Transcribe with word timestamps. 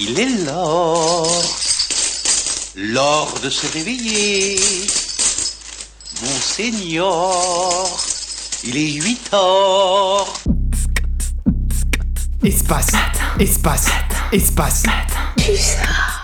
Il 0.00 0.16
est 0.20 0.44
l'heure, 0.46 1.26
l'heure 2.76 3.34
de 3.42 3.50
se 3.50 3.66
réveiller. 3.72 4.54
Monseigneur, 6.22 7.84
il 8.64 8.76
est 8.76 8.92
8 8.92 9.30
heures. 9.34 10.32
Espace, 12.44 12.92
espace, 13.40 13.90
espace. 14.30 14.84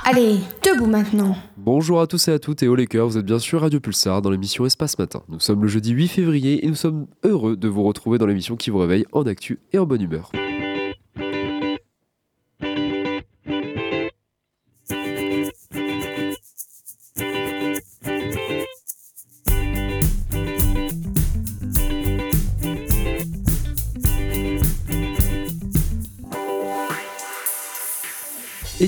Allez, 0.04 0.36
debout 0.62 0.86
maintenant. 0.86 1.36
Bonjour 1.56 2.00
à 2.00 2.06
tous 2.06 2.28
et 2.28 2.32
à 2.32 2.38
toutes 2.38 2.62
et 2.62 2.68
au 2.68 2.76
les 2.76 2.86
cœurs, 2.86 3.08
vous 3.08 3.18
êtes 3.18 3.26
bien 3.26 3.40
sûr 3.40 3.62
Radio 3.62 3.80
Pulsar 3.80 4.22
dans 4.22 4.30
l'émission 4.30 4.64
Espace 4.66 4.96
Matin. 5.00 5.24
Nous 5.28 5.40
sommes 5.40 5.62
le 5.62 5.68
jeudi 5.68 5.90
8 5.90 6.06
février 6.06 6.64
et 6.64 6.68
nous 6.68 6.76
sommes 6.76 7.08
heureux 7.24 7.56
de 7.56 7.66
vous 7.66 7.82
retrouver 7.82 8.18
dans 8.18 8.26
l'émission 8.26 8.54
qui 8.54 8.70
vous 8.70 8.78
réveille 8.78 9.04
en 9.10 9.24
actu 9.24 9.58
et 9.72 9.80
en 9.80 9.86
bonne 9.86 10.02
humeur. 10.02 10.30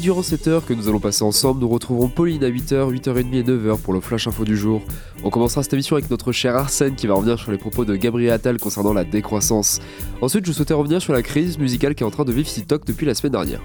Durant 0.06 0.22
cette 0.22 0.46
heure 0.46 0.64
que 0.64 0.72
nous 0.72 0.88
allons 0.88 1.00
passer 1.00 1.24
ensemble, 1.24 1.60
nous 1.62 1.68
retrouverons 1.68 2.06
Pauline 2.06 2.44
à 2.44 2.48
8h, 2.48 2.94
8h30 2.94 3.34
et 3.34 3.42
9h 3.42 3.80
pour 3.80 3.92
le 3.92 4.00
flash 4.00 4.28
info 4.28 4.44
du 4.44 4.56
jour. 4.56 4.80
On 5.24 5.30
commencera 5.30 5.64
cette 5.64 5.72
émission 5.72 5.96
avec 5.96 6.08
notre 6.08 6.30
cher 6.30 6.54
Arsène 6.54 6.94
qui 6.94 7.08
va 7.08 7.14
revenir 7.14 7.40
sur 7.40 7.50
les 7.50 7.58
propos 7.58 7.84
de 7.84 7.96
Gabriel 7.96 8.32
Attal 8.32 8.58
concernant 8.58 8.92
la 8.92 9.02
décroissance. 9.02 9.80
Ensuite, 10.20 10.46
je 10.46 10.52
souhaitais 10.52 10.74
revenir 10.74 11.02
sur 11.02 11.12
la 11.12 11.22
crise 11.22 11.58
musicale 11.58 11.96
qui 11.96 12.04
est 12.04 12.06
en 12.06 12.12
train 12.12 12.24
de 12.24 12.32
vivre 12.32 12.46
TikTok 12.46 12.84
depuis 12.86 13.04
la 13.04 13.14
semaine 13.14 13.32
dernière. 13.32 13.60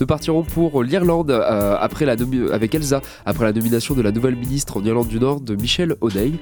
Nous 0.00 0.06
partirons 0.06 0.42
pour 0.42 0.82
l'Irlande 0.82 1.30
euh, 1.30 1.76
avec 1.76 2.74
Elsa 2.74 3.00
après 3.24 3.44
la 3.44 3.52
nomination 3.52 3.94
de 3.94 4.02
la 4.02 4.10
nouvelle 4.10 4.34
ministre 4.34 4.78
en 4.78 4.84
Irlande 4.84 5.06
du 5.06 5.20
Nord 5.20 5.42
de 5.42 5.54
Michelle 5.54 5.94
O'Neill. 6.00 6.38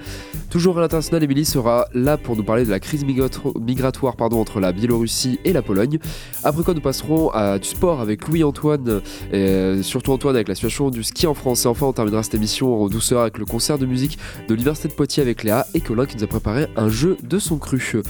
Toujours 0.49 0.79
à 0.79 0.81
l'international, 0.81 1.23
Emily 1.25 1.45
sera 1.45 1.89
là 1.93 2.17
pour 2.17 2.37
nous 2.37 2.45
parler 2.45 2.65
de 2.65 2.71
la 2.71 2.81
crise 2.81 3.05
migratoire 3.05 4.17
pardon, 4.17 4.41
entre 4.41 4.61
la 4.61 4.73
Biélorussie 4.73 5.39
et 5.45 5.53
la 5.53 5.61
Pologne. 5.61 5.99
Après 6.43 6.63
quoi, 6.63 6.73
nous 6.73 6.81
passerons 6.81 7.29
à 7.31 7.59
du 7.59 7.69
sport 7.69 8.01
avec 8.01 8.27
Louis-Antoine 8.27 9.03
et 9.31 9.42
surtout 9.83 10.13
Antoine 10.13 10.35
avec 10.35 10.49
la 10.49 10.55
situation 10.55 10.91
du 10.91 11.03
ski 11.03 11.27
en 11.27 11.35
France. 11.35 11.65
Et 11.65 11.69
enfin, 11.69 11.87
on 11.87 11.93
terminera 11.93 12.23
cette 12.23 12.35
émission 12.35 12.83
en 12.83 12.89
douceur 12.89 13.23
avec 13.23 13.39
le 13.39 13.45
concert 13.45 13.79
de 13.79 13.87
musique 13.87 14.19
de 14.49 14.55
l'Université 14.55 14.89
de 14.89 14.95
Poitiers 14.95 15.23
avec 15.23 15.43
Léa 15.43 15.67
et 15.75 15.81
Colin 15.81 16.07
qui 16.07 16.17
nous 16.17 16.25
a 16.25 16.27
préparé 16.27 16.67
un 16.77 16.89
jeu 16.89 17.17
de 17.23 17.39
son 17.39 17.59
cru. 17.59 18.03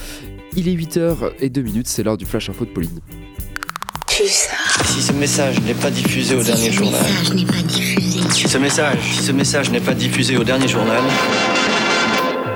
Il 0.56 0.68
est 0.68 0.74
8h02, 0.74 1.82
c'est 1.84 2.02
l'heure 2.02 2.18
du 2.18 2.26
flash 2.26 2.50
info 2.50 2.64
de 2.64 2.70
Pauline. 2.70 3.00
Si 4.08 5.00
ce 5.00 5.12
message 5.12 5.60
n'est 5.62 5.74
pas 5.74 5.90
diffusé 5.90 6.34
au 6.34 6.42
dernier 6.42 6.70
journal. 6.70 7.00
Si 8.30 8.48
ce 8.48 8.58
message, 8.58 8.98
si 9.10 9.22
ce 9.22 9.32
message 9.32 9.70
n'est 9.70 9.80
pas 9.80 9.94
diffusé 9.94 10.36
au 10.36 10.44
dernier 10.44 10.68
journal. 10.68 11.00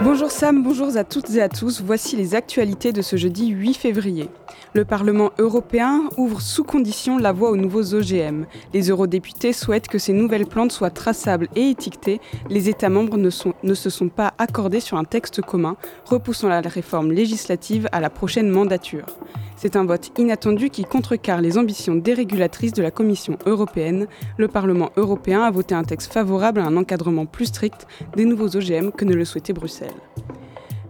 Bonjour 0.08 0.30
Sam, 0.30 0.62
bonjour 0.62 0.96
à 0.96 1.02
toutes 1.02 1.30
et 1.30 1.42
à 1.42 1.48
tous. 1.48 1.82
Voici 1.82 2.14
les 2.14 2.36
actualités 2.36 2.92
de 2.92 3.02
ce 3.02 3.16
jeudi 3.16 3.48
8 3.48 3.74
février. 3.74 4.28
Le 4.72 4.84
Parlement 4.84 5.32
européen 5.36 6.04
ouvre 6.16 6.40
sous 6.40 6.62
condition 6.62 7.18
la 7.18 7.32
voie 7.32 7.50
aux 7.50 7.56
nouveaux 7.56 7.92
OGM. 7.92 8.46
Les 8.72 8.88
eurodéputés 8.88 9.52
souhaitent 9.52 9.88
que 9.88 9.98
ces 9.98 10.12
nouvelles 10.12 10.46
plantes 10.46 10.70
soient 10.70 10.90
traçables 10.90 11.48
et 11.56 11.70
étiquetées. 11.70 12.20
Les 12.48 12.68
États 12.68 12.88
membres 12.88 13.16
ne, 13.16 13.74
se 13.74 13.90
sont 13.90 14.08
pas 14.08 14.32
accordés 14.38 14.78
sur 14.78 14.96
un 14.96 15.02
texte 15.02 15.42
commun, 15.42 15.76
repoussant 16.04 16.48
la 16.48 16.60
réforme 16.60 17.10
législative 17.10 17.88
à 17.90 17.98
la 17.98 18.08
prochaine 18.08 18.48
mandature. 18.48 19.06
C'est 19.56 19.74
un 19.74 19.86
vote 19.86 20.12
inattendu 20.18 20.68
qui 20.68 20.84
contrecarre 20.84 21.40
les 21.40 21.56
ambitions 21.56 21.94
dérégulatrices 21.94 22.74
de 22.74 22.82
la 22.82 22.90
Commission 22.90 23.38
européenne. 23.46 24.06
Le 24.36 24.48
Parlement 24.48 24.90
européen 24.96 25.42
a 25.42 25.50
voté 25.50 25.74
un 25.74 25.82
texte 25.82 26.12
favorable 26.12 26.60
à 26.60 26.66
un 26.66 26.76
encadrement 26.76 27.24
plus 27.24 27.46
strict 27.46 27.86
des 28.16 28.26
nouveaux 28.26 28.54
OGM 28.54 28.90
que 28.90 29.06
ne 29.06 29.14
le 29.14 29.24
souhaitait 29.24 29.54
Bruxelles. 29.54 29.94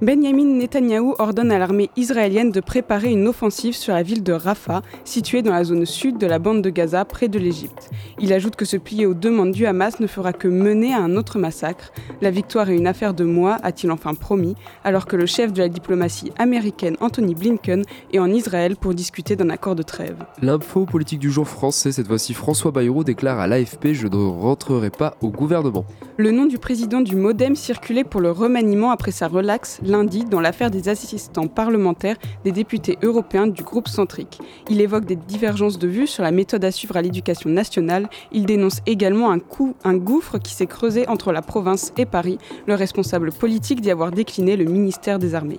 Benjamin 0.02 0.58
Netanyahou 0.58 1.14
ordonne 1.18 1.51
à 1.51 1.58
l'armée 1.58 1.89
israélienne 1.96 2.51
de 2.51 2.61
préparer 2.61 3.11
une 3.12 3.27
offensive 3.27 3.74
sur 3.74 3.95
la 3.95 4.02
ville 4.02 4.23
de 4.23 4.34
Rafah, 4.34 4.83
située 5.05 5.40
dans 5.40 5.55
la 5.55 5.64
zone 5.64 5.86
sud 5.86 6.18
de 6.18 6.27
la 6.27 6.39
bande 6.39 6.61
de 6.61 6.68
Gaza, 6.68 7.07
près 7.07 7.29
de 7.29 7.39
l'Égypte. 7.39 7.89
Il 8.20 8.35
ajoute 8.35 8.56
que 8.56 8.67
se 8.67 8.77
plier 8.77 9.06
aux 9.06 9.14
demandes 9.14 9.52
du 9.52 9.64
Hamas 9.64 9.98
ne 9.98 10.06
fera 10.06 10.35
que 10.35 10.48
mener 10.48 10.92
à 10.92 10.98
un 10.98 11.17
autre 11.17 11.39
massacre. 11.39 11.92
La 12.20 12.30
victoire 12.30 12.68
est 12.68 12.77
une 12.77 12.86
affaire 12.86 13.14
de 13.14 13.24
mois, 13.24 13.56
a-t-il 13.62 13.90
enfin 13.90 14.12
promis, 14.12 14.55
alors 14.85 15.06
que 15.06 15.17
le 15.17 15.24
chef 15.24 15.55
de 15.55 15.61
la 15.61 15.70
diplomatie 15.70 16.30
américaine, 16.36 16.98
Anthony 17.01 17.35
Blinken, 17.35 17.83
est 18.12 18.18
en 18.18 18.30
Israël 18.30 18.77
pour 18.77 18.92
discuter 18.92 19.35
d'un 19.35 19.48
accord 19.48 19.77
de 19.77 19.83
trêve. 19.83 20.17
L'info 20.42 20.85
politique 20.85 21.20
du 21.20 21.30
jour 21.30 21.48
français, 21.48 21.90
cette 21.90 22.08
fois-ci 22.08 22.35
François 22.35 22.70
Bayrou 22.70 23.02
déclare 23.02 23.40
à 23.40 23.46
l'AFP 23.46 23.95
Je 23.95 24.08
ne 24.08 24.17
rentrerai 24.17 24.90
pas 24.90 25.17
au 25.23 25.30
gouvernement. 25.30 25.86
Le 26.18 26.33
nom 26.33 26.45
du 26.45 26.58
président 26.58 27.01
du 27.01 27.17
Modem 27.17 27.56
circulait 27.56 28.05
pour 28.05 28.20
le 28.20 28.30
remaniement 28.30 28.90
après 28.90 29.11
sa 29.11 29.27
relaxe 29.27 29.80
lundi 29.86 30.24
dans 30.24 30.41
l'affaire 30.41 30.70
des 30.70 30.89
assistants 30.89 31.47
parlementaires 31.47 32.17
des 32.45 32.52
députés 32.52 32.98
européens 33.02 33.47
du 33.47 33.63
groupe 33.63 33.89
centrique. 33.89 34.39
Il 34.69 34.80
évoque 34.80 35.05
des 35.05 35.17
divergences 35.17 35.79
de 35.79 35.89
vues 35.89 36.07
sur 36.07 36.23
la 36.23 36.30
méthode 36.30 36.64
à 36.64 36.70
suivre 36.70 36.97
à 36.97 37.02
l'éducation 37.02 37.51
nationale. 37.51 38.08
Il 38.33 38.47
dénonce 38.47 38.80
également 38.86 39.30
un, 39.30 39.39
coup, 39.39 39.74
un 39.85 39.95
gouffre 39.95 40.39
qui 40.39 40.52
s'est 40.52 40.67
creusé 40.67 41.08
entre 41.08 41.33
la 41.33 41.42
province 41.42 41.92
et 41.97 42.07
Paris, 42.07 42.39
le 42.67 42.74
responsable 42.74 43.33
politique 43.33 43.80
d'y 43.80 43.91
avoir 43.91 44.11
décliné 44.11 44.57
le 44.57 44.64
ministère 44.64 45.19
des 45.19 45.35
Armées. 45.35 45.58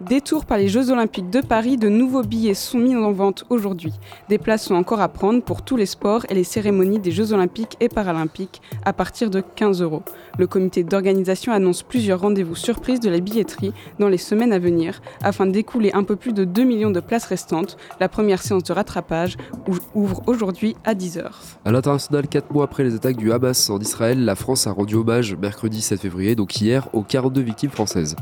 Détour 0.00 0.44
par 0.44 0.58
les 0.58 0.68
Jeux 0.68 0.90
Olympiques 0.90 1.30
de 1.30 1.40
Paris, 1.40 1.78
de 1.78 1.88
nouveaux 1.88 2.22
billets 2.22 2.52
sont 2.52 2.78
mis 2.78 2.94
en 2.94 3.12
vente 3.12 3.44
aujourd'hui. 3.48 3.92
Des 4.28 4.38
places 4.38 4.64
sont 4.64 4.74
encore 4.74 5.00
à 5.00 5.08
prendre 5.08 5.42
pour 5.42 5.62
tous 5.62 5.76
les 5.76 5.86
sports 5.86 6.26
et 6.28 6.34
les 6.34 6.44
cérémonies 6.44 6.98
des 6.98 7.10
Jeux 7.10 7.32
Olympiques 7.32 7.76
et 7.80 7.88
Paralympiques 7.88 8.60
à 8.84 8.92
partir 8.92 9.30
de 9.30 9.40
15 9.40 9.80
euros. 9.80 10.02
Le 10.36 10.46
comité 10.46 10.84
d'organisation 10.84 11.52
annonce 11.52 11.82
plusieurs 11.82 12.20
rendez-vous 12.20 12.56
surprises 12.56 13.00
de 13.00 13.08
la 13.08 13.20
billetterie 13.20 13.72
dans 13.98 14.08
les 14.08 14.18
semaines 14.18 14.52
à 14.52 14.58
venir 14.58 15.00
afin 15.22 15.46
d'écouler 15.46 15.92
un 15.94 16.04
peu 16.04 16.16
plus 16.16 16.34
de 16.34 16.44
2 16.44 16.64
millions 16.64 16.90
de 16.90 17.00
places 17.00 17.26
restantes. 17.26 17.78
La 17.98 18.10
première 18.10 18.42
séance 18.42 18.64
de 18.64 18.72
rattrapage 18.74 19.36
ouvre 19.94 20.22
aujourd'hui 20.26 20.76
à 20.84 20.94
10h. 20.94 21.30
À 21.64 21.72
l'international, 21.72 22.28
4 22.28 22.52
mois 22.52 22.64
après 22.64 22.84
les 22.84 22.94
attaques 22.94 23.16
du 23.16 23.32
Hamas 23.32 23.70
en 23.70 23.80
Israël, 23.80 24.22
la 24.22 24.34
France 24.34 24.66
a 24.66 24.72
rendu 24.72 24.96
hommage 24.96 25.34
mercredi 25.34 25.80
7 25.80 26.00
février, 26.00 26.34
donc 26.34 26.60
hier, 26.60 26.88
aux 26.92 27.02
42 27.02 27.40
victimes 27.40 27.70
françaises. 27.70 28.16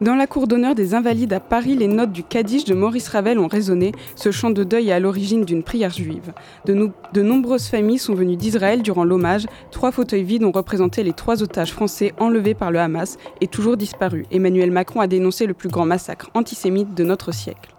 Dans 0.00 0.16
la 0.16 0.26
cour 0.26 0.48
d'honneur 0.48 0.74
des 0.74 0.94
Invalides 0.94 1.32
à 1.32 1.38
Paris, 1.38 1.76
les 1.76 1.86
notes 1.86 2.10
du 2.10 2.24
Kaddish 2.24 2.64
de 2.64 2.74
Maurice 2.74 3.08
Ravel 3.08 3.38
ont 3.38 3.46
résonné. 3.46 3.92
Ce 4.16 4.32
chant 4.32 4.50
de 4.50 4.64
deuil 4.64 4.88
est 4.88 4.92
à 4.92 4.98
l'origine 4.98 5.44
d'une 5.44 5.62
prière 5.62 5.90
juive. 5.90 6.32
De, 6.66 7.22
nombreuses 7.22 7.68
familles 7.68 7.98
sont 7.98 8.14
venues 8.14 8.36
d'Israël 8.36 8.82
durant 8.82 9.04
l'hommage. 9.04 9.46
Trois 9.70 9.92
fauteuils 9.92 10.24
vides 10.24 10.42
ont 10.42 10.50
représenté 10.50 11.04
les 11.04 11.12
trois 11.12 11.44
otages 11.44 11.72
français 11.72 12.12
enlevés 12.18 12.54
par 12.54 12.72
le 12.72 12.80
Hamas 12.80 13.18
et 13.40 13.46
toujours 13.46 13.76
disparus. 13.76 14.26
Emmanuel 14.32 14.72
Macron 14.72 15.00
a 15.00 15.06
dénoncé 15.06 15.46
le 15.46 15.54
plus 15.54 15.68
grand 15.68 15.86
massacre 15.86 16.28
antisémite 16.34 16.94
de 16.94 17.04
notre 17.04 17.32
siècle. 17.32 17.72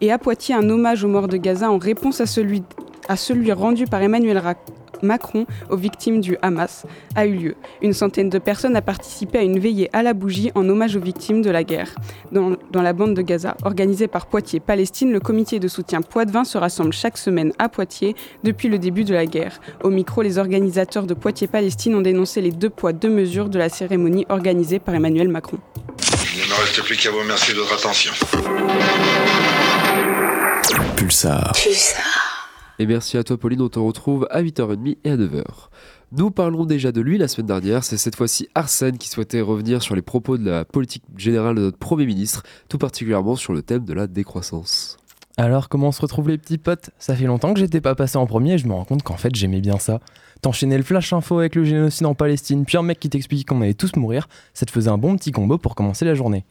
Et 0.00 0.10
à 0.10 0.18
Poitiers, 0.18 0.56
un 0.56 0.68
hommage 0.68 1.04
aux 1.04 1.08
morts 1.08 1.28
de 1.28 1.36
Gaza 1.36 1.70
en 1.70 1.78
réponse 1.78 2.20
à 2.20 2.26
celui, 2.26 2.64
rendu 3.52 3.86
par 3.86 4.02
Emmanuel 4.02 4.38
Macron 5.02 5.46
aux 5.70 5.76
victimes 5.76 6.20
du 6.20 6.36
Hamas 6.42 6.86
a 7.14 7.26
eu 7.26 7.34
lieu. 7.34 7.54
Une 7.82 7.92
centaine 7.92 8.30
de 8.30 8.38
personnes 8.38 8.76
a 8.76 8.82
participé 8.82 9.38
à 9.38 9.42
une 9.42 9.58
veillée 9.58 9.90
à 9.92 10.02
la 10.02 10.14
bougie 10.14 10.50
en 10.54 10.68
hommage 10.68 10.96
aux 10.96 11.00
victimes 11.00 11.42
de 11.42 11.50
la 11.50 11.64
guerre. 11.64 11.94
Dans, 12.30 12.56
dans 12.70 12.82
la 12.82 12.92
bande 12.92 13.14
de 13.14 13.22
Gaza, 13.22 13.56
organisée 13.64 14.08
par 14.08 14.26
Poitiers 14.26 14.60
Palestine, 14.60 15.12
le 15.12 15.20
comité 15.20 15.58
de 15.58 15.68
soutien 15.68 16.02
Poitvin 16.02 16.44
se 16.44 16.58
rassemble 16.58 16.92
chaque 16.92 17.18
semaine 17.18 17.52
à 17.58 17.68
Poitiers 17.68 18.14
depuis 18.44 18.68
le 18.68 18.78
début 18.78 19.04
de 19.04 19.14
la 19.14 19.26
guerre. 19.26 19.60
Au 19.82 19.90
micro, 19.90 20.22
les 20.22 20.38
organisateurs 20.38 21.06
de 21.06 21.14
Poitiers 21.14 21.48
Palestine 21.48 21.94
ont 21.94 22.00
dénoncé 22.00 22.40
les 22.40 22.50
deux 22.50 22.70
poids, 22.70 22.92
deux 22.92 23.10
mesures 23.10 23.48
de 23.48 23.58
la 23.58 23.68
cérémonie 23.68 24.26
organisée 24.28 24.78
par 24.78 24.94
Emmanuel 24.94 25.28
Macron. 25.28 25.58
Il 26.34 26.40
ne 26.42 26.46
me 26.48 26.60
reste 26.60 26.82
plus 26.82 26.96
qu'à 26.96 27.10
vous 27.10 27.18
remercier 27.18 27.54
de 27.54 27.60
votre 27.60 27.74
attention. 27.74 28.12
Pulsar. 30.96 31.52
Pulsar. 31.52 32.31
Et 32.82 32.86
merci 32.86 33.16
à 33.16 33.22
toi 33.22 33.38
Pauline, 33.38 33.60
on 33.60 33.68
te 33.68 33.78
retrouve 33.78 34.26
à 34.32 34.42
8h30 34.42 34.96
et 35.04 35.10
à 35.10 35.16
9h. 35.16 35.44
Nous 36.10 36.32
parlons 36.32 36.64
déjà 36.64 36.90
de 36.90 37.00
lui 37.00 37.16
la 37.16 37.28
semaine 37.28 37.46
dernière, 37.46 37.84
c'est 37.84 37.96
cette 37.96 38.16
fois-ci 38.16 38.48
Arsène 38.56 38.98
qui 38.98 39.08
souhaitait 39.08 39.40
revenir 39.40 39.82
sur 39.82 39.94
les 39.94 40.02
propos 40.02 40.36
de 40.36 40.50
la 40.50 40.64
politique 40.64 41.04
générale 41.16 41.54
de 41.54 41.60
notre 41.60 41.78
Premier 41.78 42.06
ministre, 42.06 42.42
tout 42.68 42.78
particulièrement 42.78 43.36
sur 43.36 43.52
le 43.52 43.62
thème 43.62 43.84
de 43.84 43.92
la 43.92 44.08
décroissance. 44.08 44.96
Alors 45.36 45.68
comment 45.68 45.86
on 45.86 45.92
se 45.92 46.00
retrouve 46.00 46.28
les 46.28 46.38
petits 46.38 46.58
potes? 46.58 46.90
Ça 46.98 47.14
fait 47.14 47.26
longtemps 47.26 47.54
que 47.54 47.60
j'étais 47.60 47.80
pas 47.80 47.94
passé 47.94 48.18
en 48.18 48.26
premier 48.26 48.54
et 48.54 48.58
je 48.58 48.66
me 48.66 48.72
rends 48.72 48.84
compte 48.84 49.04
qu'en 49.04 49.16
fait 49.16 49.32
j'aimais 49.32 49.60
bien 49.60 49.78
ça. 49.78 50.00
T'enchaînais 50.40 50.76
le 50.76 50.82
flash 50.82 51.12
info 51.12 51.38
avec 51.38 51.54
le 51.54 51.62
génocide 51.62 52.06
en 52.06 52.16
Palestine, 52.16 52.64
puis 52.64 52.78
un 52.78 52.82
mec 52.82 52.98
qui 52.98 53.08
t'explique 53.08 53.46
qu'on 53.46 53.62
allait 53.62 53.74
tous 53.74 53.94
mourir, 53.94 54.26
ça 54.54 54.66
te 54.66 54.72
faisait 54.72 54.90
un 54.90 54.98
bon 54.98 55.14
petit 55.16 55.30
combo 55.30 55.56
pour 55.56 55.76
commencer 55.76 56.04
la 56.04 56.16
journée. 56.16 56.44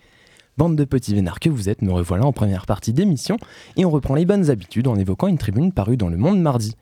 Bande 0.61 0.75
de 0.75 0.85
petits 0.85 1.15
vénards 1.15 1.39
que 1.39 1.49
vous 1.49 1.69
êtes, 1.69 1.81
me 1.81 1.91
revoilà 1.91 2.23
en 2.23 2.33
première 2.33 2.67
partie 2.67 2.93
d'émission 2.93 3.37
et 3.77 3.85
on 3.85 3.89
reprend 3.89 4.13
les 4.13 4.25
bonnes 4.25 4.51
habitudes 4.51 4.85
en 4.85 4.95
évoquant 4.95 5.25
une 5.25 5.39
tribune 5.39 5.71
parue 5.71 5.97
dans 5.97 6.07
Le 6.07 6.17
Monde 6.17 6.39
mardi. 6.39 6.75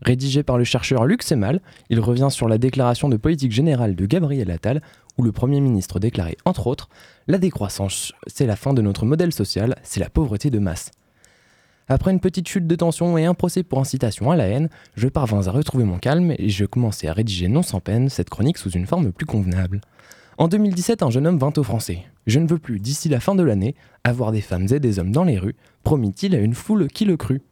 Rédigé 0.00 0.42
par 0.42 0.56
le 0.56 0.64
chercheur 0.64 1.04
Luc 1.04 1.22
Semal, 1.22 1.60
il 1.90 2.00
revient 2.00 2.28
sur 2.30 2.48
la 2.48 2.56
déclaration 2.56 3.10
de 3.10 3.18
politique 3.18 3.52
générale 3.52 3.96
de 3.96 4.06
Gabriel 4.06 4.50
Attal 4.50 4.80
où 5.18 5.22
le 5.22 5.30
Premier 5.30 5.60
ministre 5.60 6.00
déclarait 6.00 6.38
entre 6.46 6.68
autres 6.68 6.88
La 7.26 7.36
décroissance, 7.36 8.14
c'est 8.28 8.46
la 8.46 8.56
fin 8.56 8.72
de 8.72 8.80
notre 8.80 9.04
modèle 9.04 9.34
social, 9.34 9.76
c'est 9.82 10.00
la 10.00 10.08
pauvreté 10.08 10.48
de 10.48 10.58
masse. 10.58 10.90
Après 11.86 12.12
une 12.12 12.20
petite 12.20 12.48
chute 12.48 12.66
de 12.66 12.76
tension 12.76 13.18
et 13.18 13.26
un 13.26 13.34
procès 13.34 13.62
pour 13.62 13.78
incitation 13.78 14.30
à 14.30 14.36
la 14.36 14.46
haine, 14.46 14.70
je 14.96 15.06
parvins 15.06 15.46
à 15.48 15.50
retrouver 15.50 15.84
mon 15.84 15.98
calme 15.98 16.34
et 16.38 16.48
je 16.48 16.64
commençai 16.64 17.08
à 17.08 17.12
rédiger 17.12 17.48
non 17.48 17.62
sans 17.62 17.80
peine 17.80 18.08
cette 18.08 18.30
chronique 18.30 18.56
sous 18.56 18.70
une 18.70 18.86
forme 18.86 19.12
plus 19.12 19.26
convenable. 19.26 19.82
En 20.40 20.46
2017, 20.46 21.02
un 21.02 21.10
jeune 21.10 21.26
homme 21.26 21.38
vint 21.38 21.52
aux 21.56 21.64
Français. 21.64 22.04
Je 22.28 22.38
ne 22.38 22.46
veux 22.46 22.58
plus, 22.58 22.78
d'ici 22.78 23.08
la 23.08 23.18
fin 23.18 23.34
de 23.34 23.42
l'année, 23.42 23.74
avoir 24.04 24.30
des 24.30 24.40
femmes 24.40 24.68
et 24.70 24.78
des 24.78 25.00
hommes 25.00 25.10
dans 25.10 25.24
les 25.24 25.36
rues, 25.36 25.56
promit-il 25.82 26.32
à 26.32 26.38
une 26.38 26.54
foule 26.54 26.86
qui 26.86 27.04
le 27.04 27.16
crut. 27.16 27.42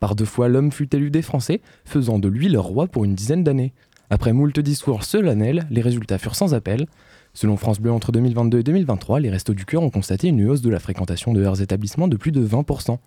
Par 0.00 0.16
deux 0.16 0.24
fois, 0.24 0.48
l'homme 0.48 0.72
fut 0.72 0.92
élu 0.92 1.12
des 1.12 1.22
Français, 1.22 1.60
faisant 1.84 2.18
de 2.18 2.26
lui 2.26 2.48
leur 2.48 2.64
roi 2.64 2.88
pour 2.88 3.04
une 3.04 3.14
dizaine 3.14 3.44
d'années. 3.44 3.72
Après 4.10 4.32
moult 4.32 4.58
discours 4.58 5.04
solennels, 5.04 5.68
les 5.70 5.80
résultats 5.80 6.18
furent 6.18 6.34
sans 6.34 6.52
appel. 6.52 6.88
Selon 7.32 7.56
France 7.56 7.78
Bleu, 7.78 7.92
entre 7.92 8.10
2022 8.10 8.58
et 8.58 8.64
2023, 8.64 9.20
les 9.20 9.30
Restos 9.30 9.54
du 9.54 9.64
Cœur 9.64 9.84
ont 9.84 9.90
constaté 9.90 10.26
une 10.26 10.48
hausse 10.48 10.62
de 10.62 10.70
la 10.70 10.80
fréquentation 10.80 11.32
de 11.32 11.40
leurs 11.40 11.62
établissements 11.62 12.08
de 12.08 12.16
plus 12.16 12.32
de 12.32 12.44
20%. 12.44 12.98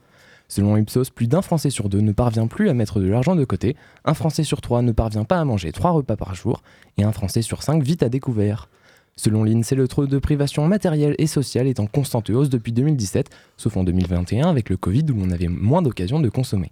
Selon 0.48 0.77
Ipsos, 0.77 1.10
plus 1.13 1.27
d'un 1.27 1.42
Français 1.42 1.71
sur 1.71 1.89
deux 1.89 2.00
ne 2.00 2.13
parvient 2.13 2.48
plus 2.48 2.69
à 2.69 2.74
mettre 2.74 3.01
de 3.01 3.10
l'argent 3.10 3.36
de 3.36 3.44
côté, 3.44 3.75
un 4.06 4.13
Français 4.13 4.45
sur 4.45 4.62
trois 4.62 4.81
ne 4.81 4.94
parvient 4.94 5.25
pas 5.25 5.42
à 5.42 5.45
manger 5.45 5.74
trois 5.74 5.92
repas 5.92 6.16
par 6.16 6.36
jour, 6.36 6.63
et 6.98 7.04
un 7.04 7.12
Français 7.12 7.42
sur 7.42 7.63
cinq 7.63 7.83
vit 7.83 7.98
à 8.00 8.07
découvert. 8.07 8.69
Selon 9.19 9.44
l'INSEE, 9.44 9.75
le 9.75 9.89
taux 9.89 10.07
de 10.07 10.18
privation 10.18 10.66
matérielle 10.66 11.13
et 11.18 11.27
sociale 11.27 11.68
est 11.68 11.81
en 11.81 11.88
constante 11.88 12.30
hausse 12.30 12.48
depuis 12.48 12.71
2017, 12.71 13.30
sauf 13.57 13.75
en 13.75 13.83
2021 13.83 14.48
avec 14.48 14.69
le 14.69 14.77
Covid 14.77 15.04
où 15.12 15.18
on 15.19 15.30
avait 15.31 15.50
moins 15.50 15.81
d'occasions 15.81 16.21
de 16.21 16.30
consommer. 16.30 16.71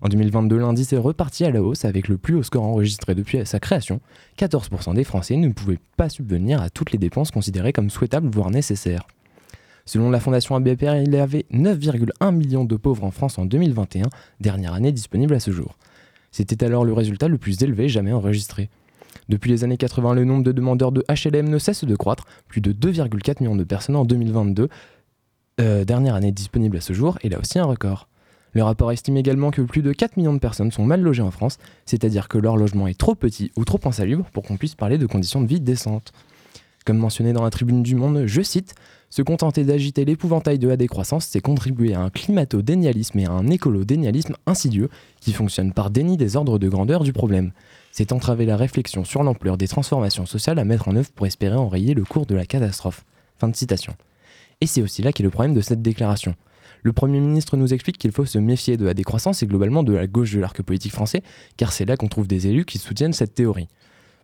En 0.00 0.08
2022, 0.08 0.56
l'indice 0.56 0.94
est 0.94 0.96
reparti 0.96 1.44
à 1.44 1.50
la 1.50 1.62
hausse 1.62 1.84
avec 1.84 2.08
le 2.08 2.16
plus 2.16 2.36
haut 2.36 2.42
score 2.42 2.64
enregistré 2.64 3.14
depuis 3.14 3.44
sa 3.44 3.60
création. 3.60 4.00
14% 4.38 4.94
des 4.94 5.04
Français 5.04 5.36
ne 5.36 5.50
pouvaient 5.50 5.78
pas 5.98 6.08
subvenir 6.08 6.62
à 6.62 6.70
toutes 6.70 6.90
les 6.90 6.98
dépenses 6.98 7.30
considérées 7.30 7.74
comme 7.74 7.90
souhaitables 7.90 8.30
voire 8.30 8.48
nécessaires. 8.48 9.06
Selon 9.84 10.08
la 10.08 10.20
Fondation 10.20 10.56
ABPR, 10.56 11.02
il 11.04 11.12
y 11.12 11.18
avait 11.18 11.44
9,1 11.52 12.34
millions 12.34 12.64
de 12.64 12.76
pauvres 12.76 13.04
en 13.04 13.10
France 13.10 13.36
en 13.36 13.44
2021, 13.44 14.06
dernière 14.40 14.72
année 14.72 14.90
disponible 14.90 15.34
à 15.34 15.38
ce 15.38 15.50
jour. 15.50 15.76
C'était 16.32 16.64
alors 16.64 16.86
le 16.86 16.94
résultat 16.94 17.28
le 17.28 17.36
plus 17.36 17.62
élevé 17.62 17.90
jamais 17.90 18.14
enregistré. 18.14 18.70
Depuis 19.28 19.50
les 19.50 19.64
années 19.64 19.76
80, 19.76 20.14
le 20.14 20.24
nombre 20.24 20.42
de 20.42 20.52
demandeurs 20.52 20.92
de 20.92 21.04
HLM 21.08 21.48
ne 21.48 21.58
cesse 21.58 21.84
de 21.84 21.96
croître, 21.96 22.26
plus 22.48 22.60
de 22.60 22.72
2,4 22.72 23.36
millions 23.40 23.56
de 23.56 23.64
personnes 23.64 23.96
en 23.96 24.04
2022, 24.04 24.68
euh, 25.60 25.84
dernière 25.84 26.14
année 26.14 26.32
disponible 26.32 26.76
à 26.76 26.80
ce 26.80 26.92
jour, 26.92 27.18
et 27.22 27.28
là 27.28 27.38
aussi 27.38 27.58
un 27.58 27.64
record. 27.64 28.08
Le 28.54 28.62
rapport 28.62 28.92
estime 28.92 29.16
également 29.16 29.50
que 29.50 29.62
plus 29.62 29.82
de 29.82 29.92
4 29.92 30.16
millions 30.16 30.32
de 30.32 30.38
personnes 30.38 30.70
sont 30.70 30.84
mal 30.84 31.00
logées 31.00 31.22
en 31.22 31.30
France, 31.32 31.58
c'est-à-dire 31.86 32.28
que 32.28 32.38
leur 32.38 32.56
logement 32.56 32.86
est 32.86 32.98
trop 32.98 33.14
petit 33.14 33.50
ou 33.56 33.64
trop 33.64 33.80
insalubre 33.84 34.26
pour 34.32 34.44
qu'on 34.44 34.56
puisse 34.56 34.76
parler 34.76 34.96
de 34.96 35.06
conditions 35.06 35.40
de 35.40 35.46
vie 35.46 35.60
décentes. 35.60 36.12
Comme 36.84 36.98
mentionné 36.98 37.32
dans 37.32 37.42
la 37.42 37.50
tribune 37.50 37.82
du 37.82 37.96
Monde, 37.96 38.26
je 38.26 38.42
cite 38.42 38.74
Se 39.10 39.22
contenter 39.22 39.64
d'agiter 39.64 40.04
l'épouvantail 40.04 40.58
de 40.58 40.68
la 40.68 40.76
décroissance, 40.76 41.26
c'est 41.26 41.40
contribuer 41.40 41.94
à 41.94 42.00
un 42.00 42.10
climato-dénialisme 42.10 43.18
et 43.18 43.26
à 43.26 43.32
un 43.32 43.48
écolo-dénialisme 43.48 44.36
insidieux 44.46 44.90
qui 45.20 45.32
fonctionne 45.32 45.72
par 45.72 45.90
déni 45.90 46.16
des 46.16 46.36
ordres 46.36 46.58
de 46.58 46.68
grandeur 46.68 47.02
du 47.02 47.12
problème. 47.12 47.52
C'est 47.96 48.10
entraver 48.10 48.44
la 48.44 48.56
réflexion 48.56 49.04
sur 49.04 49.22
l'ampleur 49.22 49.56
des 49.56 49.68
transformations 49.68 50.26
sociales 50.26 50.58
à 50.58 50.64
mettre 50.64 50.88
en 50.88 50.96
œuvre 50.96 51.12
pour 51.12 51.28
espérer 51.28 51.54
enrayer 51.54 51.94
le 51.94 52.04
cours 52.04 52.26
de 52.26 52.34
la 52.34 52.44
catastrophe. 52.44 53.04
Fin 53.36 53.46
de 53.46 53.54
citation. 53.54 53.94
Et 54.60 54.66
c'est 54.66 54.82
aussi 54.82 55.00
là 55.00 55.12
qu'est 55.12 55.22
le 55.22 55.30
problème 55.30 55.54
de 55.54 55.60
cette 55.60 55.80
déclaration. 55.80 56.34
Le 56.82 56.92
Premier 56.92 57.20
ministre 57.20 57.56
nous 57.56 57.72
explique 57.72 57.98
qu'il 57.98 58.10
faut 58.10 58.24
se 58.24 58.38
méfier 58.38 58.76
de 58.76 58.84
la 58.84 58.94
décroissance 58.94 59.44
et 59.44 59.46
globalement 59.46 59.84
de 59.84 59.92
la 59.92 60.08
gauche 60.08 60.32
de 60.32 60.40
l'arc 60.40 60.60
politique 60.60 60.90
français, 60.90 61.22
car 61.56 61.70
c'est 61.70 61.84
là 61.84 61.96
qu'on 61.96 62.08
trouve 62.08 62.26
des 62.26 62.48
élus 62.48 62.64
qui 62.64 62.78
soutiennent 62.78 63.12
cette 63.12 63.34
théorie. 63.34 63.68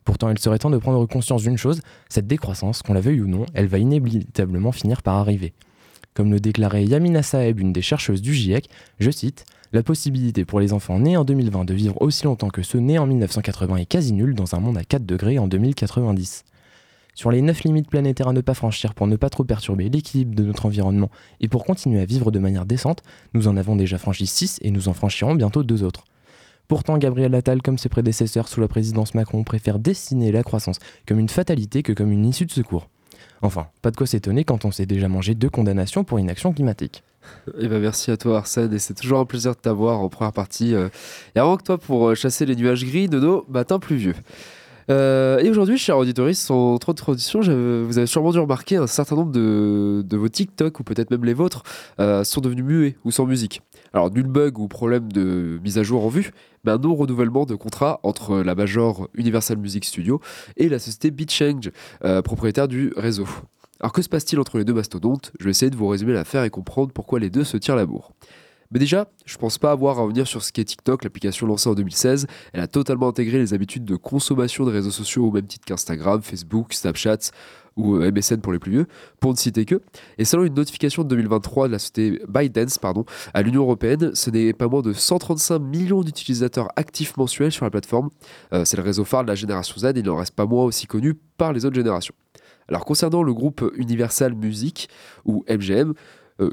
Pourtant, 0.02 0.30
il 0.30 0.38
serait 0.40 0.58
temps 0.58 0.70
de 0.70 0.78
prendre 0.78 1.06
conscience 1.06 1.42
d'une 1.42 1.56
chose, 1.56 1.80
cette 2.08 2.26
décroissance, 2.26 2.82
qu'on 2.82 2.94
la 2.94 3.00
veuille 3.00 3.20
ou 3.20 3.28
non, 3.28 3.46
elle 3.54 3.68
va 3.68 3.78
inévitablement 3.78 4.72
finir 4.72 5.00
par 5.00 5.14
arriver. 5.14 5.52
Comme 6.14 6.32
le 6.32 6.40
déclarait 6.40 6.86
Yamina 6.86 7.22
Saeb, 7.22 7.60
une 7.60 7.72
des 7.72 7.82
chercheuses 7.82 8.20
du 8.20 8.34
GIEC, 8.34 8.68
je 8.98 9.12
cite 9.12 9.44
La 9.72 9.84
possibilité 9.84 10.44
pour 10.44 10.58
les 10.58 10.72
enfants 10.72 10.98
nés 10.98 11.16
en 11.16 11.24
2020 11.24 11.64
de 11.64 11.74
vivre 11.74 12.02
aussi 12.02 12.24
longtemps 12.24 12.48
que 12.48 12.60
ceux 12.60 12.80
nés 12.80 12.98
en 12.98 13.06
1980 13.06 13.76
est 13.76 13.86
quasi 13.86 14.12
nulle 14.12 14.34
dans 14.34 14.56
un 14.56 14.58
monde 14.58 14.76
à 14.76 14.82
4 14.82 15.06
degrés 15.06 15.38
en 15.38 15.46
2090. 15.46 16.44
Sur 17.14 17.30
les 17.30 17.40
9 17.40 17.62
limites 17.62 17.88
planétaires 17.88 18.26
à 18.26 18.32
ne 18.32 18.40
pas 18.40 18.54
franchir 18.54 18.94
pour 18.94 19.06
ne 19.06 19.14
pas 19.14 19.30
trop 19.30 19.44
perturber 19.44 19.88
l'équilibre 19.88 20.34
de 20.34 20.42
notre 20.42 20.66
environnement 20.66 21.08
et 21.38 21.46
pour 21.46 21.64
continuer 21.64 22.00
à 22.00 22.04
vivre 22.04 22.32
de 22.32 22.40
manière 22.40 22.66
décente, 22.66 23.04
nous 23.32 23.46
en 23.46 23.56
avons 23.56 23.76
déjà 23.76 23.96
franchi 23.96 24.26
6 24.26 24.58
et 24.62 24.72
nous 24.72 24.88
en 24.88 24.92
franchirons 24.92 25.36
bientôt 25.36 25.62
deux 25.62 25.84
autres. 25.84 26.04
Pourtant, 26.66 26.98
Gabriel 26.98 27.36
Attal, 27.36 27.62
comme 27.62 27.78
ses 27.78 27.88
prédécesseurs 27.88 28.48
sous 28.48 28.60
la 28.60 28.66
présidence 28.66 29.14
Macron, 29.14 29.44
préfère 29.44 29.78
dessiner 29.78 30.32
la 30.32 30.42
croissance 30.42 30.80
comme 31.06 31.20
une 31.20 31.28
fatalité 31.28 31.84
que 31.84 31.92
comme 31.92 32.10
une 32.10 32.26
issue 32.26 32.46
de 32.46 32.50
secours. 32.50 32.88
Enfin, 33.40 33.68
pas 33.82 33.92
de 33.92 33.96
quoi 33.96 34.08
s'étonner 34.08 34.42
quand 34.42 34.64
on 34.64 34.72
s'est 34.72 34.86
déjà 34.86 35.06
mangé 35.06 35.36
deux 35.36 35.48
condamnations 35.48 36.02
pour 36.02 36.18
inaction 36.18 36.52
climatique. 36.52 37.04
Eh 37.58 37.68
ben 37.68 37.80
merci 37.80 38.10
à 38.10 38.16
toi 38.16 38.38
Arsène 38.38 38.72
et 38.72 38.78
c'est 38.78 38.94
toujours 38.94 39.18
un 39.20 39.24
plaisir 39.24 39.52
de 39.52 39.60
t'avoir 39.60 40.00
en 40.00 40.08
première 40.08 40.32
partie. 40.32 40.74
Euh, 40.74 40.88
et 41.34 41.38
avant 41.38 41.56
que 41.56 41.62
toi 41.62 41.78
pour 41.78 42.08
euh, 42.08 42.14
chasser 42.14 42.46
les 42.46 42.56
nuages 42.56 42.84
gris 42.84 43.08
de 43.08 43.18
nos 43.18 43.44
matins 43.48 43.78
pluvieux. 43.78 44.14
Euh, 44.88 45.38
et 45.38 45.48
aujourd'hui, 45.50 45.78
chers 45.78 45.96
auditeurs, 45.98 46.34
sans 46.34 46.78
trop 46.78 46.92
de 46.92 47.82
vous 47.84 47.98
avez 47.98 48.06
sûrement 48.08 48.32
dû 48.32 48.40
remarquer 48.40 48.76
un 48.76 48.88
certain 48.88 49.14
nombre 49.14 49.30
de, 49.30 50.16
vos 50.16 50.28
TikTok 50.28 50.80
ou 50.80 50.82
peut-être 50.82 51.12
même 51.12 51.24
les 51.24 51.34
vôtres 51.34 51.62
sont 52.24 52.40
devenus 52.40 52.64
muets 52.64 52.96
ou 53.04 53.12
sans 53.12 53.24
musique. 53.24 53.62
Alors, 53.92 54.10
nul 54.10 54.26
bug 54.26 54.58
ou 54.58 54.68
problème 54.68 55.10
de 55.12 55.58
mise 55.62 55.78
à 55.78 55.82
jour 55.82 56.04
en 56.04 56.08
vue, 56.08 56.32
mais 56.64 56.72
un 56.72 56.78
non-renouvellement 56.78 57.44
de 57.44 57.54
contrat 57.54 58.00
entre 58.02 58.38
la 58.38 58.54
major 58.54 59.08
Universal 59.14 59.58
Music 59.58 59.84
Studio 59.84 60.20
et 60.56 60.68
la 60.68 60.78
société 60.78 61.10
BitChange, 61.10 61.70
euh, 62.04 62.22
propriétaire 62.22 62.68
du 62.68 62.92
réseau. 62.96 63.26
Alors, 63.80 63.92
que 63.92 64.02
se 64.02 64.10
passe-t-il 64.10 64.38
entre 64.38 64.58
les 64.58 64.64
deux 64.64 64.74
mastodontes? 64.74 65.32
Je 65.40 65.44
vais 65.44 65.50
essayer 65.50 65.70
de 65.70 65.76
vous 65.76 65.88
résumer 65.88 66.12
l'affaire 66.12 66.44
et 66.44 66.50
comprendre 66.50 66.92
pourquoi 66.92 67.18
les 67.18 67.30
deux 67.30 67.44
se 67.44 67.56
tirent 67.56 67.76
la 67.76 67.86
bourre. 67.86 68.12
Mais 68.72 68.78
déjà, 68.78 69.10
je 69.24 69.36
pense 69.36 69.58
pas 69.58 69.72
avoir 69.72 69.98
à 69.98 70.02
revenir 70.02 70.28
sur 70.28 70.42
ce 70.42 70.52
qu'est 70.52 70.64
TikTok, 70.64 71.02
l'application 71.02 71.46
lancée 71.46 71.68
en 71.68 71.74
2016. 71.74 72.26
Elle 72.52 72.60
a 72.60 72.68
totalement 72.68 73.08
intégré 73.08 73.38
les 73.38 73.52
habitudes 73.52 73.84
de 73.84 73.96
consommation 73.96 74.64
de 74.64 74.70
réseaux 74.70 74.92
sociaux 74.92 75.26
au 75.26 75.32
même 75.32 75.46
titre 75.46 75.64
qu'Instagram, 75.64 76.20
Facebook, 76.22 76.74
Snapchat 76.74 77.32
ou 77.76 77.96
euh, 77.96 78.12
MSN 78.12 78.40
pour 78.40 78.52
les 78.52 78.58
plus 78.58 78.70
vieux, 78.70 78.86
pour 79.18 79.32
ne 79.32 79.36
citer 79.36 79.64
que. 79.64 79.80
Et 80.18 80.24
selon 80.24 80.44
une 80.44 80.54
notification 80.54 81.02
de 81.02 81.08
2023 81.08 81.68
de 81.68 81.72
la 81.72 81.78
société 81.78 82.20
ByteDance 82.28 82.78
pardon, 82.78 83.04
à 83.32 83.42
l'Union 83.42 83.62
Européenne, 83.62 84.10
ce 84.14 84.30
n'est 84.30 84.52
pas 84.52 84.68
moins 84.68 84.82
de 84.82 84.92
135 84.92 85.58
millions 85.58 86.02
d'utilisateurs 86.02 86.68
actifs 86.76 87.16
mensuels 87.16 87.52
sur 87.52 87.64
la 87.64 87.70
plateforme. 87.70 88.10
Euh, 88.52 88.64
c'est 88.64 88.76
le 88.76 88.82
réseau 88.82 89.04
phare 89.04 89.22
de 89.22 89.28
la 89.28 89.34
génération 89.34 89.76
Z, 89.78 89.92
il 89.96 90.04
n'en 90.04 90.16
reste 90.16 90.34
pas 90.34 90.46
moins 90.46 90.64
aussi 90.64 90.86
connu 90.86 91.14
par 91.14 91.52
les 91.52 91.64
autres 91.64 91.76
générations. 91.76 92.14
Alors 92.70 92.84
concernant 92.84 93.22
le 93.22 93.34
groupe 93.34 93.68
Universal 93.76 94.34
Music, 94.34 94.88
ou 95.24 95.44
MGM, 95.48 95.92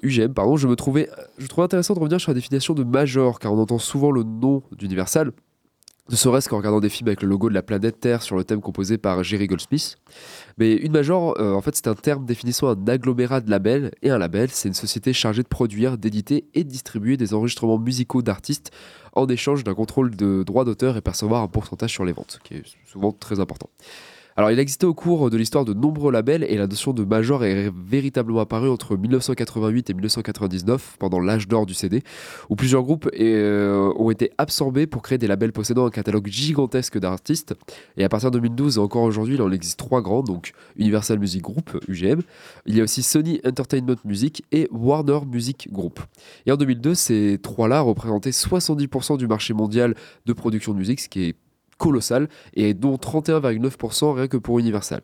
UGM, 0.04 0.34
pardon, 0.34 0.58
je 0.58 0.68
me 0.68 0.76
trouvais, 0.76 1.10
je 1.38 1.48
trouvais 1.48 1.64
intéressant 1.64 1.94
de 1.94 2.00
revenir 2.00 2.20
sur 2.20 2.32
la 2.32 2.36
définition 2.36 2.74
de 2.74 2.84
major, 2.84 3.40
car 3.40 3.54
on 3.54 3.60
entend 3.60 3.78
souvent 3.78 4.12
le 4.12 4.24
nom 4.24 4.62
d'Universal, 4.78 5.32
ne 6.10 6.16
serait-ce 6.16 6.48
qu'en 6.48 6.58
regardant 6.58 6.80
des 6.80 6.90
films 6.90 7.10
avec 7.10 7.22
le 7.22 7.28
logo 7.28 7.50
de 7.50 7.54
la 7.54 7.62
planète 7.62 8.00
Terre 8.00 8.22
sur 8.22 8.38
le 8.38 8.44
thème 8.44 8.62
composé 8.62 8.98
par 8.98 9.24
Jerry 9.24 9.48
Goldsmith. 9.48 9.98
Mais 10.58 10.74
une 10.74 10.94
major, 10.94 11.36
euh, 11.40 11.54
en 11.54 11.62
fait, 11.62 11.76
c'est 11.76 11.88
un 11.88 11.96
terme 11.96 12.26
définissant 12.26 12.70
un 12.70 12.88
agglomérat 12.88 13.42
de 13.42 13.50
labels, 13.50 13.92
et 14.02 14.10
un 14.10 14.18
label, 14.18 14.50
c'est 14.50 14.70
une 14.70 14.74
société 14.74 15.12
chargée 15.14 15.44
de 15.44 15.48
produire, 15.48 15.98
d'éditer 15.98 16.46
et 16.54 16.64
de 16.64 16.70
distribuer 16.70 17.18
des 17.18 17.34
enregistrements 17.34 17.78
musicaux 17.78 18.22
d'artistes 18.22 18.72
en 19.14 19.28
échange 19.28 19.64
d'un 19.64 19.74
contrôle 19.74 20.16
de 20.16 20.44
droits 20.44 20.64
d'auteur 20.64 20.96
et 20.96 21.02
percevoir 21.02 21.42
un 21.42 21.48
pourcentage 21.48 21.92
sur 21.92 22.06
les 22.06 22.14
ventes, 22.14 22.40
qui 22.44 22.56
est 22.56 22.64
souvent 22.86 23.12
très 23.12 23.40
important. 23.40 23.70
Alors, 24.40 24.52
il 24.52 24.60
existait 24.60 24.86
au 24.86 24.94
cours 24.94 25.32
de 25.32 25.36
l'histoire 25.36 25.66
de 25.66 25.74
nombreux 25.74 26.12
labels 26.12 26.44
et 26.44 26.58
la 26.58 26.68
notion 26.68 26.94
de 26.94 27.04
major 27.04 27.44
est 27.44 27.72
véritablement 27.76 28.42
apparue 28.42 28.70
entre 28.70 28.96
1988 28.96 29.90
et 29.90 29.94
1999, 29.96 30.98
pendant 31.00 31.20
l'âge 31.20 31.48
d'or 31.48 31.66
du 31.66 31.74
CD, 31.74 32.04
où 32.48 32.56
plusieurs 32.56 32.84
groupes 32.84 33.10
euh, 33.20 33.92
ont 33.98 34.12
été 34.12 34.30
absorbés 34.38 34.86
pour 34.86 35.02
créer 35.02 35.18
des 35.18 35.26
labels 35.26 35.52
possédant 35.54 35.88
un 35.88 35.90
catalogue 35.90 36.28
gigantesque 36.28 37.00
d'artistes. 37.00 37.56
Et 37.98 38.04
à 38.04 38.10
partir 38.10 38.30
de 38.30 38.38
2012 38.38 38.78
et 38.78 38.80
encore 38.80 39.02
aujourd'hui, 39.02 39.34
il 39.34 39.42
en 39.42 39.52
existe 39.52 39.80
trois 39.80 40.04
grands, 40.04 40.22
donc 40.22 40.52
Universal 40.76 41.18
Music 41.18 41.42
Group, 41.42 41.76
UGM. 41.88 42.22
Il 42.68 42.78
y 42.78 42.80
a 42.80 42.84
aussi 42.84 43.02
Sony 43.02 43.42
Entertainment 43.44 43.98
Music 44.06 44.44
et 44.52 44.68
Warner 44.72 45.22
Music 45.26 45.68
Group. 45.72 46.00
Et 46.46 46.52
en 46.52 46.58
2002, 46.58 46.94
ces 46.94 47.40
trois-là 47.42 47.82
représentaient 47.82 48.30
70% 48.30 49.18
du 49.18 49.26
marché 49.26 49.56
mondial 49.56 49.96
de 50.28 50.34
production 50.34 50.74
de 50.74 50.78
musique, 50.78 51.00
ce 51.00 51.10
qui 51.10 51.24
est 51.24 51.36
colossal, 51.78 52.28
et 52.54 52.74
dont 52.74 52.96
31,9% 52.96 54.16
rien 54.16 54.28
que 54.28 54.38
pour 54.38 54.60
Universal. 54.60 55.02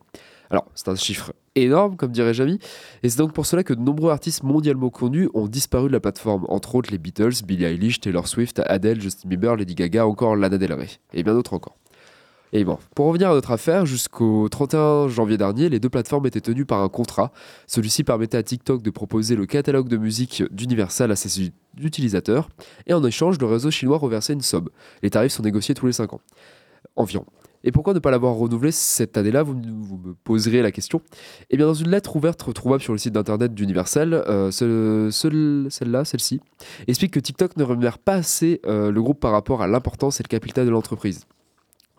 Alors, 0.50 0.66
c'est 0.74 0.88
un 0.88 0.94
chiffre 0.94 1.32
énorme, 1.56 1.96
comme 1.96 2.12
dirait 2.12 2.34
Jamie, 2.34 2.58
et 3.02 3.08
c'est 3.08 3.18
donc 3.18 3.32
pour 3.32 3.46
cela 3.46 3.64
que 3.64 3.72
de 3.72 3.80
nombreux 3.80 4.10
artistes 4.10 4.42
mondialement 4.42 4.90
connus 4.90 5.28
ont 5.34 5.48
disparu 5.48 5.88
de 5.88 5.92
la 5.92 6.00
plateforme, 6.00 6.44
entre 6.48 6.74
autres 6.74 6.90
les 6.90 6.98
Beatles, 6.98 7.44
Billie 7.46 7.64
Eilish, 7.64 8.00
Taylor 8.00 8.28
Swift, 8.28 8.60
Adele, 8.66 9.00
Justin 9.00 9.28
Bieber, 9.28 9.56
Lady 9.56 9.74
Gaga, 9.74 10.06
encore 10.06 10.36
Lana 10.36 10.58
Del 10.58 10.72
Rey, 10.72 10.88
et 11.12 11.22
bien 11.22 11.34
d'autres 11.34 11.54
encore. 11.54 11.76
Et 12.56 12.62
bon, 12.62 12.78
pour 12.94 13.06
revenir 13.06 13.30
à 13.30 13.34
notre 13.34 13.50
affaire, 13.50 13.84
jusqu'au 13.84 14.48
31 14.48 15.08
janvier 15.08 15.36
dernier, 15.36 15.68
les 15.68 15.80
deux 15.80 15.88
plateformes 15.88 16.24
étaient 16.26 16.40
tenues 16.40 16.64
par 16.64 16.82
un 16.82 16.88
contrat. 16.88 17.32
Celui-ci 17.66 18.04
permettait 18.04 18.36
à 18.36 18.44
TikTok 18.44 18.80
de 18.80 18.90
proposer 18.90 19.34
le 19.34 19.44
catalogue 19.44 19.88
de 19.88 19.96
musique 19.96 20.44
d'Universal 20.52 21.10
à 21.10 21.16
ses 21.16 21.50
utilisateurs, 21.82 22.48
et 22.86 22.94
en 22.94 23.02
échange, 23.04 23.38
le 23.40 23.46
réseau 23.46 23.72
chinois 23.72 23.98
reversait 23.98 24.34
une 24.34 24.40
somme. 24.40 24.68
Les 25.02 25.10
tarifs 25.10 25.32
sont 25.32 25.42
négociés 25.42 25.74
tous 25.74 25.86
les 25.86 25.92
5 25.92 26.12
ans. 26.12 26.20
Environ. 26.96 27.26
Et 27.66 27.72
pourquoi 27.72 27.94
ne 27.94 27.98
pas 27.98 28.10
l'avoir 28.10 28.34
renouvelé 28.34 28.70
cette 28.72 29.16
année-là? 29.16 29.42
Vous, 29.42 29.54
me 29.54 30.14
poserez 30.22 30.60
la 30.60 30.70
question. 30.70 31.00
Eh 31.48 31.56
bien, 31.56 31.66
dans 31.66 31.74
une 31.74 31.88
lettre 31.88 32.14
ouverte 32.14 32.40
retrouvable 32.42 32.82
sur 32.82 32.92
le 32.92 32.98
site 32.98 33.14
d'internet 33.14 33.54
d'Universal, 33.54 34.12
euh, 34.12 34.50
celle-là, 35.10 36.04
celle-ci, 36.04 36.40
explique 36.86 37.12
que 37.12 37.20
TikTok 37.20 37.56
ne 37.56 37.64
rémunère 37.64 37.98
pas 37.98 38.14
assez 38.14 38.60
euh, 38.66 38.90
le 38.90 39.02
groupe 39.02 39.18
par 39.18 39.32
rapport 39.32 39.62
à 39.62 39.66
l'importance 39.66 40.20
et 40.20 40.22
le 40.22 40.28
capital 40.28 40.66
de 40.66 40.70
l'entreprise. 40.70 41.24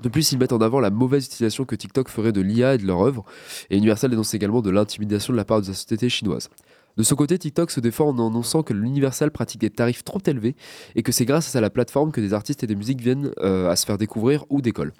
De 0.03 0.09
plus, 0.09 0.31
ils 0.31 0.37
mettent 0.37 0.53
en 0.53 0.59
avant 0.59 0.79
la 0.79 0.91
mauvaise 0.91 1.25
utilisation 1.25 1.65
que 1.65 1.75
TikTok 1.75 2.09
ferait 2.09 2.33
de 2.33 2.41
l'IA 2.41 2.75
et 2.75 2.77
de 2.77 2.85
leur 2.85 2.99
œuvre, 2.99 3.25
et 3.69 3.77
Universal 3.77 4.11
dénonce 4.11 4.33
également 4.33 4.61
de 4.61 4.69
l'intimidation 4.69 5.33
de 5.33 5.37
la 5.37 5.45
part 5.45 5.61
de 5.61 5.67
la 5.67 5.73
société 5.73 6.09
chinoise. 6.09 6.49
De 6.97 7.03
son 7.03 7.15
côté, 7.15 7.37
TikTok 7.37 7.71
se 7.71 7.79
défend 7.79 8.09
en 8.09 8.27
annonçant 8.27 8.63
que 8.63 8.73
l'Universal 8.73 9.31
pratique 9.31 9.61
des 9.61 9.69
tarifs 9.69 10.03
trop 10.03 10.21
élevés 10.25 10.55
et 10.95 11.03
que 11.03 11.11
c'est 11.11 11.25
grâce 11.25 11.55
à 11.55 11.61
la 11.61 11.69
plateforme 11.69 12.11
que 12.11 12.21
des 12.21 12.33
artistes 12.33 12.63
et 12.63 12.67
des 12.67 12.75
musiques 12.75 13.01
viennent 13.01 13.31
euh, 13.39 13.69
à 13.69 13.75
se 13.75 13.85
faire 13.85 13.97
découvrir 13.97 14.45
ou 14.49 14.61
décollent. 14.61 14.93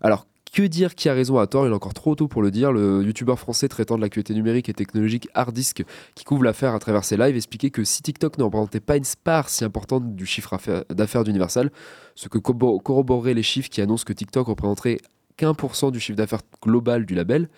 Alors, 0.00 0.26
que 0.54 0.62
dire 0.62 0.94
qui 0.94 1.08
a 1.08 1.14
raison 1.14 1.38
à 1.38 1.46
tort? 1.48 1.66
Il 1.66 1.72
est 1.72 1.74
encore 1.74 1.94
trop 1.94 2.14
tôt 2.14 2.28
pour 2.28 2.40
le 2.40 2.52
dire. 2.52 2.70
Le 2.70 3.02
youtubeur 3.02 3.38
français 3.38 3.66
traitant 3.68 3.96
de 3.96 4.02
l'actualité 4.02 4.34
numérique 4.34 4.68
et 4.68 4.72
technologique 4.72 5.28
Hardisk, 5.34 5.84
qui 6.14 6.24
couvre 6.24 6.44
l'affaire 6.44 6.74
à 6.74 6.78
travers 6.78 7.04
ses 7.04 7.16
lives, 7.16 7.34
expliquait 7.34 7.70
que 7.70 7.82
si 7.82 8.02
TikTok 8.02 8.38
ne 8.38 8.44
représentait 8.44 8.80
pas 8.80 8.96
une 8.96 9.04
part 9.24 9.48
si 9.48 9.64
importante 9.64 10.14
du 10.14 10.26
chiffre 10.26 10.56
d'affaires 10.90 11.24
d'Universal, 11.24 11.72
ce 12.14 12.28
que 12.28 12.38
corroboreraient 12.38 13.34
les 13.34 13.42
chiffres 13.42 13.68
qui 13.68 13.80
annoncent 13.80 14.04
que 14.04 14.12
TikTok 14.12 14.46
représenterait 14.46 14.98
qu'1% 15.38 15.90
du 15.90 16.00
chiffre 16.00 16.16
d'affaires 16.16 16.40
global 16.62 17.06
du 17.06 17.14
label. 17.14 17.48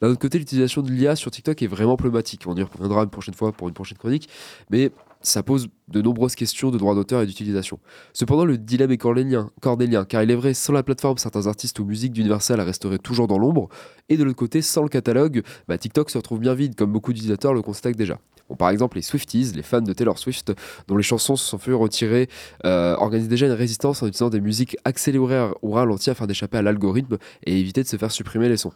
D'un 0.00 0.08
autre 0.08 0.20
côté, 0.20 0.38
l'utilisation 0.38 0.82
de 0.82 0.90
l'IA 0.90 1.16
sur 1.16 1.30
TikTok 1.30 1.62
est 1.62 1.66
vraiment 1.66 1.96
problématique. 1.96 2.42
On 2.46 2.56
y 2.56 2.62
reviendra 2.62 3.02
une 3.02 3.10
prochaine 3.10 3.34
fois 3.34 3.52
pour 3.52 3.68
une 3.68 3.74
prochaine 3.74 3.98
chronique. 3.98 4.28
Mais 4.70 4.90
ça 5.24 5.42
pose 5.42 5.68
de 5.88 6.02
nombreuses 6.02 6.34
questions 6.34 6.70
de 6.70 6.78
droit 6.78 6.94
d'auteur 6.94 7.22
et 7.22 7.26
d'utilisation. 7.26 7.80
Cependant, 8.12 8.44
le 8.44 8.58
dilemme 8.58 8.92
est 8.92 8.98
cornélien, 8.98 9.50
car 9.60 10.22
il 10.22 10.30
est 10.30 10.36
vrai, 10.36 10.54
sans 10.54 10.72
la 10.72 10.82
plateforme, 10.82 11.18
certains 11.18 11.46
artistes 11.46 11.78
ou 11.80 11.84
musiques 11.84 12.12
d'Universal 12.12 12.60
resteraient 12.60 12.98
toujours 12.98 13.26
dans 13.26 13.38
l'ombre, 13.38 13.68
et 14.08 14.16
de 14.16 14.24
l'autre 14.24 14.36
côté, 14.36 14.62
sans 14.62 14.82
le 14.82 14.88
catalogue, 14.88 15.42
bah, 15.66 15.78
TikTok 15.78 16.10
se 16.10 16.18
retrouve 16.18 16.40
bien 16.40 16.54
vide, 16.54 16.74
comme 16.76 16.92
beaucoup 16.92 17.12
d'utilisateurs 17.12 17.54
le 17.54 17.62
constatent 17.62 17.96
déjà. 17.96 18.18
par 18.58 18.68
exemple, 18.68 18.96
les 18.96 19.02
Swifties, 19.02 19.52
les 19.54 19.62
fans 19.62 19.80
de 19.80 19.92
Taylor 19.94 20.18
Swift, 20.18 20.52
dont 20.86 20.96
les 20.96 21.02
chansons 21.02 21.36
se 21.36 21.46
sont 21.46 21.58
fait 21.58 21.72
retirer, 21.72 22.28
euh, 22.66 22.94
organisent 22.96 23.28
déjà 23.28 23.46
une 23.46 23.52
résistance 23.52 24.02
en 24.02 24.06
utilisant 24.06 24.28
des 24.28 24.40
musiques 24.40 24.76
accélérées 24.84 25.50
ou 25.62 25.72
ralenties 25.72 26.10
afin 26.10 26.26
d'échapper 26.26 26.58
à 26.58 26.62
l'algorithme 26.62 27.16
et 27.46 27.58
éviter 27.58 27.82
de 27.82 27.88
se 27.88 27.96
faire 27.96 28.12
supprimer 28.12 28.50
les 28.50 28.58
sons. 28.58 28.72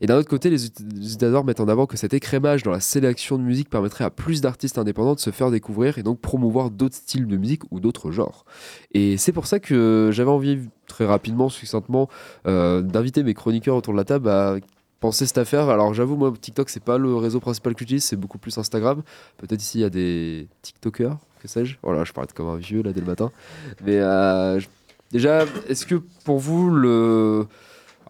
Et 0.00 0.06
d'un 0.06 0.16
autre 0.16 0.28
côté, 0.28 0.48
les 0.50 0.66
utilisateurs 0.66 1.44
mettent 1.44 1.60
en 1.60 1.68
avant 1.68 1.86
que 1.86 1.96
cet 1.96 2.14
écrémage 2.14 2.62
dans 2.62 2.70
la 2.70 2.80
sélection 2.80 3.36
de 3.36 3.42
musique 3.42 3.68
permettrait 3.68 4.04
à 4.04 4.10
plus 4.10 4.40
d'artistes 4.40 4.78
indépendants 4.78 5.14
de 5.14 5.20
se 5.20 5.30
faire 5.30 5.50
découvrir 5.50 5.98
et 5.98 6.02
donc 6.02 6.20
promouvoir 6.20 6.70
d'autres 6.70 6.94
styles 6.94 7.26
de 7.26 7.36
musique 7.36 7.62
ou 7.70 7.80
d'autres 7.80 8.10
genres. 8.10 8.44
Et 8.92 9.16
c'est 9.16 9.32
pour 9.32 9.46
ça 9.46 9.58
que 9.58 10.10
j'avais 10.12 10.30
envie, 10.30 10.60
très 10.86 11.04
rapidement, 11.04 11.48
succinctement, 11.48 12.08
euh, 12.46 12.80
d'inviter 12.80 13.22
mes 13.24 13.34
chroniqueurs 13.34 13.76
autour 13.76 13.92
de 13.92 13.98
la 13.98 14.04
table 14.04 14.28
à 14.28 14.56
penser 15.00 15.26
cette 15.26 15.38
affaire. 15.38 15.68
Alors 15.68 15.94
j'avoue, 15.94 16.16
moi, 16.16 16.32
TikTok, 16.40 16.70
c'est 16.70 16.82
pas 16.82 16.98
le 16.98 17.14
réseau 17.16 17.40
principal 17.40 17.74
que 17.74 17.80
j'utilise, 17.80 18.04
c'est 18.04 18.16
beaucoup 18.16 18.38
plus 18.38 18.56
Instagram. 18.56 19.02
Peut-être 19.36 19.60
ici, 19.60 19.78
il 19.78 19.82
y 19.82 19.84
a 19.84 19.90
des 19.90 20.48
TikTokers, 20.62 21.16
que 21.40 21.48
sais-je. 21.48 21.76
Voilà, 21.82 22.04
je 22.04 22.12
parle 22.12 22.28
comme 22.34 22.48
un 22.48 22.56
vieux 22.56 22.82
là 22.82 22.92
dès 22.92 23.00
le 23.00 23.06
matin. 23.06 23.32
Mais 23.84 23.98
euh, 23.98 24.60
déjà, 25.10 25.44
est-ce 25.68 25.86
que 25.86 25.96
pour 26.24 26.38
vous, 26.38 26.70
le 26.70 27.46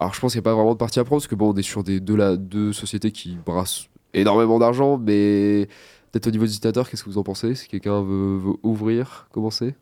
alors 0.01 0.15
je 0.15 0.21
pense 0.21 0.33
qu'il 0.33 0.39
n'y 0.39 0.43
a 0.43 0.51
pas 0.51 0.55
vraiment 0.55 0.73
de 0.73 0.79
partie 0.79 1.01
à 1.01 1.05
prendre, 1.05 1.21
parce 1.21 1.29
que 1.29 1.35
bon, 1.35 1.53
on 1.53 1.57
est 1.57 1.63
sur 1.63 1.83
des 1.83 2.01
deux, 2.01 2.37
deux 2.37 2.73
sociétés 2.73 3.11
qui 3.11 3.37
brassent 3.45 3.89
énormément 4.15 4.59
d'argent, 4.59 4.97
mais 4.97 5.69
peut-être 6.13 6.29
au 6.29 6.31
niveau 6.31 6.45
des 6.45 6.53
utilisateurs, 6.53 6.89
qu'est-ce 6.89 7.03
que 7.03 7.11
vous 7.11 7.19
en 7.19 7.25
pensez? 7.25 7.55
Si 7.55 7.69
quelqu'un 7.69 8.03
veut, 8.03 8.41
ouvrir, 8.63 9.29
commencer 9.33 9.75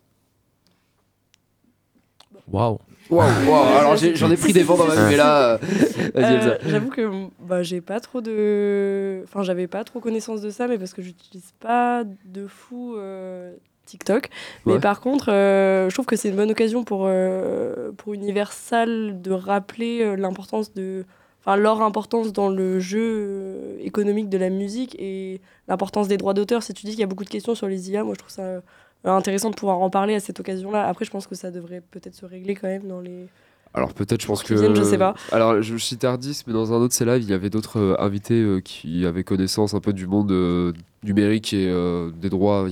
Waouh. 2.51 2.79
Waouh, 3.11 3.55
alors 3.79 3.97
j'en 3.97 4.31
ai, 4.31 4.37
pris 4.37 4.53
des 4.53 4.63
vents 4.63 4.77
dans 4.77 4.87
ma 4.87 4.95
vie, 4.95 5.11
mais 5.11 5.17
là, 5.17 5.59
euh, 6.17 6.59
J'avoue 6.65 6.91
que 6.91 7.29
bah, 7.41 7.63
j'ai 7.63 7.81
pas 7.81 8.01
trop 8.01 8.21
de. 8.21 9.23
Enfin, 9.25 9.43
j'avais 9.43 9.67
pas 9.67 9.85
trop 9.85 10.01
connaissance 10.01 10.41
de 10.41 10.51
ça, 10.51 10.67
mais 10.67 10.79
parce 10.79 10.93
que 10.93 11.03
j'utilise 11.03 11.53
pas 11.61 12.05
de 12.05 12.47
fou 12.47 12.95
euh, 12.97 13.55
TikTok. 13.87 14.29
Mais 14.67 14.79
par 14.79 15.01
contre, 15.01 15.33
euh, 15.33 15.89
je 15.89 15.95
trouve 15.95 16.05
que 16.05 16.17
c'est 16.17 16.29
une 16.29 16.37
bonne 16.37 16.51
occasion 16.51 16.85
pour, 16.85 17.05
euh, 17.07 17.93
pour 17.97 18.13
Universal 18.13 19.23
de 19.23 19.31
rappeler 19.31 20.03
euh, 20.03 20.17
l'importance 20.17 20.75
de. 20.75 21.05
Enfin, 21.41 21.57
leur 21.57 21.81
importance 21.81 22.33
dans 22.33 22.49
le 22.49 22.81
jeu 22.81 23.79
économique 23.81 24.29
de 24.29 24.37
la 24.37 24.51
musique 24.51 24.97
et 24.99 25.41
l'importance 25.69 26.09
des 26.09 26.17
droits 26.17 26.35
d'auteur. 26.35 26.65
Si 26.65 26.75
tu 26.75 26.87
dis 26.87 26.91
qu'il 26.91 27.01
y 27.01 27.05
a 27.05 27.07
beaucoup 27.07 27.23
de 27.23 27.31
questions 27.31 27.55
sur 27.55 27.69
les 27.69 27.89
IA, 27.89 28.03
moi 28.03 28.15
je 28.15 28.19
trouve 28.19 28.33
ça 28.33 28.63
intéressant 29.05 29.51
de 29.51 29.55
pouvoir 29.55 29.79
en 29.79 29.89
parler 29.89 30.17
à 30.17 30.21
cette 30.21 30.41
occasion-là. 30.41 30.89
Après, 30.89 31.05
je 31.05 31.13
pense 31.13 31.29
que 31.29 31.37
ça 31.37 31.53
devrait 31.53 31.83
peut-être 31.89 32.17
se 32.17 32.27
régler 32.27 32.57
quand 32.57 32.67
même 32.67 32.89
dans 32.89 33.01
les. 33.01 33.29
Alors 33.75 33.95
peut-être, 33.95 34.23
je 34.23 34.27
pense 34.27 34.43
que. 34.43 34.57
je 34.57 34.83
sais 34.83 34.99
pas. 34.99 35.15
Alors 35.31 35.63
je 35.63 35.77
cite 35.77 36.03
Ardis, 36.03 36.43
mais 36.49 36.53
dans 36.53 36.73
un 36.73 36.79
autre 36.79 37.05
live, 37.05 37.23
il 37.23 37.31
y 37.31 37.35
avait 37.35 37.51
d'autres 37.51 37.95
invités 38.01 38.61
qui 38.65 39.07
avaient 39.07 39.23
connaissance 39.23 39.73
un 39.73 39.81
peu 39.81 39.93
du 39.93 40.09
monde 40.09 40.75
numérique 41.05 41.53
et 41.53 41.73
des 42.21 42.29
droits 42.29 42.67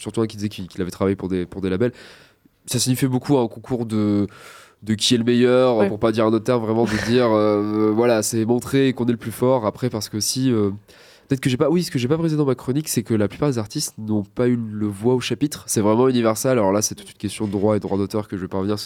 surtout 0.00 0.22
un 0.22 0.26
qui 0.26 0.36
disait 0.36 0.48
qu'il 0.48 0.80
avait 0.80 0.90
travaillé 0.90 1.16
pour 1.16 1.28
des, 1.28 1.46
pour 1.46 1.60
des 1.60 1.70
labels. 1.70 1.92
Ça 2.66 2.78
signifiait 2.78 3.08
beaucoup 3.08 3.38
un 3.38 3.48
concours 3.48 3.86
de 3.86 4.26
de 4.82 4.94
qui 4.94 5.14
est 5.14 5.18
le 5.18 5.24
meilleur, 5.24 5.86
pour 5.88 5.98
pas 5.98 6.10
dire 6.10 6.24
un 6.24 6.32
autre 6.32 6.44
terme, 6.44 6.64
vraiment 6.64 6.84
de 6.84 7.06
dire 7.10 7.30
euh, 7.30 7.92
voilà, 7.94 8.22
c'est 8.22 8.44
montrer 8.44 8.92
qu'on 8.94 9.06
est 9.06 9.12
le 9.12 9.18
plus 9.18 9.32
fort. 9.32 9.66
Après, 9.66 9.90
parce 9.90 10.08
que 10.08 10.20
si. 10.20 10.50
Euh, 10.50 10.70
peut-être 11.28 11.40
que 11.40 11.50
j'ai 11.50 11.58
pas. 11.58 11.68
Oui, 11.68 11.82
ce 11.82 11.90
que 11.90 11.98
j'ai 11.98 12.08
pas 12.08 12.16
précisé 12.16 12.38
dans 12.38 12.46
ma 12.46 12.54
chronique, 12.54 12.88
c'est 12.88 13.02
que 13.02 13.14
la 13.14 13.28
plupart 13.28 13.50
des 13.50 13.58
artistes 13.58 13.94
n'ont 13.98 14.22
pas 14.22 14.48
eu 14.48 14.56
le 14.56 14.86
voix 14.86 15.14
au 15.14 15.20
chapitre. 15.20 15.64
C'est 15.66 15.82
vraiment 15.82 16.08
universel. 16.08 16.52
Alors 16.52 16.72
là, 16.72 16.80
c'est 16.80 16.94
toute 16.94 17.10
une 17.10 17.18
question 17.18 17.46
de 17.46 17.52
droit 17.52 17.76
et 17.76 17.80
droit 17.80 17.98
d'auteur 17.98 18.26
que 18.26 18.36
je 18.36 18.42
vais 18.42 18.48
pas 18.48 18.58
revenir 18.58 18.78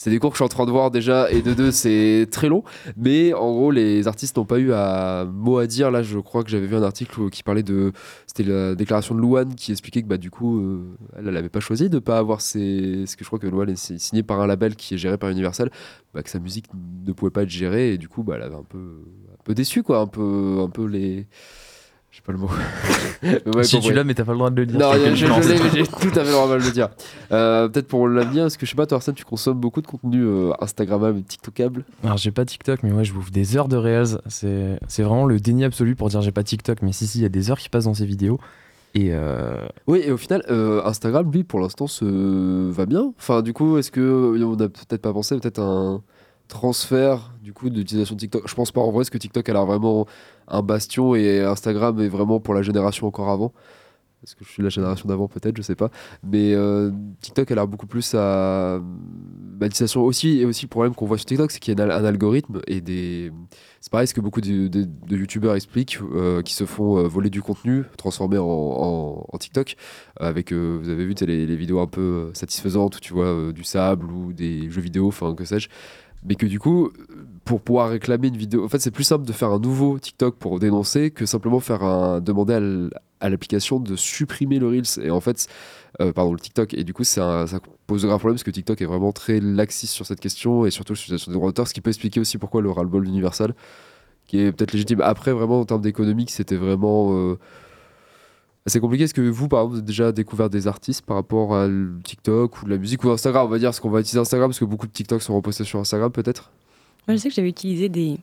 c'est 0.00 0.08
des 0.08 0.18
cours 0.18 0.30
que 0.30 0.36
je 0.36 0.38
suis 0.38 0.44
en 0.46 0.48
train 0.48 0.64
de 0.64 0.70
voir 0.70 0.90
déjà, 0.90 1.30
et 1.30 1.42
de 1.42 1.52
deux, 1.52 1.70
c'est 1.70 2.26
très 2.30 2.48
long. 2.48 2.64
Mais 2.96 3.34
en 3.34 3.52
gros, 3.52 3.70
les 3.70 4.08
artistes 4.08 4.34
n'ont 4.38 4.46
pas 4.46 4.58
eu 4.58 4.72
un 4.72 5.26
mot 5.26 5.58
à 5.58 5.66
dire. 5.66 5.90
Là, 5.90 6.02
je 6.02 6.18
crois 6.18 6.42
que 6.42 6.48
j'avais 6.48 6.66
vu 6.66 6.74
un 6.74 6.82
article 6.82 7.28
qui 7.28 7.42
parlait 7.42 7.62
de. 7.62 7.92
C'était 8.26 8.44
la 8.44 8.74
déclaration 8.74 9.14
de 9.14 9.20
Louane 9.20 9.54
qui 9.54 9.72
expliquait 9.72 10.00
que 10.00 10.06
bah, 10.06 10.16
du 10.16 10.30
coup, 10.30 10.58
euh, 10.58 10.96
elle 11.18 11.26
n'avait 11.26 11.50
pas 11.50 11.60
choisi 11.60 11.90
de 11.90 11.96
ne 11.96 12.00
pas 12.00 12.16
avoir 12.16 12.40
ses. 12.40 13.04
Ce 13.04 13.14
que 13.14 13.24
je 13.24 13.28
crois 13.28 13.38
que 13.38 13.46
Louane 13.46 13.68
est 13.68 13.98
signé 13.98 14.22
par 14.22 14.40
un 14.40 14.46
label 14.46 14.74
qui 14.74 14.94
est 14.94 14.96
géré 14.96 15.18
par 15.18 15.28
Universal, 15.28 15.70
bah, 16.14 16.22
que 16.22 16.30
sa 16.30 16.38
musique 16.38 16.68
ne 17.06 17.12
pouvait 17.12 17.30
pas 17.30 17.42
être 17.42 17.50
gérée, 17.50 17.92
et 17.92 17.98
du 17.98 18.08
coup, 18.08 18.22
bah, 18.22 18.36
elle 18.36 18.44
avait 18.44 18.56
un 18.56 18.64
peu, 18.66 19.02
un 19.34 19.42
peu 19.44 19.52
déçu, 19.52 19.82
quoi. 19.82 19.98
Un 19.98 20.06
peu, 20.06 20.60
un 20.62 20.70
peu 20.70 20.86
les 20.86 21.26
j'ai 22.20 22.26
pas 22.26 22.32
le 22.32 22.38
mot. 22.38 23.62
si 23.62 23.80
tu 23.80 23.92
l'as, 23.92 24.04
mais 24.04 24.14
t'as 24.14 24.24
pas 24.24 24.32
le 24.32 24.38
droit 24.38 24.50
de 24.50 24.56
le 24.56 24.66
dire. 24.66 24.78
Non, 24.78 24.92
je, 24.92 25.26
l'ai, 25.26 25.62
mais 25.62 25.70
j'ai 25.72 25.86
tout 25.86 26.08
à 26.08 26.22
fait 26.22 26.24
le 26.24 26.32
droit 26.32 26.48
de 26.48 26.64
le 26.64 26.70
dire. 26.70 26.88
Euh, 27.32 27.68
peut-être 27.68 27.86
pour 27.86 28.08
l'avenir, 28.08 28.46
est-ce 28.46 28.58
que 28.58 28.66
je 28.66 28.70
sais 28.70 28.76
pas, 28.76 28.86
toi, 28.86 28.96
Arsène, 28.96 29.14
tu 29.14 29.24
consommes 29.24 29.58
beaucoup 29.58 29.80
de 29.80 29.86
contenu 29.86 30.22
euh, 30.22 30.52
Instagrammable 30.60 31.18
et 31.18 31.22
TikTokable 31.22 31.84
Alors, 32.04 32.18
j'ai 32.18 32.30
pas 32.30 32.44
TikTok, 32.44 32.82
mais 32.82 32.92
ouais, 32.92 33.04
je 33.04 33.12
bouffe 33.12 33.30
des 33.30 33.56
heures 33.56 33.68
de 33.68 33.76
Reels. 33.76 34.18
C'est, 34.26 34.78
c'est 34.88 35.02
vraiment 35.02 35.26
le 35.26 35.40
déni 35.40 35.64
absolu 35.64 35.96
pour 35.96 36.08
dire 36.08 36.20
j'ai 36.22 36.32
pas 36.32 36.44
TikTok, 36.44 36.82
mais 36.82 36.92
si, 36.92 37.06
si, 37.06 37.18
il 37.18 37.22
y 37.22 37.26
a 37.26 37.30
des 37.30 37.50
heures 37.50 37.58
qui 37.58 37.68
passent 37.68 37.84
dans 37.84 37.94
ces 37.94 38.06
vidéos. 38.06 38.38
Et 38.94 39.10
euh... 39.12 39.66
Oui, 39.86 40.02
et 40.04 40.10
au 40.10 40.16
final, 40.16 40.42
euh, 40.50 40.82
Instagram, 40.84 41.30
lui, 41.30 41.44
pour 41.44 41.60
l'instant, 41.60 41.86
se 41.86 42.70
va 42.70 42.86
bien. 42.86 43.12
Enfin, 43.18 43.42
du 43.42 43.52
coup, 43.52 43.78
est-ce 43.78 43.90
que 43.90 44.36
on 44.42 44.54
a 44.54 44.68
peut-être 44.68 45.02
pas 45.02 45.12
pensé 45.12 45.38
peut-être 45.38 45.60
un 45.60 46.02
transfert 46.50 47.32
du 47.42 47.52
coup 47.52 47.70
d'utilisation 47.70 48.14
de 48.14 48.20
TikTok 48.20 48.46
Je 48.46 48.54
pense 48.54 48.72
pas 48.72 48.80
en 48.80 48.90
vrai, 48.90 49.02
est-ce 49.02 49.10
que 49.10 49.18
TikTok 49.18 49.48
elle 49.48 49.56
a 49.56 49.64
vraiment 49.64 50.06
un 50.48 50.62
bastion 50.62 51.14
et 51.14 51.40
Instagram 51.40 51.98
est 52.00 52.08
vraiment 52.08 52.40
pour 52.40 52.54
la 52.54 52.62
génération 52.62 53.06
encore 53.06 53.30
avant 53.30 53.52
est-ce 54.22 54.36
que 54.36 54.44
je 54.44 54.50
suis 54.50 54.62
la 54.62 54.68
génération 54.68 55.08
d'avant 55.08 55.28
peut-être, 55.28 55.56
je 55.56 55.62
sais 55.62 55.74
pas. 55.74 55.90
Mais 56.22 56.52
euh, 56.52 56.90
TikTok 57.22 57.50
a 57.50 57.54
l'air 57.54 57.66
beaucoup 57.66 57.86
plus 57.86 58.14
à 58.14 58.80
l'utilisation 59.60 60.02
aussi 60.02 60.40
et 60.40 60.44
aussi 60.44 60.66
le 60.66 60.68
problème 60.68 60.94
qu'on 60.94 61.06
voit 61.06 61.16
sur 61.16 61.24
TikTok, 61.24 61.50
c'est 61.50 61.58
qu'il 61.58 61.78
y 61.78 61.80
a 61.80 61.84
un, 61.84 62.04
algorithme 62.04 62.60
et 62.66 62.82
des. 62.82 63.32
C'est 63.80 63.90
pareil, 63.90 64.06
ce 64.06 64.12
que 64.12 64.20
beaucoup 64.20 64.42
de, 64.42 64.68
de, 64.68 65.16
youtubeurs 65.16 65.54
expliquent, 65.54 65.98
euh, 66.14 66.42
qui 66.42 66.52
se 66.52 66.66
font 66.66 66.98
euh, 66.98 67.08
voler 67.08 67.30
du 67.30 67.40
contenu 67.40 67.84
transformé 67.96 68.36
en, 68.36 69.26
en, 69.26 69.38
TikTok. 69.38 69.76
Avec, 70.18 70.52
vous 70.52 70.88
avez 70.90 71.06
vu 71.06 71.14
les, 71.20 71.46
les, 71.46 71.56
vidéos 71.56 71.80
un 71.80 71.86
peu 71.86 72.30
satisfaisantes 72.34 72.96
où 72.96 73.00
tu 73.00 73.14
vois 73.14 73.52
du 73.52 73.64
sable 73.64 74.04
ou 74.12 74.34
des 74.34 74.70
jeux 74.70 74.82
vidéo, 74.82 75.08
enfin 75.08 75.34
que 75.34 75.46
sais-je 75.46 75.68
mais 76.24 76.34
que 76.34 76.46
du 76.46 76.58
coup, 76.58 76.90
pour 77.44 77.62
pouvoir 77.62 77.90
réclamer 77.90 78.28
une 78.28 78.36
vidéo, 78.36 78.64
en 78.64 78.68
fait, 78.68 78.78
c'est 78.78 78.90
plus 78.90 79.04
simple 79.04 79.24
de 79.24 79.32
faire 79.32 79.50
un 79.50 79.58
nouveau 79.58 79.98
TikTok 79.98 80.36
pour 80.36 80.58
dénoncer 80.58 81.10
que 81.10 81.26
simplement 81.26 81.60
faire 81.60 81.82
un 81.82 82.20
demander 82.20 82.90
à 83.20 83.28
l'application 83.28 83.80
de 83.80 83.96
supprimer 83.96 84.58
le 84.58 84.68
Reels 84.68 85.02
et 85.02 85.10
en 85.10 85.20
fait, 85.20 85.46
euh, 86.00 86.12
pardon, 86.12 86.32
le 86.32 86.38
TikTok. 86.38 86.74
Et 86.74 86.84
du 86.84 86.92
coup, 86.92 87.04
ça 87.04 87.46
pose 87.86 88.02
de 88.02 88.06
graves 88.06 88.20
problèmes 88.20 88.36
parce 88.36 88.44
que 88.44 88.50
TikTok 88.50 88.80
est 88.82 88.86
vraiment 88.86 89.12
très 89.12 89.40
laxiste 89.40 89.94
sur 89.94 90.06
cette 90.06 90.20
question 90.20 90.66
et 90.66 90.70
surtout 90.70 90.94
sur 90.94 91.16
des 91.16 91.32
droits 91.32 91.48
d'auteur, 91.48 91.66
ce 91.66 91.74
qui 91.74 91.80
peut 91.80 91.90
expliquer 91.90 92.20
aussi 92.20 92.38
pourquoi 92.38 92.60
le 92.60 92.70
ras-le-bol 92.70 93.06
universal, 93.06 93.54
qui 94.26 94.40
est 94.40 94.52
peut-être 94.52 94.72
légitime. 94.72 95.00
Après, 95.00 95.32
vraiment, 95.32 95.60
en 95.60 95.64
termes 95.64 95.82
d'économique, 95.82 96.30
c'était 96.30 96.56
vraiment. 96.56 97.16
Euh, 97.16 97.38
c'est 98.66 98.80
compliqué. 98.80 99.04
Est-ce 99.04 99.14
que 99.14 99.22
vous, 99.22 99.48
par 99.48 99.60
exemple, 99.60 99.72
vous 99.72 99.78
avez 99.78 99.86
déjà 99.86 100.12
découvert 100.12 100.50
des 100.50 100.66
artistes 100.66 101.02
par 101.02 101.16
rapport 101.16 101.54
à 101.54 101.68
TikTok 102.04 102.62
ou 102.62 102.66
la 102.66 102.76
musique 102.76 103.02
ou 103.04 103.10
Instagram 103.10 103.46
On 103.46 103.48
va 103.48 103.58
dire, 103.58 103.74
ce 103.74 103.80
qu'on 103.80 103.90
va 103.90 104.00
utiliser 104.00 104.18
Instagram 104.18 104.50
parce 104.50 104.58
que 104.58 104.64
beaucoup 104.64 104.86
de 104.86 104.92
TikTok 104.92 105.22
sont 105.22 105.34
repostés 105.34 105.64
sur 105.64 105.78
Instagram, 105.78 106.10
peut-être? 106.10 106.50
Moi, 107.08 107.16
je 107.16 107.22
sais 107.22 107.28
que 107.28 107.34
j'avais 107.34 107.48
utilisé 107.48 107.88
des, 107.88 108.18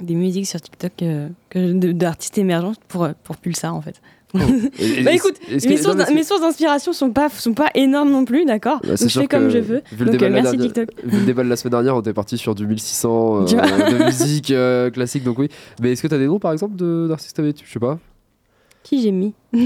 des 0.00 0.14
musiques 0.14 0.46
sur 0.46 0.60
TikTok 0.60 0.92
euh, 1.02 1.28
d'artistes 1.54 2.38
émergents 2.38 2.74
pour, 2.88 3.08
pour 3.24 3.36
Pulsar, 3.36 3.74
en 3.74 3.82
fait. 3.82 4.00
bah 5.04 5.12
écoute, 5.12 5.36
mes, 5.48 5.76
sources, 5.76 6.40
d'inspiration 6.40 6.92
sont 6.92 7.12
pas, 7.12 7.28
sont 7.28 7.54
pas 7.54 7.70
énormes 7.76 8.10
non 8.10 8.24
plus, 8.24 8.44
d'accord? 8.44 8.80
Bah, 8.82 8.96
Donc 8.96 9.08
je 9.08 9.20
fais 9.20 9.28
comme 9.28 9.48
je 9.48 9.58
veux. 9.58 9.82
Donc 9.96 10.20
euh, 10.20 10.30
merci 10.30 10.58
TikTok. 10.58 10.88
Vu 11.04 11.20
le 11.20 11.24
débat 11.24 11.44
de 11.44 11.48
la 11.48 11.54
semaine 11.54 11.70
dernière, 11.70 11.94
on 11.94 12.00
était 12.00 12.12
parti 12.12 12.36
sur 12.36 12.56
du 12.56 12.66
1600 12.66 13.42
euh, 13.42 13.44
de 13.44 14.04
musique 14.04 14.50
euh, 14.50 14.90
classique, 14.90 15.22
donc 15.22 15.38
oui. 15.38 15.48
Mais 15.80 15.92
est-ce 15.92 16.02
que 16.02 16.08
tu 16.08 16.14
as 16.14 16.18
des 16.18 16.26
noms 16.26 16.40
par 16.40 16.52
exemple 16.52 16.74
d'artistes 17.06 17.38
avec 17.38 17.62
Je 17.64 17.72
sais 17.72 17.78
pas? 17.78 18.00
Qui 18.84 19.02
j'ai 19.02 19.10
mis 19.10 19.34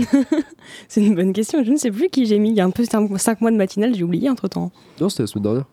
C'est 0.88 1.04
une 1.04 1.14
bonne 1.14 1.34
question, 1.34 1.62
je 1.62 1.72
ne 1.72 1.76
sais 1.76 1.90
plus 1.90 2.08
qui 2.08 2.25
j'ai 2.25 2.38
mis. 2.38 2.50
Il 2.50 2.56
y 2.56 2.60
a 2.60 2.64
un 2.64 2.70
peu 2.70 2.84
5 2.84 3.40
mois 3.40 3.50
de 3.50 3.56
matinale, 3.56 3.94
j'ai 3.94 4.04
oublié 4.04 4.30
entre 4.30 4.48
temps. 4.48 4.72
Non, 5.00 5.10
c'était 5.10 5.25
la 5.25 5.26
semaine 5.26 5.42
dernière. 5.42 5.64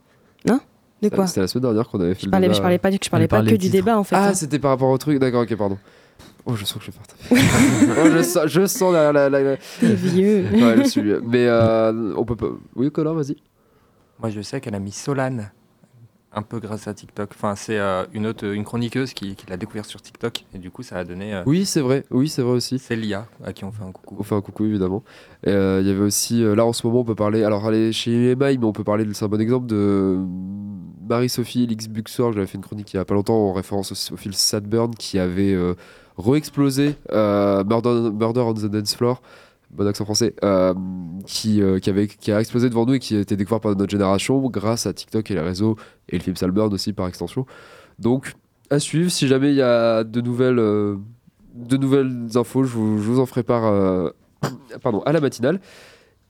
Non 0.45 0.59
de 1.01 1.09
quoi 1.09 1.27
C'était 1.27 1.41
la 1.41 1.47
semaine 1.47 1.63
dernière 1.63 1.87
qu'on 1.87 1.99
avait 1.99 2.15
fait 2.15 2.25
je 2.25 2.29
parlais, 2.29 2.53
Je 2.53 2.61
parlais 2.61 2.77
pas, 2.77 2.89
je 2.91 3.09
parlais 3.09 3.27
pas 3.27 3.43
que 3.43 3.55
du 3.55 3.69
débat 3.69 3.97
en 3.97 4.03
fait. 4.03 4.15
Ah, 4.15 4.29
hein. 4.29 4.33
c'était 4.33 4.59
par 4.59 4.71
rapport 4.71 4.89
au 4.89 4.97
truc, 4.97 5.19
d'accord, 5.19 5.43
ok, 5.43 5.55
pardon. 5.55 5.77
Oh, 6.45 6.55
je 6.55 6.63
sens 6.63 6.79
que 6.79 6.85
je 6.85 6.91
vais 6.91 6.97
faire 6.97 7.95
oh, 8.05 8.09
je 8.15 8.21
sens, 8.21 8.47
je 8.47 8.65
sens 8.65 8.93
la. 8.93 9.11
la, 9.11 9.29
la, 9.29 9.55
vieux. 9.81 10.45
ouais, 10.51 10.77
je 10.77 10.89
suis 10.89 11.01
vieux. 11.01 11.21
Mais 11.25 11.47
euh, 11.47 12.13
on 12.15 12.23
peut 12.23 12.35
pas. 12.35 12.49
Oui, 12.75 12.91
Colin, 12.91 13.13
vas-y. 13.13 13.35
Moi, 14.19 14.29
je 14.29 14.41
sais 14.41 14.61
qu'elle 14.61 14.75
a 14.75 14.79
mis 14.79 14.91
Solane 14.91 15.51
un 16.35 16.41
peu 16.41 16.59
grâce 16.59 16.87
à 16.87 16.93
TikTok. 16.93 17.31
Enfin, 17.33 17.55
c'est 17.55 17.79
euh, 17.79 18.05
une 18.13 18.27
autre, 18.27 18.45
une 18.45 18.63
chroniqueuse 18.63 19.13
qui, 19.13 19.35
qui 19.35 19.47
l'a 19.47 19.57
découvert 19.57 19.85
sur 19.85 20.01
TikTok 20.01 20.45
et 20.53 20.59
du 20.59 20.69
coup, 20.69 20.83
ça 20.83 20.97
a 20.97 21.03
donné. 21.03 21.33
Euh, 21.33 21.43
oui, 21.45 21.65
c'est 21.65 21.81
vrai. 21.81 22.03
Oui, 22.11 22.29
c'est 22.29 22.41
vrai 22.41 22.53
aussi. 22.53 22.77
C'est 22.79 22.95
Lia 22.95 23.27
à 23.43 23.53
qui 23.53 23.63
on 23.63 23.71
fait 23.71 23.83
un 23.83 23.91
coucou. 23.91 24.17
On 24.19 24.23
fait 24.23 24.35
un 24.35 24.41
coucou 24.41 24.65
évidemment. 24.65 25.03
Il 25.45 25.51
y 25.51 25.55
avait 25.55 25.99
aussi 25.99 26.43
là 26.43 26.65
en 26.65 26.73
ce 26.73 26.85
moment, 26.85 27.01
on 27.01 27.05
peut 27.05 27.15
parler. 27.15 27.43
Alors, 27.43 27.71
est 27.71 27.91
chez 27.91 28.31
EMI, 28.31 28.57
mais 28.57 28.65
on 28.65 28.73
peut 28.73 28.83
parler. 28.83 29.05
C'est 29.13 29.25
un 29.25 29.29
bon 29.29 29.41
exemple 29.41 29.67
de 29.67 30.19
Marie-Sophie 31.07 31.67
Lix 31.67 31.87
Buxor. 31.87 32.33
J'avais 32.33 32.47
fait 32.47 32.57
une 32.57 32.63
chronique 32.63 32.93
il 32.93 32.97
y 32.97 32.99
a 32.99 33.05
pas 33.05 33.13
longtemps 33.13 33.49
en 33.49 33.53
référence 33.53 33.91
au, 33.91 34.13
au 34.13 34.17
film 34.17 34.33
Sadburn 34.33 34.93
qui 34.95 35.19
avait 35.19 35.55
re-explosé 36.17 36.95
euh, 37.11 37.63
Murder, 37.63 38.39
on 38.41 38.53
the 38.53 38.65
Dance 38.65 38.95
Floor 38.95 39.21
bon 39.75 39.87
accent 39.87 40.05
français, 40.05 40.33
euh, 40.43 40.73
qui, 41.25 41.61
euh, 41.61 41.79
qui, 41.79 41.89
avait, 41.89 42.07
qui 42.07 42.31
a 42.31 42.39
explosé 42.39 42.69
devant 42.69 42.85
nous 42.85 42.95
et 42.95 42.99
qui 42.99 43.15
a 43.15 43.19
été 43.19 43.35
découvert 43.35 43.59
par 43.59 43.75
notre 43.75 43.91
génération 43.91 44.41
grâce 44.49 44.85
à 44.85 44.93
TikTok 44.93 45.29
et 45.31 45.35
les 45.35 45.41
réseaux 45.41 45.75
et 46.09 46.17
le 46.17 46.23
film 46.23 46.35
Salburn 46.35 46.73
aussi 46.73 46.93
par 46.93 47.07
extension. 47.07 47.45
Donc 47.99 48.33
à 48.69 48.79
suivre, 48.79 49.09
si 49.11 49.27
jamais 49.27 49.51
il 49.51 49.55
y 49.55 49.61
a 49.61 50.03
de 50.03 50.21
nouvelles, 50.21 50.55
de 50.55 51.77
nouvelles 51.77 52.29
infos, 52.35 52.63
je 52.63 52.69
vous, 52.69 52.97
je 52.97 53.03
vous 53.03 53.19
en 53.19 53.25
ferai 53.25 53.43
part 53.43 54.11
pardon, 54.81 55.01
à 55.01 55.11
la 55.11 55.21
matinale. 55.21 55.59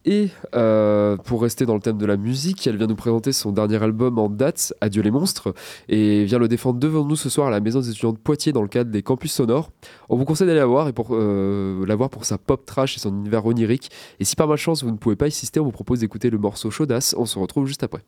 Et 0.05 0.29
euh, 0.53 1.17
pour 1.17 1.41
rester 1.41 1.65
dans 1.65 1.73
le 1.73 1.79
thème 1.79 1.97
de 1.97 2.05
la 2.05 2.15
musique, 2.15 2.67
elle 2.67 2.77
vient 2.77 2.85
nous 2.85 2.95
présenter 2.95 3.31
son 3.31 3.51
dernier 3.51 3.81
album 3.81 4.19
en 4.19 4.29
date, 4.29 4.71
Adieu 4.79 5.01
les 5.01 5.09
monstres, 5.09 5.53
et 5.89 6.25
vient 6.25 6.37
le 6.37 6.47
défendre 6.47 6.79
devant 6.79 7.03
nous 7.03 7.15
ce 7.15 7.27
soir 7.27 7.47
à 7.47 7.49
la 7.49 7.59
Maison 7.59 7.79
des 7.79 7.89
étudiants 7.89 8.13
de 8.13 8.19
Poitiers 8.19 8.53
dans 8.53 8.61
le 8.61 8.67
cadre 8.67 8.91
des 8.91 9.01
campus 9.01 9.33
sonores. 9.33 9.71
On 10.09 10.15
vous 10.15 10.25
conseille 10.25 10.45
d'aller 10.45 10.59
la 10.59 10.67
voir 10.67 10.93
pour 10.93 11.09
euh, 11.11 11.83
la 11.87 11.95
voir 11.95 12.11
pour 12.11 12.23
sa 12.23 12.37
pop 12.37 12.65
trash 12.67 12.97
et 12.97 12.99
son 12.99 13.09
univers 13.09 13.45
onirique. 13.47 13.89
Et 14.19 14.25
si 14.25 14.35
par 14.35 14.47
malchance 14.47 14.83
vous 14.83 14.91
ne 14.91 14.97
pouvez 14.97 15.15
pas 15.15 15.25
assister, 15.25 15.59
on 15.59 15.65
vous 15.65 15.71
propose 15.71 16.01
d'écouter 16.01 16.29
le 16.29 16.37
morceau 16.37 16.69
Chaudasse. 16.69 17.15
On 17.17 17.25
se 17.25 17.39
retrouve 17.39 17.65
juste 17.65 17.81
après. 17.81 18.03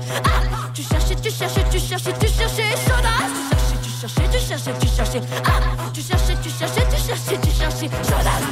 tu 0.00 0.02
cherchais. 0.02 0.20
Ah, 0.24 0.70
tu 0.74 0.82
cherchais, 0.82 1.14
tu 1.16 1.30
cherchais, 1.30 1.64
tu 1.70 1.78
cherchais, 1.78 2.12
tu 2.18 2.28
cherchais. 2.28 2.62
Chaudasse, 2.86 3.36
tu 3.82 3.90
cherchais, 3.90 4.28
tu 4.30 4.40
cherchais, 4.40 4.74
tu 4.74 4.78
cherchais, 4.78 4.78
tu 4.78 4.88
cherchais. 4.88 5.20
Ah, 5.44 5.60
tu 5.92 6.02
cherchais, 6.02 6.36
tu 6.42 6.50
cherchais, 6.50 6.86
tu 6.90 6.96
cherchais, 6.96 7.38
tu 7.38 7.50
cherchais. 7.50 7.88
Chaudasse, 7.88 8.44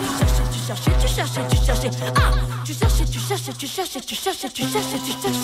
tu 0.53 0.59
cherchais, 0.67 0.93
tu 1.01 1.09
cherchais, 1.09 1.43
tu 1.49 1.57
cherchais, 1.57 1.57
tu 1.57 1.57
cherchais. 1.65 1.91
Ah, 2.17 2.21
tu 2.65 2.75
cherchais, 2.75 3.05
tu 3.05 3.19
cherchais, 3.19 3.53
tu 3.53 3.67
cherchais, 3.67 4.01
tu 4.01 4.15
cherchais, 4.15 4.49
tu 4.49 4.63
cherchais, 4.63 4.99
tu 5.05 5.13
cherchais. 5.13 5.44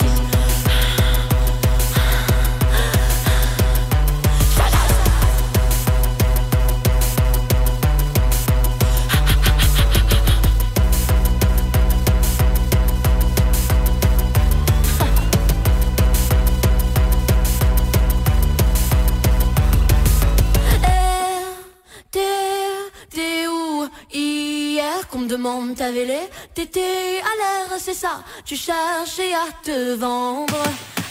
Tu 28.51 28.57
cherchais 28.57 29.33
à 29.33 29.47
te 29.63 29.95
vendre. 29.95 30.61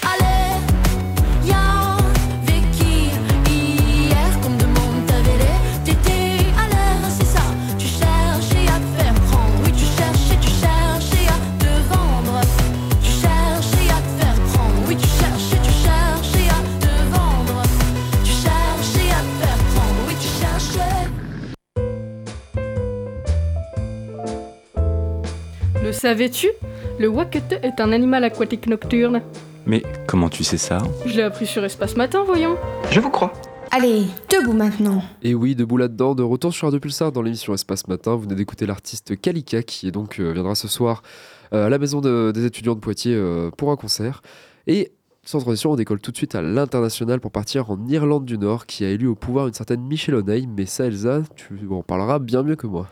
Allez, 0.02 0.60
y'a 1.48 1.96
Vicky, 2.44 3.08
hier 3.48 4.40
qu'on 4.42 4.50
me 4.50 4.58
demande 4.58 5.06
ta 5.06 5.14
vélé, 5.22 5.54
t'étais 5.82 6.44
à 6.62 6.68
l'air, 6.68 7.00
c'est 7.08 7.24
ça, 7.24 7.40
tu 7.78 7.86
cherchais 7.86 8.68
à 8.68 8.78
te 8.78 8.88
faire 8.98 9.14
prendre. 9.30 9.56
Oui, 9.64 9.72
tu 9.72 9.86
cherchais, 9.86 10.38
tu 10.42 10.50
cherchais 10.50 11.26
à 11.28 11.38
te 11.64 11.72
vendre. 11.88 12.42
Tu 13.02 13.10
cherchais 13.10 13.88
à 13.88 14.00
te 14.04 14.10
faire 14.20 14.38
prendre. 14.52 14.78
Oui, 14.86 14.94
tu 14.96 15.08
cherchais, 15.08 15.60
tu 15.62 15.72
cherchais 15.72 16.48
à 16.50 16.60
te 16.84 16.92
vendre. 17.14 17.62
Tu 18.22 18.32
cherchais 18.32 19.10
à 19.18 19.20
te 19.24 19.32
faire 19.40 19.60
prendre. 19.72 20.00
Oui, 20.06 20.14
tu 20.20 20.28
cherchais. 20.42 21.06
Le 25.82 25.90
savais-tu? 25.92 26.48
Le 27.00 27.08
wakete 27.08 27.54
est 27.62 27.80
un 27.80 27.92
animal 27.92 28.24
aquatique 28.24 28.66
nocturne. 28.66 29.22
Mais 29.64 29.82
comment 30.06 30.28
tu 30.28 30.44
sais 30.44 30.58
ça 30.58 30.82
Je 31.06 31.16
l'ai 31.16 31.22
appris 31.22 31.46
sur 31.46 31.64
Espace 31.64 31.96
Matin, 31.96 32.24
voyons. 32.26 32.58
Je 32.90 33.00
vous 33.00 33.08
crois. 33.08 33.32
Allez, 33.70 34.04
debout 34.28 34.52
maintenant. 34.52 35.02
Et 35.22 35.34
oui, 35.34 35.54
debout 35.54 35.78
là-dedans, 35.78 36.14
de 36.14 36.22
retour 36.22 36.52
sur 36.52 36.66
Radio 36.66 36.78
Pulsar 36.78 37.10
dans 37.10 37.22
l'émission 37.22 37.54
Espace 37.54 37.88
Matin. 37.88 38.16
Vous 38.16 38.24
venez 38.24 38.34
d'écouter 38.34 38.66
l'artiste 38.66 39.18
Kalika 39.18 39.62
qui 39.62 39.88
est 39.88 39.92
donc 39.92 40.20
euh, 40.20 40.34
viendra 40.34 40.54
ce 40.54 40.68
soir 40.68 41.02
euh, 41.54 41.68
à 41.68 41.70
la 41.70 41.78
maison 41.78 42.02
des 42.02 42.44
étudiants 42.44 42.74
de 42.74 42.80
Poitiers 42.80 43.14
euh, 43.16 43.50
pour 43.50 43.70
un 43.70 43.76
concert. 43.76 44.20
Et 44.66 44.92
sans 45.24 45.38
transition, 45.38 45.72
on 45.72 45.76
décolle 45.76 46.02
tout 46.02 46.10
de 46.10 46.18
suite 46.18 46.34
à 46.34 46.42
l'international 46.42 47.18
pour 47.20 47.32
partir 47.32 47.70
en 47.70 47.82
Irlande 47.88 48.26
du 48.26 48.36
Nord 48.36 48.66
qui 48.66 48.84
a 48.84 48.90
élu 48.90 49.06
au 49.06 49.14
pouvoir 49.14 49.46
une 49.46 49.54
certaine 49.54 49.80
Michelle 49.80 50.16
O'Neill. 50.16 50.50
Mais 50.54 50.66
ça, 50.66 50.84
Elsa, 50.84 51.22
tu 51.34 51.66
en 51.70 51.82
parleras 51.82 52.18
bien 52.18 52.42
mieux 52.42 52.56
que 52.56 52.66
moi. 52.66 52.88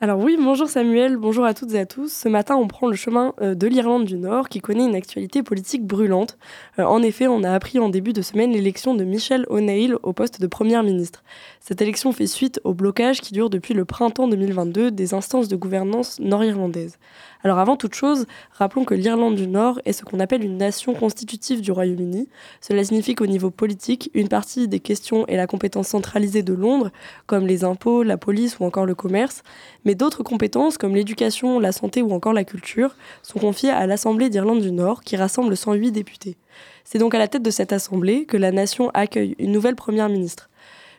Alors 0.00 0.20
oui, 0.20 0.36
bonjour 0.40 0.68
Samuel, 0.68 1.16
bonjour 1.16 1.44
à 1.44 1.54
toutes 1.54 1.74
et 1.74 1.80
à 1.80 1.84
tous. 1.84 2.12
Ce 2.12 2.28
matin, 2.28 2.54
on 2.54 2.68
prend 2.68 2.86
le 2.86 2.94
chemin 2.94 3.34
euh, 3.40 3.56
de 3.56 3.66
l'Irlande 3.66 4.04
du 4.04 4.16
Nord 4.16 4.48
qui 4.48 4.60
connaît 4.60 4.86
une 4.86 4.94
actualité 4.94 5.42
politique 5.42 5.84
brûlante. 5.84 6.38
Euh, 6.78 6.84
en 6.84 7.02
effet, 7.02 7.26
on 7.26 7.42
a 7.42 7.50
appris 7.50 7.80
en 7.80 7.88
début 7.88 8.12
de 8.12 8.22
semaine 8.22 8.52
l'élection 8.52 8.94
de 8.94 9.02
Michelle 9.02 9.44
O'Neill 9.48 9.96
au 10.04 10.12
poste 10.12 10.40
de 10.40 10.46
Première 10.46 10.84
ministre. 10.84 11.24
Cette 11.58 11.82
élection 11.82 12.12
fait 12.12 12.28
suite 12.28 12.60
au 12.62 12.74
blocage 12.74 13.20
qui 13.20 13.32
dure 13.32 13.50
depuis 13.50 13.74
le 13.74 13.84
printemps 13.84 14.28
2022 14.28 14.92
des 14.92 15.14
instances 15.14 15.48
de 15.48 15.56
gouvernance 15.56 16.20
nord-irlandaises. 16.20 16.96
Alors 17.44 17.60
avant 17.60 17.76
toute 17.76 17.94
chose, 17.94 18.26
rappelons 18.52 18.84
que 18.84 18.94
l'Irlande 18.94 19.36
du 19.36 19.46
Nord 19.46 19.80
est 19.84 19.92
ce 19.92 20.04
qu'on 20.04 20.18
appelle 20.18 20.42
une 20.42 20.56
nation 20.56 20.92
constitutive 20.92 21.60
du 21.60 21.70
Royaume-Uni. 21.70 22.28
Cela 22.60 22.82
signifie 22.82 23.14
qu'au 23.14 23.26
niveau 23.26 23.50
politique, 23.50 24.10
une 24.14 24.28
partie 24.28 24.66
des 24.66 24.80
questions 24.80 25.24
est 25.28 25.36
la 25.36 25.46
compétence 25.46 25.88
centralisée 25.88 26.42
de 26.42 26.52
Londres, 26.52 26.90
comme 27.26 27.46
les 27.46 27.62
impôts, 27.62 28.02
la 28.02 28.16
police 28.16 28.58
ou 28.58 28.64
encore 28.64 28.86
le 28.86 28.96
commerce, 28.96 29.42
mais 29.84 29.94
d'autres 29.94 30.24
compétences 30.24 30.78
comme 30.78 30.96
l'éducation, 30.96 31.60
la 31.60 31.70
santé 31.70 32.02
ou 32.02 32.12
encore 32.12 32.32
la 32.32 32.44
culture 32.44 32.96
sont 33.22 33.38
confiées 33.38 33.70
à 33.70 33.86
l'Assemblée 33.86 34.30
d'Irlande 34.30 34.60
du 34.60 34.72
Nord 34.72 35.02
qui 35.02 35.16
rassemble 35.16 35.56
108 35.56 35.92
députés. 35.92 36.36
C'est 36.84 36.98
donc 36.98 37.14
à 37.14 37.18
la 37.18 37.28
tête 37.28 37.42
de 37.42 37.50
cette 37.50 37.72
assemblée 37.72 38.24
que 38.24 38.36
la 38.36 38.50
nation 38.50 38.90
accueille 38.94 39.36
une 39.38 39.52
nouvelle 39.52 39.76
première 39.76 40.08
ministre. 40.08 40.48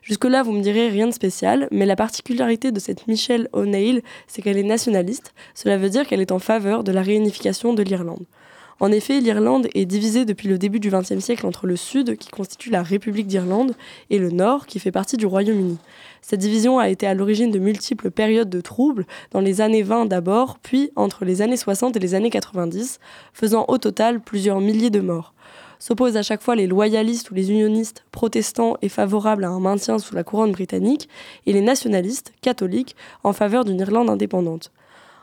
Jusque-là, 0.02 0.44
vous 0.44 0.52
me 0.52 0.62
direz 0.62 0.90
rien 0.90 1.08
de 1.08 1.14
spécial, 1.14 1.68
mais 1.72 1.86
la 1.86 1.96
particularité 1.96 2.72
de 2.72 2.80
cette 2.80 3.08
Michelle 3.08 3.50
O'Neill, 3.54 4.02
c'est 4.28 4.42
qu'elle 4.42 4.58
est 4.58 4.64
nationaliste. 4.64 5.34
Cela 5.54 5.78
veut 5.78 5.90
dire 5.90 6.08
qu'elle 6.08 6.22
est 6.22 6.32
en 6.32 6.40
faveur 6.40 6.84
de 6.84 6.92
la 6.92 7.02
réunification 7.02 7.74
de 7.74 7.84
l'Irlande. 7.84 8.26
En 8.82 8.94
effet, 8.94 9.20
l'Irlande 9.20 9.68
est 9.76 9.86
divisée 9.86 10.24
depuis 10.24 10.48
le 10.48 10.58
début 10.58 10.80
du 10.80 10.90
XXe 10.90 11.20
siècle 11.20 11.46
entre 11.46 11.68
le 11.68 11.76
Sud, 11.76 12.18
qui 12.18 12.30
constitue 12.30 12.70
la 12.70 12.82
République 12.82 13.28
d'Irlande, 13.28 13.76
et 14.10 14.20
le 14.20 14.30
Nord, 14.30 14.68
qui 14.68 14.80
fait 14.80 14.92
partie 14.92 15.18
du 15.18 15.26
Royaume-Uni. 15.26 15.78
Cette 16.22 16.40
division 16.40 16.80
a 16.80 16.88
été 16.88 17.06
à 17.06 17.14
l'origine 17.14 17.52
de 17.52 17.60
multiples 17.60 18.10
périodes 18.10 18.50
de 18.50 18.62
troubles, 18.62 19.06
dans 19.32 19.42
les 19.42 19.60
années 19.60 19.84
20 19.84 20.06
d'abord, 20.06 20.60
puis 20.60 20.92
entre 20.96 21.26
les 21.26 21.42
années 21.42 21.58
60 21.58 21.98
et 21.98 22.00
les 22.00 22.16
années 22.16 22.30
90, 22.30 23.00
faisant 23.34 23.66
au 23.68 23.78
total 23.78 24.22
plusieurs 24.22 24.62
milliers 24.62 24.90
de 24.90 25.02
morts 25.02 25.34
s'opposent 25.80 26.18
à 26.18 26.24
chaque 26.24 26.42
fois 26.42 26.56
les 26.56 26.68
loyalistes 26.68 27.32
ou 27.32 27.34
les 27.34 27.52
unionistes 27.52 28.06
protestants 28.12 28.78
et 28.82 28.90
favorables 28.90 29.46
à 29.46 29.50
un 29.50 29.60
maintien 29.60 29.98
sous 29.98 30.14
la 30.14 30.24
couronne 30.24 30.52
britannique, 30.52 31.10
et 31.46 31.54
les 31.54 31.62
nationalistes 31.62 32.34
catholiques 32.42 32.96
en 33.24 33.34
faveur 33.34 33.66
d'une 33.66 33.80
Irlande 33.80 34.10
indépendante. 34.10 34.72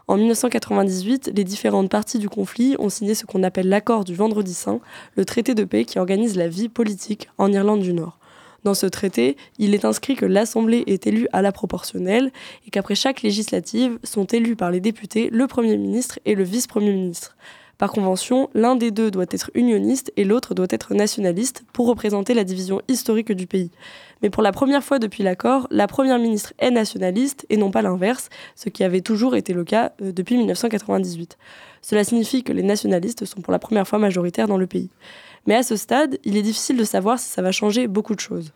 En 0.09 0.17
1998, 0.17 1.33
les 1.35 1.45
différentes 1.45 1.91
parties 1.91 2.21
du 2.21 2.29
conflit 2.29 2.77
ont 2.79 2.89
signé 2.89 3.15
ce 3.15 3.27
qu'on 3.27 3.43
appelle 3.43 3.69
l'accord 3.69 4.05
du 4.05 4.15
Vendredi 4.15 4.55
Saint, 4.55 4.81
le 5.17 5.25
traité 5.25 5.55
de 5.55 5.65
paix 5.65 5.85
qui 5.85 5.99
organise 5.99 6.37
la 6.37 6.49
vie 6.49 6.69
politique 6.69 7.29
en 7.39 7.53
Irlande 7.53 7.81
du 7.81 7.93
Nord. 7.93 8.19
Dans 8.63 8.75
ce 8.75 8.87
traité, 8.87 9.37
il 9.59 9.75
est 9.75 9.85
inscrit 9.85 10.17
que 10.17 10.27
l'Assemblée 10.27 10.85
est 10.87 11.07
élue 11.07 11.29
à 11.33 11.43
la 11.43 11.53
proportionnelle 11.53 12.33
et 12.67 12.71
qu'après 12.71 12.95
chaque 12.95 13.23
législative 13.23 13.99
sont 14.03 14.25
élus 14.25 14.57
par 14.57 14.71
les 14.71 14.81
députés 14.81 15.29
le 15.31 15.47
Premier 15.47 15.77
ministre 15.77 16.19
et 16.25 16.35
le 16.35 16.45
Vice-Premier 16.45 16.93
ministre. 16.93 17.37
Par 17.79 17.93
convention, 17.93 18.49
l'un 18.55 18.75
des 18.75 18.91
deux 18.91 19.11
doit 19.11 19.27
être 19.31 19.51
unioniste 19.55 20.11
et 20.17 20.25
l'autre 20.25 20.55
doit 20.55 20.67
être 20.71 20.95
nationaliste 20.95 21.65
pour 21.75 21.87
représenter 21.87 22.33
la 22.33 22.45
division 22.45 22.81
historique 22.89 23.33
du 23.33 23.47
pays. 23.47 23.71
Mais 24.23 24.31
pour 24.31 24.43
la 24.43 24.53
première 24.53 24.83
fois 24.83 24.99
depuis 24.99 25.23
l'accord, 25.23 25.67
la 25.71 25.87
Première 25.87 26.19
ministre 26.19 26.55
est 26.59 26.71
nationaliste 26.71 27.45
et 27.51 27.59
non 27.59 27.71
pas 27.71 27.83
l'inverse, 27.83 28.31
ce 28.55 28.71
qui 28.71 28.83
avait 28.83 29.03
toujours 29.03 29.37
été 29.37 29.53
le 29.53 29.65
cas 29.65 29.93
euh, 30.01 30.13
depuis 30.13 30.39
1998. 30.39 31.37
Cela 31.83 32.03
signifie 32.03 32.43
que 32.43 32.53
les 32.53 32.63
nationalistes 32.63 33.27
sont 33.27 33.43
pour 33.43 33.53
la 33.53 33.59
première 33.59 33.87
fois 33.87 33.99
majoritaires 33.99 34.49
dans 34.49 34.57
le 34.57 34.67
pays. 34.67 34.89
Mais 35.47 35.55
à 35.55 35.63
ce 35.63 35.77
stade, 35.77 36.19
il 36.25 36.37
est 36.37 36.43
difficile 36.43 36.79
de 36.79 36.85
savoir 36.85 37.19
si 37.19 37.29
ça 37.29 37.43
va 37.43 37.53
changer 37.53 37.89
beaucoup 37.89 38.15
de 38.15 38.21
choses. 38.21 38.53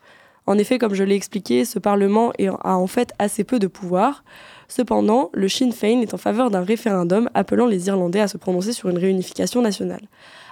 En 0.46 0.56
effet, 0.56 0.78
comme 0.78 0.94
je 0.94 1.04
l'ai 1.04 1.14
expliqué, 1.14 1.64
ce 1.64 1.78
Parlement 1.78 2.32
a 2.64 2.76
en 2.76 2.86
fait 2.86 3.12
assez 3.18 3.44
peu 3.44 3.58
de 3.58 3.66
pouvoir. 3.66 4.24
Cependant, 4.70 5.30
le 5.34 5.48
Sinn 5.48 5.72
Féin 5.72 6.00
est 6.00 6.14
en 6.14 6.16
faveur 6.16 6.48
d'un 6.48 6.62
référendum 6.62 7.28
appelant 7.34 7.66
les 7.66 7.88
Irlandais 7.88 8.20
à 8.20 8.28
se 8.28 8.36
prononcer 8.36 8.72
sur 8.72 8.88
une 8.88 8.98
réunification 8.98 9.62
nationale. 9.62 10.08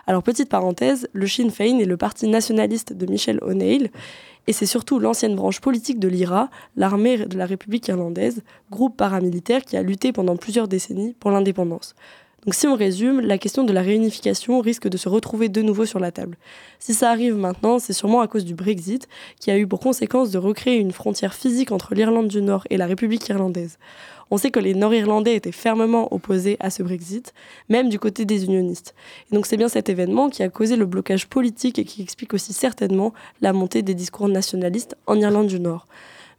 Alors 0.09 0.25
petite 0.25 0.49
parenthèse, 0.49 1.09
le 1.13 1.29
Sinn 1.29 1.53
Féin 1.53 1.79
est 1.79 1.85
le 1.85 1.97
parti 1.97 2.27
nationaliste 2.27 2.93
de 2.93 3.07
Michel 3.07 3.39
O'Neill 3.43 3.93
et 4.49 4.53
c'est 4.53 4.67
surtout 4.67 4.99
l'ancienne 4.99 5.37
branche 5.37 5.61
politique 5.61 6.01
de 6.01 6.09
l'IRA, 6.09 6.51
l'armée 6.75 7.27
de 7.27 7.39
la 7.39 7.47
République 7.47 7.87
irlandaise, 7.87 8.43
groupe 8.73 8.97
paramilitaire 8.97 9.63
qui 9.63 9.77
a 9.77 9.83
lutté 9.83 10.11
pendant 10.11 10.37
plusieurs 10.37 10.67
décennies 10.67 11.15
pour 11.21 11.31
l'indépendance. 11.31 11.95
Donc 12.45 12.55
si 12.55 12.67
on 12.67 12.77
résume, 12.77 13.21
la 13.21 13.37
question 13.37 13.65
de 13.65 13.73
la 13.73 13.83
réunification 13.83 14.61
risque 14.61 14.89
de 14.89 14.97
se 14.97 15.09
retrouver 15.09 15.49
de 15.49 15.61
nouveau 15.61 15.85
sur 15.87 15.99
la 15.99 16.13
table. 16.13 16.37
Si 16.79 16.95
ça 16.95 17.11
arrive 17.11 17.35
maintenant, 17.35 17.79
c'est 17.79 17.93
sûrement 17.93 18.21
à 18.21 18.29
cause 18.29 18.45
du 18.45 18.55
Brexit, 18.55 19.09
qui 19.41 19.51
a 19.51 19.59
eu 19.59 19.67
pour 19.67 19.81
conséquence 19.81 20.31
de 20.31 20.39
recréer 20.39 20.77
une 20.77 20.93
frontière 20.93 21.35
physique 21.35 21.73
entre 21.73 21.95
l'Irlande 21.95 22.29
du 22.29 22.41
Nord 22.41 22.65
et 22.71 22.77
la 22.77 22.87
République 22.87 23.29
irlandaise. 23.29 23.79
On 24.31 24.37
sait 24.37 24.51
que 24.51 24.61
les 24.61 24.75
Nord-Irlandais 24.75 25.35
étaient 25.35 25.53
fermement 25.53 26.13
opposés 26.13 26.57
à 26.61 26.71
ce 26.71 26.83
Brexit, 26.83 27.33
même 27.69 27.89
du 27.89 27.99
côté 27.99 28.25
des 28.25 28.45
unionistes. 28.45 28.95
Et 29.31 29.35
donc 29.35 29.47
c'est 29.47 29.57
bien 29.57 29.69
cet 29.69 29.89
événement 29.89 30.29
qui 30.29 30.43
a 30.43 30.49
causé 30.49 30.77
le 30.77 30.87
blocage 30.87 31.27
politique 31.27 31.79
et 31.79 31.85
qui 31.85 32.03
explique 32.03 32.35
aussi 32.35 32.53
certainement 32.53 33.15
la 33.41 33.53
montée 33.53 33.83
des 33.83 33.95
discours 33.95 34.29
nationalistes 34.29 34.97
en 35.07 35.19
Irlande 35.19 35.49
du 35.49 35.59
Nord. 35.59 35.87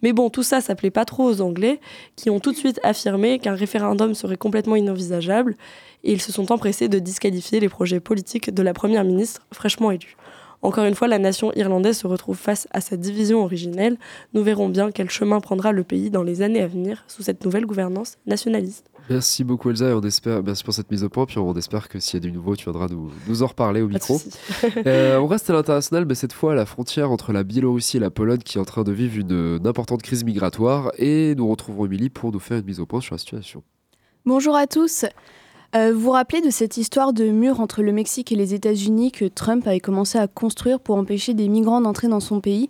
Mais 0.02 0.14
bon, 0.14 0.30
tout 0.30 0.44
ça, 0.44 0.62
ça 0.62 0.76
plaît 0.76 0.92
pas 0.92 1.06
trop 1.06 1.26
aux 1.26 1.42
Anglais, 1.42 1.80
qui 2.16 2.30
ont 2.30 2.40
tout 2.40 2.52
de 2.52 2.58
suite 2.58 2.80
affirmé 2.84 3.40
qu'un 3.40 3.56
référendum 3.56 4.14
serait 4.14 4.38
complètement 4.38 4.76
inenvisageable, 4.76 5.56
et 6.04 6.14
ils 6.14 6.22
se 6.22 6.32
sont 6.32 6.52
empressés 6.52 6.88
de 6.88 7.00
disqualifier 7.00 7.60
les 7.60 7.70
projets 7.70 8.00
politiques 8.00 8.54
de 8.54 8.64
la 8.64 8.74
Première 8.74 9.04
ministre 9.04 9.42
fraîchement 9.52 9.92
élue. 9.92 10.16
Encore 10.62 10.86
une 10.86 10.96
fois, 10.96 11.08
la 11.08 11.20
nation 11.20 11.54
irlandaise 11.54 12.00
se 12.00 12.08
retrouve 12.08 12.38
face 12.38 12.68
à 12.72 12.82
sa 12.82 12.98
division 12.98 13.44
originelle. 13.44 13.98
Nous 14.34 14.44
verrons 14.44 14.68
bien 14.68 14.92
quel 14.92 15.10
chemin 15.10 15.40
prendra 15.40 15.72
le 15.72 15.84
pays 15.84 16.10
dans 16.10 16.24
les 16.24 16.42
années 16.42 16.62
à 16.62 16.68
venir 16.68 17.06
sous 17.08 17.24
cette 17.24 17.46
nouvelle 17.46 17.66
gouvernance 17.66 18.18
nationaliste. 18.26 18.90
Merci 19.10 19.44
beaucoup 19.44 19.72
Elsa 19.72 19.90
et 19.90 19.94
on 19.94 20.02
espère, 20.02 20.44
merci 20.44 20.64
pour 20.64 20.74
cette 20.74 20.92
mise 20.92 21.04
au 21.04 21.10
point. 21.10 21.26
Puis 21.26 21.40
on 21.40 21.56
espère 21.56 21.90
que 21.90 22.00
s'il 22.00 22.16
y 22.16 22.18
a 22.18 22.30
du 22.30 22.32
nouveau, 22.32 22.56
tu 22.56 22.66
viendras 22.66 22.88
nous, 22.88 23.10
nous 23.28 23.42
en 23.42 23.48
reparler 23.48 23.82
au 23.82 23.88
micro. 23.88 24.22
euh, 24.86 25.18
on 25.18 25.26
reste 25.26 25.50
à 25.50 25.54
l'international, 25.54 26.06
mais 26.06 26.14
cette 26.14 26.34
fois 26.34 26.52
à 26.52 26.56
la 26.56 26.66
frontière 26.68 27.10
entre 27.10 27.34
la 27.34 27.44
Biélorussie 27.44 27.98
et 27.98 28.00
la 28.00 28.12
Pologne 28.12 28.40
qui 28.40 28.58
est 28.58 28.62
en 28.62 28.66
train 28.66 28.84
de 28.84 28.92
vivre 28.92 29.18
une, 29.18 29.66
importante 29.66 30.04
crise 30.04 30.24
migratoire. 30.24 30.92
Et 30.98 31.34
nous 31.36 31.48
retrouvons 31.48 31.86
Émilie 31.86 32.10
pour 32.10 32.32
nous 32.32 32.40
faire 32.40 32.58
une 32.58 32.66
mise 32.66 32.80
au 32.80 32.86
point 32.86 33.02
sur 33.02 33.16
la 33.16 33.20
situation. 33.20 33.64
Bonjour 34.26 34.56
à 34.56 34.68
tous. 34.68 35.06
Euh, 35.76 35.94
vous 35.94 36.00
vous 36.00 36.12
rappelez 36.12 36.42
de 36.42 36.50
cette 36.50 36.78
histoire 36.78 37.14
de 37.14 37.26
mur 37.26 37.60
entre 37.60 37.84
le 37.84 37.92
Mexique 37.92 38.32
et 38.32 38.36
les 38.36 38.56
États-Unis 38.56 39.12
que 39.12 39.26
Trump 39.26 39.68
avait 39.68 39.80
commencé 39.80 40.18
à 40.18 40.28
construire 40.28 40.80
pour 40.80 40.96
empêcher 40.96 41.36
des 41.36 41.48
migrants 41.48 41.82
d'entrer 41.82 42.08
dans 42.08 42.20
son 42.20 42.42
pays? 42.42 42.70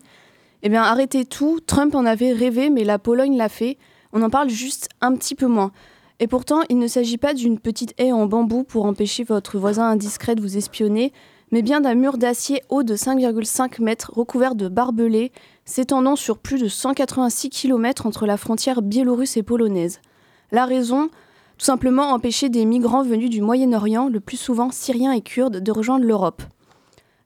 Eh 0.64 0.70
bien, 0.70 0.84
arrêtez 0.84 1.24
tout. 1.24 1.62
Trump 1.66 1.96
en 1.96 2.06
avait 2.06 2.34
rêvé, 2.34 2.70
mais 2.70 2.84
la 2.84 3.00
Pologne 3.00 3.38
l'a 3.38 3.48
fait. 3.48 3.78
On 4.12 4.22
en 4.22 4.30
parle 4.30 4.50
juste 4.50 4.90
un 5.00 5.16
petit 5.16 5.34
peu 5.34 5.48
moins. 5.48 5.72
Et 6.20 6.28
pourtant, 6.28 6.60
il 6.68 6.78
ne 6.78 6.88
s'agit 6.88 7.18
pas 7.18 7.34
d'une 7.34 7.58
petite 7.58 7.94
haie 7.98 8.12
en 8.12 8.26
bambou 8.26 8.66
pour 8.66 8.86
empêcher 8.86 9.24
votre 9.24 9.58
voisin 9.58 9.90
indiscret 9.90 10.36
de 10.36 10.42
vous 10.42 10.58
espionner, 10.58 11.14
mais 11.54 11.62
bien 11.62 11.80
d'un 11.80 11.96
mur 11.96 12.18
d'acier 12.18 12.62
haut 12.68 12.84
de 12.84 12.98
5,5 12.98 13.82
mètres 13.82 14.12
recouvert 14.14 14.56
de 14.56 14.68
barbelés, 14.68 15.32
s'étendant 15.64 16.18
sur 16.18 16.38
plus 16.38 16.62
de 16.62 16.68
186 16.68 17.50
km 17.50 18.06
entre 18.06 18.26
la 18.26 18.36
frontière 18.36 18.82
biélorusse 18.82 19.38
et 19.38 19.44
polonaise. 19.44 20.02
La 20.52 20.66
raison 20.66 21.10
Tout 21.60 21.66
simplement 21.66 22.14
empêcher 22.14 22.48
des 22.48 22.64
migrants 22.64 23.04
venus 23.04 23.30
du 23.30 23.42
Moyen-Orient, 23.42 24.08
le 24.08 24.22
plus 24.22 24.38
souvent 24.38 24.72
syriens 24.72 25.12
et 25.12 25.20
kurdes, 25.20 25.58
de 25.58 25.72
rejoindre 25.74 26.06
l'Europe. 26.06 26.42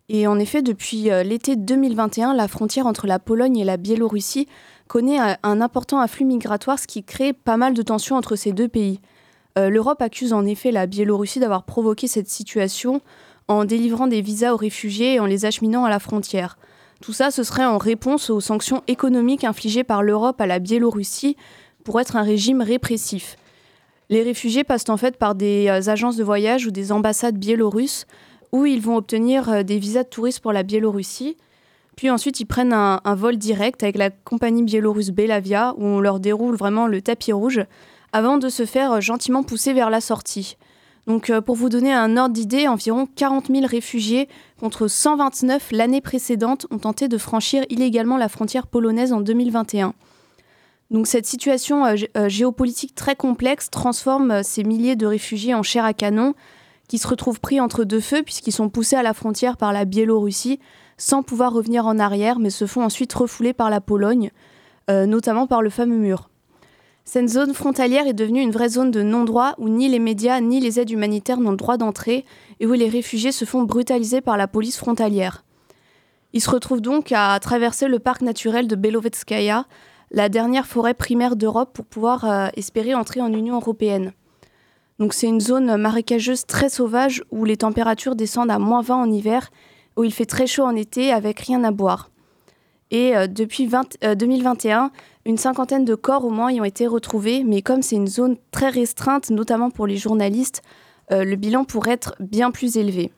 Et 0.09 0.25
en 0.25 0.39
effet, 0.39 0.63
depuis 0.63 1.11
euh, 1.11 1.21
l'été 1.21 1.55
2021, 1.55 2.33
la 2.33 2.47
frontière 2.47 2.87
entre 2.87 3.05
la 3.05 3.19
Pologne 3.19 3.57
et 3.57 3.63
la 3.63 3.77
Biélorussie 3.77 4.47
connaît 4.87 5.19
un 5.19 5.61
important 5.61 5.99
afflux 5.99 6.25
migratoire, 6.25 6.79
ce 6.79 6.87
qui 6.87 7.03
crée 7.03 7.31
pas 7.31 7.57
mal 7.57 7.75
de 7.75 7.83
tensions 7.83 8.15
entre 8.15 8.35
ces 8.35 8.53
deux 8.53 8.67
pays. 8.67 9.01
Euh, 9.59 9.69
L'Europe 9.69 10.01
accuse 10.01 10.33
en 10.33 10.47
effet 10.47 10.71
la 10.71 10.87
Biélorussie 10.87 11.39
d'avoir 11.39 11.61
provoqué 11.61 12.07
cette 12.07 12.27
situation 12.27 13.01
en 13.47 13.65
délivrant 13.65 14.07
des 14.07 14.21
visas 14.21 14.53
aux 14.53 14.57
réfugiés 14.57 15.13
et 15.13 15.19
en 15.19 15.27
les 15.27 15.45
acheminant 15.45 15.85
à 15.85 15.91
la 15.91 15.99
frontière. 15.99 16.57
Tout 17.01 17.13
ça, 17.13 17.29
ce 17.29 17.43
serait 17.43 17.65
en 17.65 17.77
réponse 17.77 18.31
aux 18.31 18.41
sanctions 18.41 18.81
économiques 18.87 19.43
infligées 19.43 19.83
par 19.83 20.01
l'Europe 20.01 20.41
à 20.41 20.47
la 20.47 20.57
Biélorussie 20.57 21.37
pour 21.83 22.01
être 22.01 22.15
un 22.15 22.23
régime 22.23 22.61
répressif. 22.63 23.37
Les 24.13 24.21
réfugiés 24.21 24.63
passent 24.63 24.89
en 24.89 24.97
fait 24.97 25.17
par 25.17 25.33
des 25.33 25.65
euh, 25.69 25.89
agences 25.89 26.17
de 26.17 26.23
voyage 26.23 26.67
ou 26.67 26.71
des 26.71 26.91
ambassades 26.91 27.35
biélorusses 27.35 28.05
où 28.51 28.67
ils 28.67 28.79
vont 28.79 28.95
obtenir 28.95 29.49
euh, 29.49 29.63
des 29.63 29.79
visas 29.79 30.03
de 30.03 30.07
touristes 30.07 30.39
pour 30.39 30.53
la 30.53 30.61
Biélorussie. 30.61 31.35
Puis 31.95 32.11
ensuite, 32.11 32.39
ils 32.39 32.45
prennent 32.45 32.73
un, 32.73 33.15
vol 33.15 33.37
direct 33.37 33.81
avec 33.81 33.97
la 33.97 34.11
compagnie 34.11 34.61
biélorusse 34.61 35.09
Belavia, 35.09 35.73
où 35.77 35.85
on 35.85 35.99
leur 35.99 36.19
déroule 36.19 36.55
vraiment 36.55 36.85
le 36.85 37.01
tapis 37.01 37.31
rouge, 37.31 37.65
avant 38.11 38.37
de 38.37 38.49
se 38.49 38.67
faire 38.67 39.01
gentiment 39.01 39.41
pousser 39.41 39.73
vers 39.73 39.89
la 39.89 39.99
sortie. 39.99 40.57
Donc 41.07 41.31
euh, 41.31 41.41
pour 41.41 41.55
vous 41.55 41.69
donner 41.69 41.91
un 41.91 42.15
ordre 42.15 42.35
d'idée, 42.35 42.67
environ 42.67 43.07
40 43.15 43.47
000 43.47 43.65
réfugiés 43.65 44.29
contre 44.59 44.87
129 44.87 45.71
l'année 45.71 46.01
précédente 46.01 46.67
ont 46.69 46.77
tenté 46.77 47.07
de 47.07 47.17
franchir 47.17 47.63
illégalement 47.71 48.17
la 48.17 48.29
frontière 48.29 48.67
polonaise 48.67 49.11
en 49.11 49.21
2021. 49.21 49.95
Cette 51.05 51.25
situation 51.25 51.85
euh, 51.85 51.95
euh, 52.17 52.29
géopolitique 52.29 52.93
très 52.93 53.15
complexe 53.15 53.69
transforme 53.69 54.43
ces 54.43 54.63
milliers 54.63 54.95
de 54.95 55.05
réfugiés 55.05 55.55
en 55.55 55.63
chair 55.63 55.85
à 55.85 55.93
canon 55.93 56.33
qui 56.87 56.97
se 56.97 57.07
retrouvent 57.07 57.39
pris 57.39 57.59
entre 57.59 57.83
deux 57.83 57.99
feux 57.99 58.23
puisqu'ils 58.23 58.51
sont 58.51 58.69
poussés 58.69 58.95
à 58.95 59.03
la 59.03 59.13
frontière 59.13 59.57
par 59.57 59.73
la 59.73 59.85
Biélorussie 59.85 60.59
sans 60.97 61.23
pouvoir 61.23 61.53
revenir 61.53 61.87
en 61.87 61.97
arrière 61.97 62.39
mais 62.39 62.51
se 62.51 62.67
font 62.67 62.83
ensuite 62.83 63.13
refouler 63.13 63.53
par 63.53 63.69
la 63.69 63.81
Pologne, 63.81 64.29
notamment 64.89 65.47
par 65.47 65.63
le 65.63 65.71
fameux 65.71 65.97
mur. 65.97 66.29
Cette 67.05 67.27
zone 67.27 67.53
frontalière 67.53 68.07
est 68.07 68.13
devenue 68.13 68.41
une 68.41 68.51
vraie 68.51 68.69
zone 68.69 68.89
de 68.89 69.01
non-droit 69.01 69.55
où 69.57 69.67
ni 69.67 69.89
les 69.89 69.99
médias 69.99 70.39
ni 70.39 70.59
les 70.61 70.79
aides 70.79 70.89
humanitaires 70.89 71.39
n'ont 71.39 71.51
le 71.51 71.57
droit 71.57 71.77
d'entrer 71.77 72.25
et 72.59 72.65
où 72.65 72.73
les 72.73 72.87
réfugiés 72.87 73.33
se 73.33 73.43
font 73.45 73.63
brutaliser 73.63 74.21
par 74.21 74.37
la 74.37 74.47
police 74.47 74.77
frontalière. 74.77 75.43
Ils 76.31 76.41
se 76.41 76.49
retrouvent 76.49 76.81
donc 76.81 77.11
à 77.11 77.37
traverser 77.39 77.87
le 77.87 77.99
parc 77.99 78.21
naturel 78.21 78.67
de 78.67 78.75
Belovetskaya, 78.75 79.65
la 80.13 80.29
dernière 80.29 80.67
forêt 80.67 80.93
primaire 80.93 81.35
d'Europe 81.35 81.71
pour 81.73 81.85
pouvoir 81.85 82.23
euh, 82.25 82.47
espérer 82.55 82.93
entrer 82.93 83.19
en 83.19 83.33
Union 83.33 83.55
européenne. 83.55 84.13
C'est 85.09 85.27
une 85.27 85.41
zone 85.41 85.75
marécageuse 85.75 86.45
très 86.45 86.69
sauvage 86.69 87.23
où 87.29 87.43
les 87.43 87.57
températures 87.57 88.15
descendent 88.15 88.51
à 88.51 88.59
moins 88.59 88.81
20 88.81 88.95
en 88.95 89.11
hiver, 89.11 89.49
où 89.97 90.05
il 90.05 90.13
fait 90.13 90.27
très 90.27 90.47
chaud 90.47 90.63
en 90.63 90.75
été 90.75 91.11
avec 91.11 91.39
rien 91.41 91.63
à 91.65 91.71
boire. 91.71 92.09
Et 92.89 93.17
euh, 93.17 93.27
depuis 93.27 93.67
2021, 93.67 94.85
euh, 94.85 94.89
une 95.25 95.37
cinquantaine 95.37 95.83
de 95.83 95.95
corps 95.95 96.23
au 96.23 96.29
moins 96.29 96.51
y 96.51 96.61
ont 96.61 96.65
été 96.65 96.87
retrouvés, 96.87 97.43
mais 97.43 97.61
comme 97.61 97.81
c'est 97.81 97.95
une 97.95 98.07
zone 98.07 98.37
très 98.51 98.69
restreinte, 98.69 99.29
notamment 99.29 99.71
pour 99.71 99.87
les 99.87 99.97
journalistes, 99.97 100.61
le 101.09 101.35
bilan 101.35 101.63
pourrait 101.63 101.91
être 101.91 102.15
bien 102.19 102.49
plus 102.49 102.77
élevé. 102.77 103.11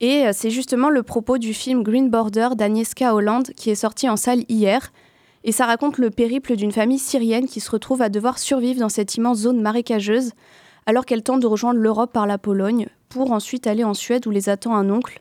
Et 0.00 0.24
c'est 0.32 0.50
justement 0.50 0.88
le 0.88 1.02
propos 1.02 1.36
du 1.36 1.52
film 1.52 1.82
Green 1.82 2.10
Border 2.10 2.50
d'Agnieszka 2.54 3.12
Holland 3.12 3.50
qui 3.56 3.70
est 3.70 3.74
sorti 3.74 4.08
en 4.08 4.16
salle 4.16 4.44
hier. 4.48 4.92
Et 5.44 5.52
ça 5.52 5.66
raconte 5.66 5.98
le 5.98 6.10
périple 6.10 6.56
d'une 6.56 6.72
famille 6.72 6.98
syrienne 6.98 7.46
qui 7.46 7.60
se 7.60 7.70
retrouve 7.70 8.02
à 8.02 8.08
devoir 8.08 8.38
survivre 8.38 8.80
dans 8.80 8.88
cette 8.88 9.14
immense 9.14 9.38
zone 9.38 9.60
marécageuse 9.60 10.32
alors 10.86 11.06
qu'elle 11.06 11.22
tente 11.22 11.40
de 11.40 11.46
rejoindre 11.46 11.80
l'Europe 11.80 12.12
par 12.12 12.26
la 12.26 12.38
Pologne 12.38 12.88
pour 13.08 13.32
ensuite 13.32 13.66
aller 13.66 13.84
en 13.84 13.94
Suède 13.94 14.26
où 14.26 14.30
les 14.30 14.48
attend 14.48 14.74
un 14.74 14.90
oncle. 14.90 15.20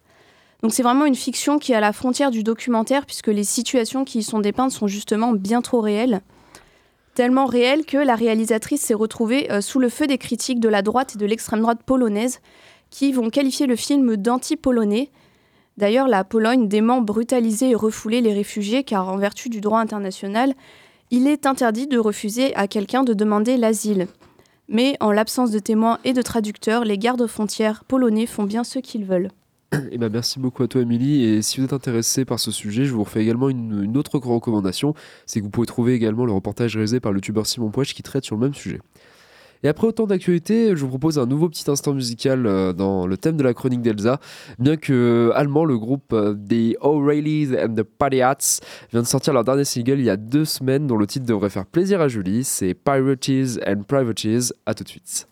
Donc 0.62 0.74
c'est 0.74 0.84
vraiment 0.84 1.06
une 1.06 1.16
fiction 1.16 1.58
qui 1.58 1.72
est 1.72 1.76
à 1.76 1.80
la 1.80 1.94
frontière 1.94 2.32
du 2.32 2.44
documentaire 2.44 3.06
puisque 3.06 3.28
les 3.28 3.44
situations 3.44 4.04
qui 4.04 4.20
y 4.20 4.24
sont 4.24 4.40
dépeintes 4.40 4.72
sont 4.72 4.88
justement 4.88 5.32
bien 5.32 5.62
trop 5.62 5.80
réelles. 5.80 6.22
Tellement 7.16 7.46
réelles 7.46 7.86
que 7.86 7.98
la 7.98 8.16
réalisatrice 8.16 8.82
s'est 8.82 8.94
retrouvée 8.94 9.52
euh, 9.52 9.62
sous 9.62 9.80
le 9.80 9.90
feu 9.90 10.08
des 10.08 10.18
critiques 10.18 10.60
de 10.60 10.70
la 10.70 10.82
droite 10.82 11.16
et 11.16 11.18
de 11.18 11.26
l'extrême 11.26 11.62
droite 11.62 11.84
polonaise 11.86 12.40
qui 12.90 13.12
vont 13.12 13.30
qualifier 13.30 13.68
le 13.68 13.76
film 13.76 14.16
d'anti-polonais. 14.18 15.10
D'ailleurs, 15.80 16.10
la 16.10 16.26
Pologne 16.26 16.68
dément 16.68 17.00
brutaliser 17.00 17.70
et 17.70 17.76
refouler 17.76 18.20
les 18.20 18.34
réfugiés 18.34 18.84
car 18.84 19.08
en 19.08 19.16
vertu 19.16 19.48
du 19.48 19.62
droit 19.62 19.80
international, 19.80 20.54
il 21.10 21.26
est 21.26 21.46
interdit 21.46 21.88
de 21.88 21.98
refuser 21.98 22.54
à 22.58 22.68
quelqu'un 22.68 23.04
de 23.04 23.14
demander 23.14 23.56
l'asile. 23.56 24.08
Mais 24.68 24.98
en 25.00 25.14
l'absence 25.14 25.52
de 25.52 25.60
témoins 25.60 25.98
et 26.04 26.12
de 26.12 26.22
traducteurs, 26.22 26.84
les 26.84 26.98
gardes 26.98 27.26
frontières 27.28 27.86
polonais 27.86 28.26
font 28.26 28.44
bien 28.44 28.66
ce 28.66 28.80
qu'ils 28.80 29.06
veulent. 29.06 29.30
Eh 29.92 29.98
ben 29.98 30.10
merci 30.12 30.38
beaucoup 30.42 30.64
à 30.64 30.68
toi, 30.68 30.82
Émilie. 30.82 31.24
Et 31.24 31.42
si 31.42 31.62
vous 31.62 31.66
êtes 31.66 31.72
intéressé 31.72 32.26
par 32.26 32.42
ce 32.42 32.52
sujet, 32.52 32.84
je 32.84 32.94
vous 32.94 33.06
refais 33.06 33.22
également 33.22 33.48
une, 33.48 33.96
autre 33.96 34.18
recommandation 34.18 34.96
c'est 35.26 35.40
que 35.40 35.46
vous 35.46 35.50
pouvez 35.50 35.68
trouver 35.68 35.94
également 35.94 36.26
le 36.26 36.34
reportage 36.34 36.76
réalisé 36.76 37.00
par 37.00 37.14
le 37.14 37.20
youtubeur 37.20 37.48
Simon 37.48 37.70
Poche 37.70 37.94
qui 37.94 38.04
traite 38.04 38.26
sur 38.26 38.36
le 38.36 38.42
même 38.42 38.54
sujet. 38.54 38.82
Et 39.64 39.68
après 39.68 39.88
autant 39.88 40.08
d'actualités, 40.08 40.76
je 40.76 40.82
vous 40.82 40.88
propose 40.88 41.20
un 41.20 41.26
nouveau 41.26 41.50
petit 41.50 41.70
instant 41.70 41.94
musical 41.94 42.46
euh, 42.46 42.72
dans 42.72 43.06
le 43.06 43.18
thème 43.18 43.36
de 43.36 43.44
la 43.44 43.54
chronique 43.54 43.82
d'Elsa. 43.82 44.20
Bien 44.58 44.78
que 44.78 44.94
euh, 44.94 45.38
allemand, 45.38 45.66
le 45.66 45.78
groupe 45.78 46.14
euh, 46.14 46.34
The 46.34 46.78
O'Reillys 46.82 47.58
and 47.58 47.76
the 47.76 47.84
Party 47.84 48.22
Hats 48.22 48.62
vient 48.92 49.02
de 49.02 49.08
sortir 49.08 49.34
leur 49.34 49.44
dernier 49.44 49.66
single 49.66 50.00
il 50.00 50.06
y 50.06 50.10
a 50.10 50.18
deux 50.18 50.46
semaines, 50.46 50.88
dont 50.88 50.98
le 50.98 51.08
titre 51.08 51.26
devrait 51.26 51.50
faire 51.50 51.66
plaisir 51.66 52.00
à 52.00 52.08
Julie. 52.08 52.46
C'est 52.46 52.74
Pirates 52.74 53.60
and 53.68 53.84
Privateers. 53.88 54.54
À 54.66 54.74
tout 54.74 54.84
de 54.84 54.90
suite. 54.90 55.28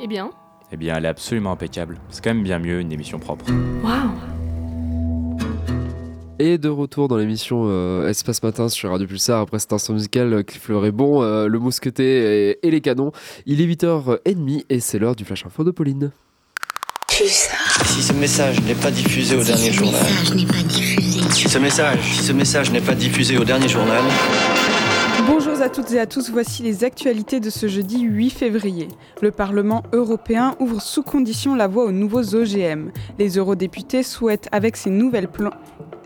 Eh 0.00 0.06
bien 0.06 0.30
Eh 0.72 0.76
bien, 0.76 0.96
elle 0.96 1.04
est 1.04 1.08
absolument 1.08 1.52
impeccable. 1.52 1.98
C'est 2.10 2.22
quand 2.22 2.34
même 2.34 2.42
bien 2.42 2.58
mieux 2.58 2.80
une 2.80 2.92
émission 2.92 3.18
propre. 3.18 3.44
Waouh 3.82 4.10
Et 6.38 6.58
de 6.58 6.68
retour 6.68 7.08
dans 7.08 7.16
l'émission 7.16 7.64
euh, 7.66 8.08
Espace 8.08 8.42
Matin 8.42 8.68
sur 8.68 8.90
Radio 8.90 9.06
Pulsar 9.06 9.40
après 9.40 9.58
cet 9.58 9.72
instant 9.72 9.92
musical 9.92 10.32
euh, 10.32 10.42
qui 10.42 10.58
fleurait 10.58 10.92
bon, 10.92 11.22
euh, 11.22 11.46
le 11.46 11.58
mousqueté 11.58 12.58
et, 12.62 12.70
les 12.70 12.80
canons. 12.80 13.12
Il 13.46 13.60
est 13.60 13.66
8h30 13.66 14.64
et 14.68 14.80
c'est 14.80 14.98
l'heure 14.98 15.16
du 15.16 15.24
Flash 15.24 15.46
Info 15.46 15.62
de 15.64 15.70
Pauline. 15.70 16.10
Si 17.10 18.02
ce 18.02 18.12
message 18.12 18.60
n'est 18.62 18.74
pas 18.74 18.92
diffusé 18.92 19.36
au 19.36 19.42
dernier 19.42 19.72
journal. 19.72 20.06
Si 21.30 21.48
ce 21.48 21.58
message, 21.58 21.98
si 22.02 22.22
ce 22.22 22.32
message 22.32 22.70
n'est 22.70 22.80
pas 22.80 22.94
diffusé 22.94 23.38
au 23.38 23.44
dernier 23.44 23.68
journal. 23.68 24.02
À 25.68 25.70
toutes 25.70 25.92
et 25.92 26.00
à 26.00 26.06
tous, 26.06 26.30
voici 26.30 26.62
les 26.62 26.82
actualités 26.82 27.40
de 27.40 27.50
ce 27.50 27.68
jeudi 27.68 28.00
8 28.00 28.30
février. 28.30 28.88
Le 29.20 29.30
Parlement 29.30 29.82
européen 29.92 30.56
ouvre 30.60 30.80
sous 30.80 31.02
condition 31.02 31.54
la 31.54 31.66
voie 31.66 31.84
aux 31.84 31.92
nouveaux 31.92 32.34
OGM. 32.34 32.90
Les 33.18 33.36
eurodéputés 33.36 34.02
souhaitent, 34.02 34.48
avec 34.50 34.78
ces 34.78 34.88
nouvelles 34.88 35.28
plans, 35.28 35.52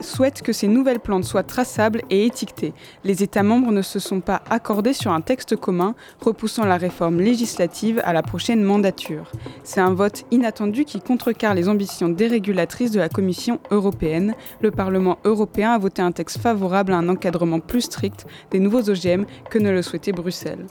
souhaite 0.02 0.42
que 0.42 0.52
ces 0.52 0.68
nouvelles 0.68 1.00
plantes 1.00 1.24
soient 1.24 1.42
traçables 1.42 2.02
et 2.10 2.26
étiquetées. 2.26 2.74
Les 3.04 3.22
États 3.22 3.42
membres 3.42 3.72
ne 3.72 3.82
se 3.82 3.98
sont 3.98 4.20
pas 4.20 4.42
accordés 4.50 4.92
sur 4.92 5.12
un 5.12 5.20
texte 5.20 5.56
commun, 5.56 5.94
repoussant 6.20 6.64
la 6.64 6.76
réforme 6.76 7.20
législative 7.20 8.00
à 8.04 8.12
la 8.12 8.22
prochaine 8.22 8.62
mandature. 8.62 9.30
C'est 9.64 9.80
un 9.80 9.94
vote 9.94 10.24
inattendu 10.30 10.84
qui 10.84 11.00
contrecarre 11.00 11.54
les 11.54 11.68
ambitions 11.68 12.08
dérégulatrices 12.08 12.90
de 12.90 13.00
la 13.00 13.08
Commission 13.08 13.60
européenne. 13.70 14.34
Le 14.60 14.70
Parlement 14.70 15.18
européen 15.24 15.72
a 15.72 15.78
voté 15.78 16.02
un 16.02 16.12
texte 16.12 16.38
favorable 16.38 16.92
à 16.92 16.98
un 16.98 17.08
encadrement 17.08 17.60
plus 17.60 17.82
strict 17.82 18.26
des 18.50 18.60
nouveaux 18.60 18.90
OGM 18.90 19.24
que 19.50 19.58
ne 19.58 19.70
le 19.70 19.82
souhaitait 19.82 20.12
Bruxelles. 20.12 20.66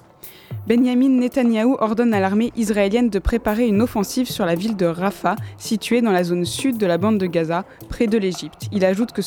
Benjamin 0.68 1.10
Netanyahou 1.10 1.76
ordonne 1.80 2.14
à 2.14 2.20
l'armée 2.20 2.52
israélienne 2.56 3.10
de 3.10 3.20
préparer 3.20 3.68
une 3.68 3.82
offensive 3.82 4.30
sur 4.30 4.46
la 4.46 4.56
ville 4.56 4.78
de 4.78 4.86
Rafah, 4.86 5.36
située 5.58 6.02
dans 6.02 6.12
la 6.12 6.24
zone 6.24 6.46
sud 6.46 6.78
de 6.78 6.86
la 6.86 6.98
bande 6.98 7.18
de 7.18 7.26
Gaza, 7.26 7.66
près 7.90 8.08
de 8.08 8.18
l'Égypte. 8.18 8.68
Il 8.72 8.86
ajoute 8.86 9.12
que 9.12 9.22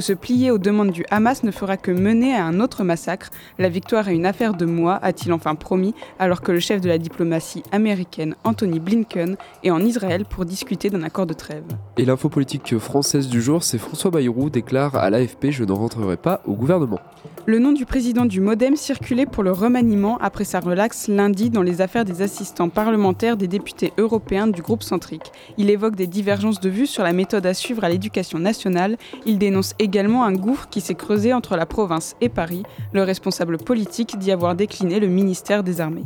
se 0.00 0.12
plier 0.14 0.50
aux 0.50 0.58
demandes 0.58 0.90
du 0.90 1.04
Hamas 1.10 1.44
ne 1.44 1.50
fera 1.50 1.76
que 1.76 1.90
mener 1.90 2.34
à 2.34 2.44
un 2.44 2.60
autre 2.60 2.84
massacre. 2.84 3.30
La 3.58 3.68
victoire 3.68 4.08
est 4.08 4.14
une 4.14 4.26
affaire 4.26 4.54
de 4.54 4.64
mois, 4.64 4.98
a-t-il 5.02 5.32
enfin 5.32 5.54
promis, 5.54 5.94
alors 6.18 6.40
que 6.40 6.52
le 6.52 6.60
chef 6.60 6.80
de 6.80 6.88
la 6.88 6.98
diplomatie 6.98 7.62
américaine, 7.70 8.34
Anthony 8.44 8.80
Blinken, 8.80 9.36
est 9.62 9.70
en 9.70 9.80
Israël 9.80 10.24
pour 10.24 10.44
discuter 10.44 10.90
d'un 10.90 11.02
accord 11.02 11.26
de 11.26 11.34
trêve. 11.34 11.64
Et 11.98 12.04
l'info 12.04 12.28
politique 12.28 12.78
française 12.78 13.28
du 13.28 13.42
jour, 13.42 13.62
c'est 13.62 13.78
François 13.78 14.10
Bayrou 14.10 14.50
déclare 14.50 14.96
à 14.96 15.10
l'AFP 15.10 15.50
Je 15.50 15.64
ne 15.64 15.72
rentrerai 15.72 16.16
pas 16.16 16.40
au 16.46 16.54
gouvernement. 16.54 17.00
Le 17.44 17.58
nom 17.58 17.72
du 17.72 17.84
président 17.86 18.24
du 18.24 18.40
Modem 18.40 18.76
circulait 18.76 19.26
pour 19.26 19.42
le 19.42 19.50
remaniement 19.50 20.16
après 20.18 20.44
sa 20.44 20.60
relaxe 20.60 21.08
lundi 21.08 21.50
dans 21.50 21.62
les 21.62 21.80
affaires 21.80 22.04
des 22.04 22.22
assistants 22.22 22.68
parlementaires 22.68 23.36
des 23.36 23.48
députés 23.48 23.92
européens 23.98 24.46
du 24.46 24.62
groupe 24.62 24.84
centrique. 24.84 25.32
Il 25.58 25.68
évoque 25.68 25.96
des 25.96 26.06
divergences 26.06 26.60
de 26.60 26.70
vues 26.70 26.86
sur 26.86 27.02
la 27.02 27.12
méthode 27.12 27.44
à 27.44 27.52
suivre 27.52 27.82
à 27.82 27.88
l'éducation 27.88 28.38
nationale. 28.38 28.96
Il 29.26 29.38
dénonce 29.38 29.74
également 29.80 30.24
un 30.24 30.34
gouffre 30.34 30.68
qui 30.68 30.80
s'est 30.80 30.94
creusé 30.94 31.34
entre 31.34 31.56
la 31.56 31.66
province 31.66 32.14
et 32.20 32.28
Paris. 32.28 32.62
Le 32.92 33.02
responsable 33.02 33.58
politique 33.58 34.16
dit 34.18 34.30
avoir 34.30 34.54
décliné 34.54 35.00
le 35.00 35.08
ministère 35.08 35.64
des 35.64 35.80
Armées. 35.80 36.04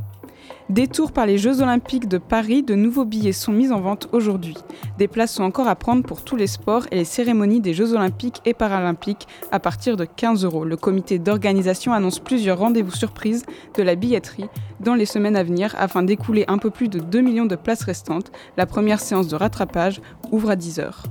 Détour 0.69 1.13
par 1.13 1.27
les 1.27 1.39
Jeux 1.39 1.63
Olympiques 1.63 2.09
de 2.09 2.19
Paris, 2.19 2.65
de 2.65 2.75
nouveaux 2.75 3.05
billets 3.05 3.31
sont 3.31 3.53
mis 3.53 3.71
en 3.71 3.81
vente 3.81 4.09
aujourd'hui. 4.11 4.57
Des 4.99 5.07
places 5.07 5.35
sont 5.35 5.45
encore 5.45 5.69
à 5.69 5.77
prendre 5.77 6.03
pour 6.03 6.25
tous 6.25 6.35
les 6.35 6.49
sports 6.49 6.89
et 6.91 6.97
les 6.97 7.05
cérémonies 7.05 7.61
des 7.61 7.73
Jeux 7.73 7.95
Olympiques 7.95 8.41
et 8.45 8.53
Paralympiques 8.53 9.29
à 9.53 9.61
partir 9.61 9.97
de 9.97 10.05
15 10.05 10.45
euros. 10.45 10.65
Le 10.65 10.77
comité 10.77 11.21
d'organisation 11.21 11.93
annonce 11.93 12.19
plusieurs 12.19 12.59
rendez-vous 12.59 12.91
surprises 12.91 13.47
de 13.77 13.83
la 13.85 13.95
billetterie 13.95 14.49
dans 14.81 14.97
les 14.97 15.07
semaines 15.07 15.37
à 15.37 15.45
venir 15.45 15.73
afin 15.79 16.03
d'écouler 16.03 16.45
un 16.49 16.59
peu 16.59 16.71
plus 16.71 16.89
de 16.89 16.99
2 16.99 17.21
millions 17.21 17.47
de 17.47 17.55
places 17.55 17.85
restantes. 17.85 18.33
La 18.57 18.67
première 18.67 18.99
séance 18.99 19.29
de 19.29 19.37
rattrapage 19.37 20.01
ouvre 20.33 20.51
à 20.51 20.57
10 20.57 20.81
heures. 20.81 21.05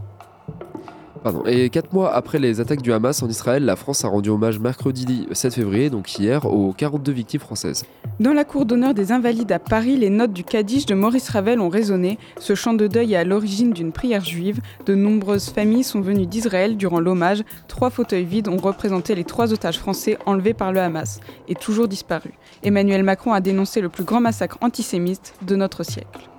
Et 1.48 1.70
quatre 1.70 1.92
mois 1.94 2.14
après 2.14 2.38
les 2.38 2.60
attaques 2.60 2.82
du 2.82 2.94
Hamas 2.94 3.24
en 3.24 3.28
Israël, 3.28 3.66
la 3.66 3.76
France 3.76 4.06
a 4.06 4.08
rendu 4.08 4.30
hommage 4.30 4.60
mercredi 4.60 5.28
7 5.32 5.56
février, 5.56 5.90
donc 5.90 6.20
hier, 6.20 6.46
aux 6.46 6.72
42 6.74 7.12
victimes 7.12 7.40
françaises. 7.40 7.84
Dans 8.20 8.34
la 8.34 8.44
cour 8.44 8.66
d'honneur 8.66 8.94
des 8.94 9.12
Invalides 9.12 9.52
à 9.52 9.60
Paris, 9.60 9.98
les 9.98 10.10
notes 10.10 10.34
du 10.34 10.44
Kaddish 10.44 10.86
de 10.86 10.94
Maurice 10.94 11.30
Ravel 11.30 11.60
ont 11.60 11.70
résonné. 11.70 12.20
Ce 12.40 12.54
chant 12.54 12.74
de 12.74 12.88
deuil 12.88 13.14
est 13.14 13.18
à 13.18 13.24
l'origine 13.24 13.74
d'une 13.74 13.92
prière 13.92 14.24
juive. 14.24 14.62
De 14.86 14.94
nombreuses 14.94 15.50
familles 15.50 15.84
sont 15.84 16.02
venues 16.02 16.28
d'Israël 16.28 16.78
durant 16.78 17.00
l'hommage. 17.00 17.44
Trois 17.68 17.90
fauteuils 17.90 18.26
vides 18.26 18.48
ont 18.48 18.58
représenté 18.58 19.16
les 19.16 19.24
trois 19.24 19.52
otages 19.52 19.80
français 19.80 20.18
enlevés 20.26 20.54
par 20.54 20.72
le 20.72 20.80
Hamas 20.80 21.20
et 21.48 21.56
toujours 21.56 21.88
disparus. 21.88 22.34
Emmanuel 22.64 23.04
Macron 23.04 23.34
a 23.34 23.42
dénoncé 23.42 23.82
le 23.82 23.90
plus 23.90 24.04
grand 24.04 24.22
massacre 24.22 24.58
antisémite 24.62 25.34
de 25.42 25.56
notre 25.56 25.84
siècle. 25.84 26.30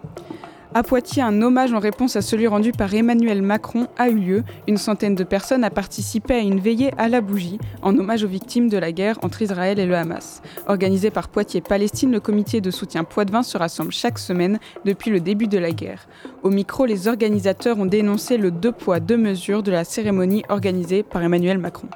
À 0.77 0.83
Poitiers, 0.83 1.23
un 1.23 1.41
hommage 1.41 1.73
en 1.73 1.79
réponse 1.79 2.17
à 2.17 2.21
celui 2.21 2.47
rendu 2.47 2.71
par 2.71 2.93
Emmanuel 2.93 3.41
Macron 3.41 3.89
a 3.97 4.11
eu 4.11 4.19
lieu. 4.19 4.45
Une 4.69 4.77
centaine 4.77 5.15
de 5.15 5.25
personnes 5.25 5.65
a 5.65 5.71
participé 5.71 6.35
à 6.35 6.41
une 6.41 6.61
veillée 6.61 6.91
à 6.99 7.09
la 7.09 7.23
bougie 7.23 7.57
en 7.81 7.97
hommage 7.97 8.25
aux 8.25 8.29
victimes 8.29 8.69
de 8.69 8.77
la 8.77 8.93
guerre 8.93 9.17
entre 9.23 9.41
Israël 9.41 9.79
et 9.79 9.87
le 9.87 9.97
Hamas. 9.97 10.43
Organisé 10.67 11.11
par 11.11 11.29
Poitiers-Palestine, 11.29 12.13
le 12.13 12.21
comité 12.21 12.61
de 12.61 12.71
soutien 12.71 13.05
Poitvin 13.05 13.43
se 13.43 13.57
rassemble 13.57 13.91
chaque 13.91 14.19
semaine 14.19 14.59
depuis 14.85 15.11
le 15.11 15.21
début 15.21 15.47
de 15.47 15.57
la 15.57 15.73
guerre. 15.73 16.09
Au 16.43 16.51
micro, 16.51 16.85
les 16.85 17.09
organisateurs 17.09 17.79
ont 17.79 17.87
dénoncé 17.87 18.37
le 18.37 18.51
deux 18.51 18.73
poids 18.73 19.01
deux 19.01 19.17
mesures 19.17 19.63
de 19.63 19.71
la 19.71 19.85
cérémonie 19.85 20.45
organisée 20.51 21.03
par 21.03 21.23
Emmanuel 21.23 21.57
Macron. 21.57 21.89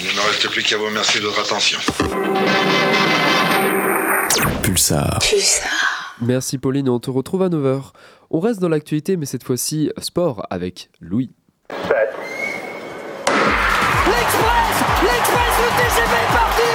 Il 0.00 0.06
ne 0.06 0.12
me 0.12 0.20
reste 0.28 0.48
plus 0.50 0.62
qu'à 0.62 0.76
vous 0.76 0.84
remercier 0.84 1.20
de 1.20 1.26
votre 1.26 1.40
attention. 1.40 1.80
Pulsar. 4.62 5.18
Pulsar. 5.18 5.93
Merci 6.20 6.58
Pauline, 6.58 6.88
on 6.88 7.00
te 7.00 7.10
retrouve 7.10 7.42
à 7.42 7.48
9h. 7.48 7.90
On 8.30 8.38
reste 8.40 8.60
dans 8.60 8.68
l'actualité, 8.68 9.16
mais 9.16 9.26
cette 9.26 9.42
fois-ci 9.42 9.90
sport 9.98 10.46
avec 10.48 10.90
Louis. 11.00 11.32
L'Express 11.70 12.04
L'Express, 15.02 15.54
le 15.58 15.68
TGV 15.76 16.12
est 16.14 16.32
parti, 16.32 16.68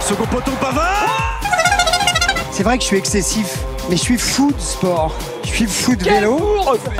Second 0.00 0.26
poteau 0.26 0.52
Pavard 0.60 1.40
C'est 2.52 2.62
vrai 2.62 2.76
que 2.78 2.82
je 2.82 2.88
suis 2.88 2.96
excessif, 2.96 3.58
mais 3.90 3.96
je 3.96 4.02
suis 4.02 4.18
fou 4.18 4.52
de 4.52 4.60
sport. 4.60 5.14
Je 5.42 5.48
suis 5.48 5.66
fou 5.66 5.96
de 5.96 6.04
vélo. 6.04 6.38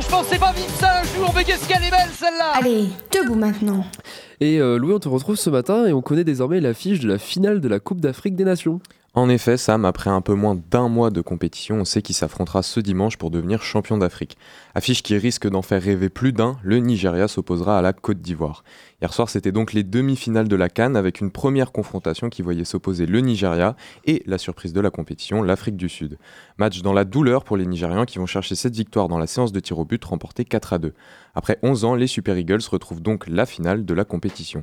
Je 0.01 0.09
pensais 0.09 0.39
pas 0.39 0.53
vivre 0.53 0.75
ça 0.79 1.01
un 1.01 1.05
jour, 1.05 1.33
mais 1.37 1.45
qu'est-ce 1.45 1.69
qu'elle 1.69 1.85
est 1.85 1.91
belle 1.91 2.11
celle-là 2.19 2.53
Allez, 2.55 2.89
debout 3.13 3.37
maintenant. 3.37 3.85
Et 4.41 4.61
euh, 4.61 4.77
Louis, 4.79 4.93
on 4.93 4.99
te 4.99 5.09
retrouve 5.09 5.37
ce 5.37 5.51
matin 5.51 5.87
et 5.87 5.93
on 5.93 6.03
connaît 6.03 6.25
désormais 6.25 6.61
l'affiche 6.61 7.01
de 7.01 7.09
la 7.09 7.19
finale 7.19 7.61
de 7.61 7.69
la 7.69 7.79
Coupe 7.81 8.01
d'Afrique 8.01 8.35
des 8.35 8.45
Nations. 8.45 8.81
En 9.19 9.29
effet, 9.29 9.57
Sam, 9.57 9.85
après 9.85 10.11
un 10.11 10.21
peu 10.21 10.35
moins 10.35 10.57
d'un 10.71 10.89
mois 10.89 11.11
de 11.11 11.21
compétition, 11.21 11.81
on 11.81 11.85
sait 11.85 12.03
qu'il 12.03 12.15
s'affrontera 12.15 12.63
ce 12.63 12.79
dimanche 12.79 13.17
pour 13.17 13.33
devenir 13.33 13.65
champion 13.65 13.99
d'Afrique. 13.99 14.39
Affiche 14.77 15.03
qui 15.03 15.19
risque 15.19 15.49
d'en 15.49 15.61
faire 15.61 15.83
rêver 15.83 16.09
plus 16.09 16.33
d'un, 16.33 16.57
le 16.63 16.79
Nigeria 16.79 17.27
s'opposera 17.27 17.81
à 17.81 17.83
la 17.83 17.93
Côte 17.93 18.21
d'Ivoire. 18.21 18.63
Hier 19.03 19.13
soir, 19.13 19.29
c'était 19.29 19.51
donc 19.51 19.73
les 19.73 19.83
demi-finales 19.83 20.47
de 20.47 20.55
la 20.55 20.69
Cannes 20.69 20.95
avec 20.95 21.21
une 21.21 21.33
première 21.33 21.73
confrontation 21.73 22.29
qui 22.29 22.43
voyait 22.43 22.65
s'opposer 22.65 23.07
le 23.07 23.19
Nigeria 23.19 23.75
et 24.05 24.23
la 24.27 24.39
surprise 24.39 24.73
de 24.73 24.81
la 24.81 24.91
compétition, 24.91 25.43
l'Afrique 25.43 25.77
du 25.77 25.89
Sud. 25.89 26.17
Match 26.57 26.83
dans 26.83 26.93
la 26.93 27.05
douleur 27.05 27.43
pour 27.43 27.57
les 27.57 27.67
Nigérians 27.67 28.05
qui 28.05 28.21
vont 28.21 28.27
chercher 28.27 28.55
cette 28.55 28.77
victoire 28.77 29.09
dans 29.09 29.19
la 29.19 29.27
séance 29.27 29.51
de 29.51 29.59
tir 29.59 29.81
au 29.81 29.85
but 29.85 30.05
remportée 30.05 30.45
4 30.45 30.75
à 30.75 30.79
2. 30.79 30.95
Après 31.35 31.59
11 31.65 31.85
ans, 31.85 31.97
les 31.97 32.07
Super 32.07 32.39
Eagles 32.39 32.63
retrouvent 32.71 33.03
donc 33.03 33.27
la 33.27 33.47
finale 33.47 33.85
de 33.85 33.95
la 33.95 34.05
compétition. 34.05 34.63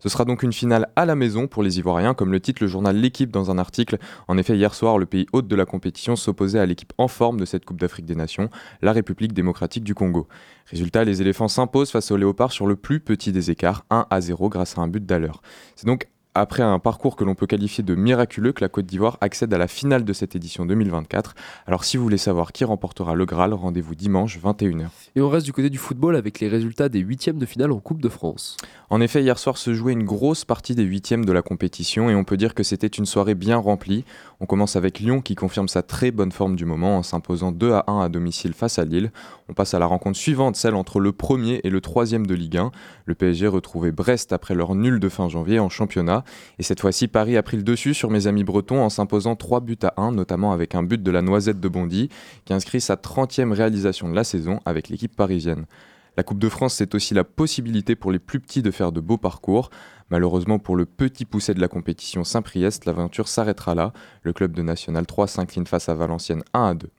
Ce 0.00 0.08
sera 0.08 0.24
donc 0.24 0.42
une 0.42 0.52
finale 0.52 0.88
à 0.96 1.04
la 1.04 1.14
maison 1.14 1.46
pour 1.46 1.62
les 1.62 1.78
Ivoiriens, 1.78 2.14
comme 2.14 2.32
le 2.32 2.40
titre 2.40 2.62
le 2.62 2.68
journal 2.68 2.96
L'équipe 2.96 3.30
dans 3.30 3.50
un 3.50 3.58
article. 3.58 3.98
En 4.28 4.36
effet, 4.38 4.56
hier 4.56 4.74
soir, 4.74 4.98
le 4.98 5.06
pays 5.06 5.26
hôte 5.32 5.46
de 5.46 5.56
la 5.56 5.66
compétition 5.66 6.16
s'opposait 6.16 6.58
à 6.58 6.66
l'équipe 6.66 6.92
en 6.98 7.06
forme 7.08 7.38
de 7.38 7.44
cette 7.44 7.64
Coupe 7.64 7.80
d'Afrique 7.80 8.06
des 8.06 8.14
Nations, 8.14 8.50
la 8.82 8.92
République 8.92 9.32
démocratique 9.32 9.84
du 9.84 9.94
Congo. 9.94 10.26
Résultat, 10.66 11.04
les 11.04 11.20
éléphants 11.20 11.48
s'imposent 11.48 11.90
face 11.90 12.10
aux 12.10 12.16
léopards 12.16 12.52
sur 12.52 12.66
le 12.66 12.76
plus 12.76 13.00
petit 13.00 13.32
des 13.32 13.50
écarts, 13.50 13.84
1 13.90 14.06
à 14.08 14.20
0 14.20 14.48
grâce 14.48 14.78
à 14.78 14.80
un 14.80 14.88
but 14.88 15.04
d'allure. 15.04 15.42
C'est 15.76 15.86
donc 15.86 16.08
après 16.34 16.62
un 16.62 16.78
parcours 16.78 17.16
que 17.16 17.24
l'on 17.24 17.34
peut 17.34 17.46
qualifier 17.46 17.82
de 17.82 17.94
miraculeux 17.94 18.52
que 18.52 18.62
la 18.62 18.68
Côte 18.68 18.86
d'Ivoire 18.86 19.18
accède 19.20 19.52
à 19.52 19.58
la 19.58 19.68
finale 19.68 20.04
de 20.04 20.12
cette 20.12 20.36
édition 20.36 20.64
2024. 20.64 21.34
Alors 21.66 21.84
si 21.84 21.96
vous 21.96 22.02
voulez 22.02 22.18
savoir 22.18 22.52
qui 22.52 22.64
remportera 22.64 23.14
le 23.14 23.24
Graal, 23.26 23.52
rendez-vous 23.52 23.94
dimanche 23.94 24.38
21h. 24.38 24.86
Et 25.16 25.20
on 25.20 25.28
reste 25.28 25.46
du 25.46 25.52
côté 25.52 25.70
du 25.70 25.78
football 25.78 26.16
avec 26.16 26.40
les 26.40 26.48
résultats 26.48 26.88
des 26.88 27.00
huitièmes 27.00 27.38
de 27.38 27.46
finale 27.46 27.72
en 27.72 27.80
Coupe 27.80 28.00
de 28.00 28.08
France. 28.08 28.56
En 28.90 29.00
effet, 29.00 29.22
hier 29.22 29.38
soir 29.38 29.56
se 29.56 29.74
jouait 29.74 29.92
une 29.92 30.04
grosse 30.04 30.44
partie 30.44 30.74
des 30.74 30.84
huitièmes 30.84 31.24
de 31.24 31.32
la 31.32 31.42
compétition 31.42 32.10
et 32.10 32.14
on 32.14 32.24
peut 32.24 32.36
dire 32.36 32.54
que 32.54 32.62
c'était 32.62 32.86
une 32.86 33.06
soirée 33.06 33.34
bien 33.34 33.56
remplie. 33.56 34.04
On 34.42 34.46
commence 34.46 34.74
avec 34.74 35.00
Lyon 35.00 35.20
qui 35.20 35.34
confirme 35.34 35.68
sa 35.68 35.82
très 35.82 36.10
bonne 36.10 36.32
forme 36.32 36.56
du 36.56 36.64
moment 36.64 36.96
en 36.96 37.02
s'imposant 37.02 37.52
2 37.52 37.72
à 37.72 37.84
1 37.88 38.00
à 38.00 38.08
domicile 38.08 38.54
face 38.54 38.78
à 38.78 38.86
Lille. 38.86 39.12
On 39.50 39.52
passe 39.52 39.74
à 39.74 39.78
la 39.78 39.84
rencontre 39.84 40.18
suivante, 40.18 40.56
celle 40.56 40.76
entre 40.76 40.98
le 40.98 41.12
premier 41.12 41.60
et 41.62 41.68
le 41.68 41.82
troisième 41.82 42.26
de 42.26 42.34
Ligue 42.34 42.56
1. 42.56 42.70
Le 43.04 43.14
PSG 43.14 43.48
retrouvait 43.48 43.92
Brest 43.92 44.32
après 44.32 44.54
leur 44.54 44.74
nul 44.74 44.98
de 44.98 45.08
fin 45.10 45.28
janvier 45.28 45.58
en 45.58 45.68
championnat. 45.68 46.24
Et 46.58 46.62
cette 46.62 46.80
fois-ci, 46.80 47.06
Paris 47.06 47.36
a 47.36 47.42
pris 47.42 47.58
le 47.58 47.62
dessus 47.62 47.92
sur 47.92 48.08
mes 48.08 48.28
amis 48.28 48.44
bretons 48.44 48.82
en 48.82 48.88
s'imposant 48.88 49.36
3 49.36 49.60
buts 49.60 49.76
à 49.82 50.00
1, 50.00 50.12
notamment 50.12 50.52
avec 50.52 50.74
un 50.74 50.82
but 50.82 51.02
de 51.02 51.10
la 51.10 51.20
Noisette 51.20 51.60
de 51.60 51.68
Bondy, 51.68 52.08
qui 52.46 52.54
inscrit 52.54 52.80
sa 52.80 52.94
30e 52.94 53.52
réalisation 53.52 54.08
de 54.08 54.14
la 54.14 54.24
saison 54.24 54.60
avec 54.64 54.88
l'équipe 54.88 55.14
parisienne. 55.14 55.66
La 56.16 56.22
Coupe 56.22 56.38
de 56.38 56.48
France, 56.48 56.74
c'est 56.74 56.94
aussi 56.94 57.14
la 57.14 57.24
possibilité 57.24 57.94
pour 57.94 58.10
les 58.10 58.18
plus 58.18 58.40
petits 58.40 58.62
de 58.62 58.70
faire 58.70 58.90
de 58.92 59.00
beaux 59.00 59.16
parcours. 59.16 59.70
Malheureusement 60.10 60.58
pour 60.58 60.76
le 60.76 60.86
petit 60.86 61.24
poussé 61.24 61.54
de 61.54 61.60
la 61.60 61.68
compétition 61.68 62.24
Saint-Priest, 62.24 62.84
l'aventure 62.84 63.28
s'arrêtera 63.28 63.74
là. 63.74 63.92
Le 64.22 64.32
club 64.32 64.52
de 64.52 64.62
National 64.62 65.06
3 65.06 65.26
s'incline 65.28 65.66
face 65.66 65.88
à 65.88 65.94
Valenciennes 65.94 66.42
1 66.52 66.64
à 66.64 66.74
2. 66.74 66.90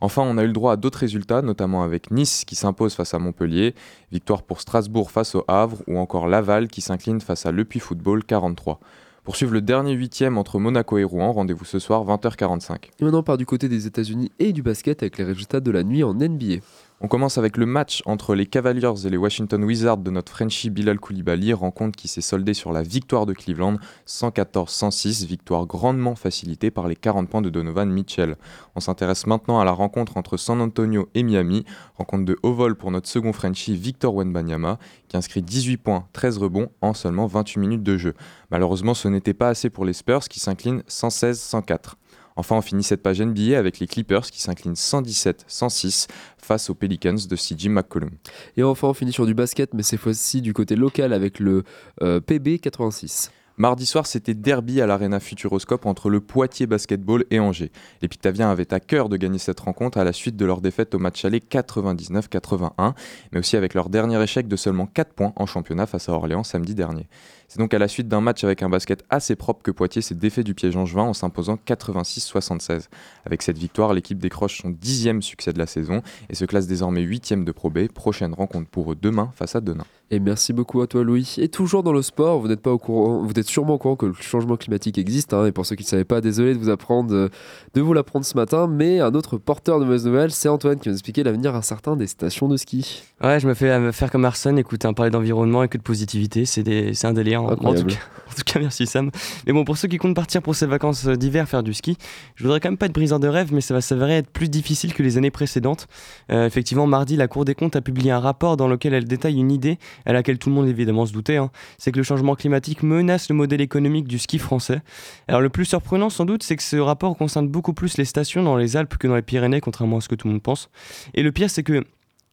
Enfin, 0.00 0.22
on 0.22 0.36
a 0.36 0.42
eu 0.42 0.48
le 0.48 0.52
droit 0.52 0.72
à 0.72 0.76
d'autres 0.76 0.98
résultats, 0.98 1.42
notamment 1.42 1.82
avec 1.82 2.10
Nice 2.10 2.44
qui 2.44 2.54
s'impose 2.54 2.94
face 2.94 3.14
à 3.14 3.18
Montpellier, 3.18 3.74
victoire 4.12 4.42
pour 4.42 4.60
Strasbourg 4.60 5.10
face 5.10 5.34
au 5.34 5.44
Havre 5.48 5.82
ou 5.86 5.98
encore 5.98 6.28
Laval 6.28 6.68
qui 6.68 6.80
s'incline 6.80 7.20
face 7.20 7.46
à 7.46 7.52
Le 7.52 7.64
Puy 7.64 7.80
Football 7.80 8.24
43. 8.24 8.80
Pour 9.24 9.34
suivre 9.34 9.52
le 9.52 9.60
dernier 9.60 9.92
huitième 9.94 10.38
entre 10.38 10.60
Monaco 10.60 10.98
et 10.98 11.04
Rouen, 11.04 11.32
rendez-vous 11.32 11.64
ce 11.64 11.80
soir 11.80 12.04
20h45. 12.04 12.76
Et 13.00 13.04
maintenant 13.04 13.18
on 13.18 13.22
part 13.24 13.38
du 13.38 13.46
côté 13.46 13.68
des 13.68 13.86
États-Unis 13.86 14.30
et 14.38 14.52
du 14.52 14.62
basket 14.62 15.02
avec 15.02 15.18
les 15.18 15.24
résultats 15.24 15.60
de 15.60 15.70
la 15.72 15.82
nuit 15.82 16.04
en 16.04 16.14
NBA. 16.14 16.60
On 17.02 17.08
commence 17.08 17.36
avec 17.36 17.58
le 17.58 17.66
match 17.66 18.02
entre 18.06 18.34
les 18.34 18.46
Cavaliers 18.46 19.04
et 19.04 19.10
les 19.10 19.18
Washington 19.18 19.62
Wizards 19.62 19.98
de 19.98 20.10
notre 20.10 20.32
Frenchie 20.32 20.70
Bilal 20.70 20.98
Koulibaly, 20.98 21.52
rencontre 21.52 21.94
qui 21.94 22.08
s'est 22.08 22.22
soldée 22.22 22.54
sur 22.54 22.72
la 22.72 22.82
victoire 22.82 23.26
de 23.26 23.34
Cleveland, 23.34 23.76
114-106, 24.06 25.26
victoire 25.26 25.66
grandement 25.66 26.14
facilitée 26.14 26.70
par 26.70 26.88
les 26.88 26.96
40 26.96 27.28
points 27.28 27.42
de 27.42 27.50
Donovan 27.50 27.90
Mitchell. 27.90 28.36
On 28.76 28.80
s'intéresse 28.80 29.26
maintenant 29.26 29.60
à 29.60 29.66
la 29.66 29.72
rencontre 29.72 30.16
entre 30.16 30.38
San 30.38 30.58
Antonio 30.62 31.10
et 31.14 31.22
Miami, 31.22 31.66
rencontre 31.96 32.24
de 32.24 32.38
haut 32.42 32.54
vol 32.54 32.76
pour 32.76 32.90
notre 32.90 33.10
second 33.10 33.34
Frenchie 33.34 33.76
Victor 33.76 34.14
Wenbanyama, 34.14 34.78
qui 35.08 35.18
inscrit 35.18 35.42
18 35.42 35.76
points, 35.76 36.08
13 36.14 36.38
rebonds 36.38 36.70
en 36.80 36.94
seulement 36.94 37.26
28 37.26 37.60
minutes 37.60 37.82
de 37.82 37.98
jeu. 37.98 38.14
Malheureusement, 38.50 38.94
ce 38.94 39.08
n'était 39.08 39.34
pas 39.34 39.50
assez 39.50 39.68
pour 39.68 39.84
les 39.84 39.92
Spurs 39.92 40.28
qui 40.30 40.40
s'inclinent 40.40 40.80
116-104. 40.88 41.96
Enfin, 42.36 42.56
on 42.56 42.60
finit 42.60 42.82
cette 42.82 43.02
page 43.02 43.20
NBA 43.20 43.58
avec 43.58 43.78
les 43.78 43.86
Clippers 43.86 44.30
qui 44.30 44.40
s'inclinent 44.40 44.74
117-106 44.74 46.06
face 46.38 46.70
aux 46.70 46.74
Pelicans 46.74 47.14
de 47.14 47.36
CJ 47.36 47.68
McCollum. 47.68 48.10
Et 48.56 48.62
enfin, 48.62 48.88
on 48.88 48.94
finit 48.94 49.12
sur 49.12 49.26
du 49.26 49.34
basket, 49.34 49.74
mais 49.74 49.82
cette 49.82 50.00
fois-ci 50.00 50.42
du 50.42 50.52
côté 50.52 50.76
local 50.76 51.12
avec 51.12 51.40
le 51.40 51.64
euh, 52.02 52.20
PB 52.20 52.58
86. 52.60 53.30
Mardi 53.58 53.86
soir, 53.86 54.06
c'était 54.06 54.34
derby 54.34 54.82
à 54.82 54.86
l'Arena 54.86 55.18
Futuroscope 55.18 55.86
entre 55.86 56.10
le 56.10 56.20
Poitiers 56.20 56.66
Basketball 56.66 57.24
et 57.30 57.40
Angers. 57.40 57.72
Les 58.02 58.08
Pictaviens 58.08 58.50
avaient 58.50 58.74
à 58.74 58.80
cœur 58.80 59.08
de 59.08 59.16
gagner 59.16 59.38
cette 59.38 59.60
rencontre 59.60 59.96
à 59.96 60.04
la 60.04 60.12
suite 60.12 60.36
de 60.36 60.44
leur 60.44 60.60
défaite 60.60 60.94
au 60.94 60.98
match 60.98 61.24
aller 61.24 61.38
99-81, 61.38 62.92
mais 63.32 63.38
aussi 63.38 63.56
avec 63.56 63.72
leur 63.72 63.88
dernier 63.88 64.22
échec 64.22 64.46
de 64.46 64.56
seulement 64.56 64.84
4 64.84 65.14
points 65.14 65.32
en 65.36 65.46
championnat 65.46 65.86
face 65.86 66.10
à 66.10 66.12
Orléans 66.12 66.44
samedi 66.44 66.74
dernier. 66.74 67.08
C'est 67.48 67.58
donc 67.58 67.72
à 67.74 67.78
la 67.78 67.88
suite 67.88 68.08
d'un 68.08 68.20
match 68.20 68.42
avec 68.44 68.62
un 68.62 68.68
basket 68.68 69.04
assez 69.08 69.36
propre 69.36 69.62
que 69.62 69.70
Poitiers 69.70 70.02
s'est 70.02 70.14
défait 70.14 70.42
du 70.42 70.54
piège 70.54 70.76
angevin 70.76 71.02
en 71.02 71.12
s'imposant 71.12 71.58
86-76. 71.66 72.88
Avec 73.24 73.42
cette 73.42 73.58
victoire, 73.58 73.94
l'équipe 73.94 74.18
décroche 74.18 74.62
son 74.62 74.70
dixième 74.70 75.22
succès 75.22 75.52
de 75.52 75.58
la 75.58 75.66
saison 75.66 76.02
et 76.28 76.34
se 76.34 76.44
classe 76.44 76.66
désormais 76.66 77.02
huitième 77.02 77.44
de 77.44 77.52
Pro 77.52 77.70
B. 77.70 77.86
Prochaine 77.88 78.34
rencontre 78.34 78.68
pour 78.68 78.92
eux 78.92 78.96
demain 79.00 79.30
face 79.34 79.54
à 79.54 79.60
Denain. 79.60 79.84
Et 80.10 80.20
merci 80.20 80.52
beaucoup 80.52 80.82
à 80.82 80.86
toi 80.86 81.02
Louis. 81.02 81.34
Et 81.38 81.48
toujours 81.48 81.82
dans 81.82 81.92
le 81.92 82.02
sport, 82.02 82.38
vous 82.40 82.46
n'êtes 82.48 82.60
pas 82.60 82.70
au 82.70 82.78
courant, 82.78 83.24
vous 83.24 83.32
êtes 83.36 83.48
sûrement 83.48 83.74
au 83.74 83.78
courant 83.78 83.96
que 83.96 84.06
le 84.06 84.12
changement 84.12 84.56
climatique 84.56 84.98
existe. 84.98 85.34
Hein, 85.34 85.46
et 85.46 85.52
pour 85.52 85.66
ceux 85.66 85.74
qui 85.74 85.82
ne 85.82 85.88
savaient 85.88 86.04
pas, 86.04 86.20
désolé 86.20 86.54
de 86.54 86.58
vous 86.58 86.68
apprendre, 86.68 87.30
de, 87.74 87.80
vous 87.80 87.92
l'apprendre 87.92 88.24
ce 88.24 88.36
matin. 88.36 88.68
Mais 88.68 89.00
un 89.00 89.14
autre 89.14 89.36
porteur 89.36 89.80
de 89.80 89.84
mauvaises 89.84 90.06
nouvelles, 90.06 90.30
c'est 90.30 90.48
Antoine 90.48 90.78
qui 90.78 90.88
va 90.88 90.92
nous 90.92 90.96
expliquer 90.96 91.24
l'avenir 91.24 91.54
incertain 91.54 91.96
des 91.96 92.06
stations 92.06 92.48
de 92.48 92.56
ski. 92.56 93.02
Ouais, 93.22 93.40
je 93.40 93.48
me 93.48 93.54
fais 93.54 93.70
euh, 93.70 93.92
faire 93.92 94.10
comme 94.10 94.24
Arsène, 94.24 94.58
écouter 94.58 94.86
un 94.86 94.92
parler 94.92 95.10
d'environnement 95.10 95.64
et 95.64 95.68
que 95.68 95.78
de 95.78 95.82
positivité. 95.82 96.44
C'est 96.44 97.04
un 97.04 97.12
délire. 97.12 97.35
En 97.42 97.56
tout, 97.56 97.84
cas, 97.84 97.94
en 98.30 98.34
tout 98.34 98.42
cas, 98.44 98.58
merci 98.60 98.86
Sam. 98.86 99.10
Mais 99.46 99.52
bon, 99.52 99.64
pour 99.64 99.76
ceux 99.76 99.88
qui 99.88 99.98
comptent 99.98 100.16
partir 100.16 100.42
pour 100.42 100.54
ces 100.54 100.66
vacances 100.66 101.06
d'hiver 101.06 101.48
faire 101.48 101.62
du 101.62 101.74
ski, 101.74 101.96
je 102.34 102.44
voudrais 102.44 102.60
quand 102.60 102.68
même 102.68 102.78
pas 102.78 102.86
être 102.86 102.92
briseur 102.92 103.20
de 103.20 103.28
rêve, 103.28 103.52
mais 103.52 103.60
ça 103.60 103.74
va 103.74 103.80
s'avérer 103.80 104.16
être 104.18 104.30
plus 104.30 104.48
difficile 104.48 104.94
que 104.94 105.02
les 105.02 105.18
années 105.18 105.30
précédentes. 105.30 105.86
Euh, 106.30 106.46
effectivement, 106.46 106.86
mardi, 106.86 107.16
la 107.16 107.28
Cour 107.28 107.44
des 107.44 107.54
comptes 107.54 107.76
a 107.76 107.80
publié 107.80 108.10
un 108.10 108.20
rapport 108.20 108.56
dans 108.56 108.68
lequel 108.68 108.94
elle 108.94 109.04
détaille 109.04 109.36
une 109.38 109.50
idée 109.50 109.78
à 110.04 110.12
laquelle 110.12 110.38
tout 110.38 110.48
le 110.48 110.54
monde 110.54 110.68
évidemment 110.68 111.06
se 111.06 111.12
doutait. 111.12 111.36
hein. 111.36 111.50
C'est 111.78 111.92
que 111.92 111.98
le 111.98 112.02
changement 112.02 112.34
climatique 112.34 112.82
menace 112.82 113.28
le 113.28 113.34
modèle 113.34 113.60
économique 113.60 114.06
du 114.06 114.18
ski 114.18 114.38
français. 114.38 114.80
Alors 115.28 115.40
le 115.40 115.48
plus 115.48 115.64
surprenant 115.64 116.10
sans 116.10 116.24
doute, 116.24 116.42
c'est 116.42 116.56
que 116.56 116.62
ce 116.62 116.76
rapport 116.76 117.16
concerne 117.16 117.48
beaucoup 117.48 117.72
plus 117.72 117.96
les 117.98 118.04
stations 118.04 118.42
dans 118.42 118.56
les 118.56 118.76
Alpes 118.76 118.96
que 118.96 119.06
dans 119.08 119.16
les 119.16 119.22
Pyrénées, 119.22 119.60
contrairement 119.60 119.98
à 119.98 120.00
ce 120.00 120.08
que 120.08 120.14
tout 120.14 120.28
le 120.28 120.34
monde 120.34 120.42
pense. 120.42 120.68
Et 121.14 121.22
le 121.22 121.32
pire, 121.32 121.50
c'est 121.50 121.62
que 121.62 121.84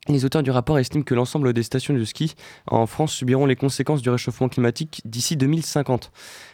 les 0.07 0.25
auteurs 0.25 0.43
du 0.43 0.51
rapport 0.51 0.77
estiment 0.79 1.03
que 1.03 1.13
l'ensemble 1.13 1.53
des 1.53 1.63
stations 1.63 1.93
de 1.93 2.03
ski 2.03 2.33
en 2.67 2.85
France 2.85 3.13
subiront 3.13 3.45
les 3.45 3.55
conséquences 3.55 4.01
du 4.01 4.09
réchauffement 4.09 4.49
climatique 4.49 5.01
d'ici 5.05 5.37
2050. 5.37 6.11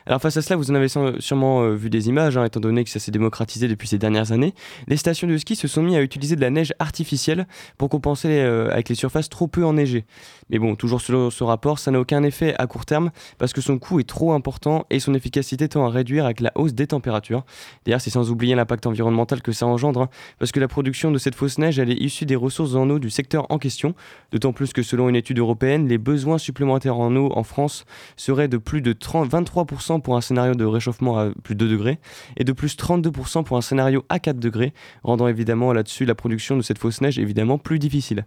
Alors 0.09 0.19
face 0.19 0.37
à 0.37 0.41
cela, 0.41 0.55
vous 0.55 0.71
en 0.71 0.73
avez 0.73 0.87
sû- 0.87 1.21
sûrement 1.21 1.61
euh, 1.61 1.75
vu 1.75 1.91
des 1.91 2.09
images, 2.09 2.35
hein, 2.35 2.43
étant 2.43 2.59
donné 2.59 2.83
que 2.83 2.89
ça 2.89 2.97
s'est 2.97 3.11
démocratisé 3.11 3.67
depuis 3.67 3.87
ces 3.87 3.99
dernières 3.99 4.31
années. 4.31 4.55
Les 4.87 4.97
stations 4.97 5.27
de 5.27 5.37
ski 5.37 5.55
se 5.55 5.67
sont 5.67 5.83
mis 5.83 5.95
à 5.95 6.01
utiliser 6.01 6.35
de 6.35 6.41
la 6.41 6.49
neige 6.49 6.73
artificielle 6.79 7.45
pour 7.77 7.89
compenser 7.89 8.27
euh, 8.27 8.71
avec 8.71 8.89
les 8.89 8.95
surfaces 8.95 9.29
trop 9.29 9.47
peu 9.47 9.63
enneigées. 9.63 10.05
Mais 10.49 10.57
bon, 10.57 10.75
toujours 10.75 10.99
selon 10.99 11.29
ce 11.29 11.43
rapport, 11.43 11.77
ça 11.77 11.91
n'a 11.91 11.99
aucun 11.99 12.23
effet 12.23 12.55
à 12.57 12.65
court 12.65 12.87
terme 12.87 13.11
parce 13.37 13.53
que 13.53 13.61
son 13.61 13.77
coût 13.77 13.99
est 13.99 14.09
trop 14.09 14.33
important 14.33 14.87
et 14.89 14.99
son 14.99 15.13
efficacité 15.13 15.69
tend 15.69 15.85
à 15.85 15.89
réduire 15.91 16.25
avec 16.25 16.39
la 16.39 16.51
hausse 16.55 16.73
des 16.73 16.87
températures. 16.87 17.45
D'ailleurs, 17.85 18.01
c'est 18.01 18.09
sans 18.09 18.31
oublier 18.31 18.55
l'impact 18.55 18.87
environnemental 18.87 19.43
que 19.43 19.51
ça 19.51 19.67
engendre, 19.67 20.01
hein, 20.01 20.09
parce 20.39 20.51
que 20.51 20.59
la 20.59 20.67
production 20.67 21.11
de 21.11 21.19
cette 21.19 21.35
fausse 21.35 21.59
neige, 21.59 21.77
elle 21.77 21.91
est 21.91 22.01
issue 22.01 22.25
des 22.25 22.35
ressources 22.35 22.73
en 22.73 22.89
eau 22.89 22.97
du 22.97 23.11
secteur 23.11 23.45
en 23.51 23.59
question, 23.59 23.93
d'autant 24.31 24.53
plus 24.53 24.73
que 24.73 24.81
selon 24.81 25.07
une 25.07 25.15
étude 25.15 25.37
européenne, 25.37 25.87
les 25.87 25.99
besoins 25.99 26.39
supplémentaires 26.39 26.97
en 26.97 27.15
eau 27.15 27.31
en 27.35 27.43
France 27.43 27.85
seraient 28.17 28.47
de 28.47 28.57
plus 28.57 28.81
de 28.81 28.93
30 28.93 29.29
23% 29.29 29.98
pour 30.01 30.17
un 30.17 30.21
scénario 30.21 30.55
de 30.55 30.65
réchauffement 30.65 31.17
à 31.17 31.29
plus 31.43 31.55
de 31.55 31.65
2 31.65 31.71
degrés 31.71 31.99
et 32.37 32.43
de 32.43 32.51
plus 32.51 32.77
32% 32.77 33.43
pour 33.43 33.57
un 33.57 33.61
scénario 33.61 34.05
à 34.09 34.19
4 34.19 34.39
degrés, 34.39 34.73
rendant 35.03 35.27
évidemment 35.27 35.73
là-dessus 35.73 36.05
la 36.05 36.15
production 36.15 36.57
de 36.57 36.61
cette 36.61 36.77
fausse 36.77 37.01
neige 37.01 37.19
évidemment 37.19 37.57
plus 37.57 37.79
difficile. 37.79 38.25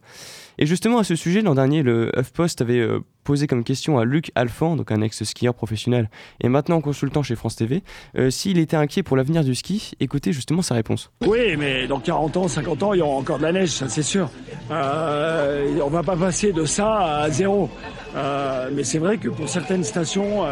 Et 0.59 0.67
justement 0.67 0.99
à 0.99 1.05
ce 1.05 1.17
sujet, 1.17 1.41
l'an 1.43 1.55
dernier, 1.55 1.83
le 1.83 2.13
HuffPost 2.19 2.61
avait 2.61 2.79
euh, 2.79 3.01
posé 3.25 3.47
comme 3.47 3.65
question 3.65 3.99
à 3.99 4.05
Luc 4.05 4.31
Alphand, 4.35 4.77
donc 4.77 4.91
un 4.91 5.01
ex-skieur 5.01 5.55
professionnel 5.55 6.11
et 6.41 6.49
maintenant 6.49 6.81
consultant 6.81 7.23
chez 7.23 7.37
France 7.37 7.57
TV, 7.57 7.83
euh, 8.19 8.31
s'il 8.31 8.59
était 8.59 8.77
inquiet 8.77 9.03
pour 9.03 9.17
l'avenir 9.17 9.45
du 9.45 9.55
ski. 9.55 9.93
Écoutez 10.01 10.33
justement 10.33 10.63
sa 10.63 10.75
réponse. 10.75 11.11
Oui, 11.27 11.57
mais 11.59 11.87
dans 11.87 12.01
40 12.01 12.37
ans, 12.37 12.49
50 12.49 12.83
ans, 12.83 12.93
il 12.95 12.99
y 12.99 13.03
aura 13.03 13.17
encore 13.17 13.39
de 13.39 13.45
la 13.45 13.53
neige, 13.53 13.71
ça 13.71 13.89
c'est 13.89 14.03
sûr. 14.03 14.31
Euh, 14.71 15.79
on 15.83 15.89
va 15.89 16.03
pas 16.03 16.17
passer 16.17 16.53
de 16.53 16.65
ça 16.65 17.23
à 17.23 17.31
zéro. 17.31 17.71
Euh, 18.15 18.69
mais 18.73 18.85
c'est 18.85 18.99
vrai 18.99 19.17
que 19.19 19.29
pour 19.29 19.49
certaines 19.49 19.85
stations 19.85 20.45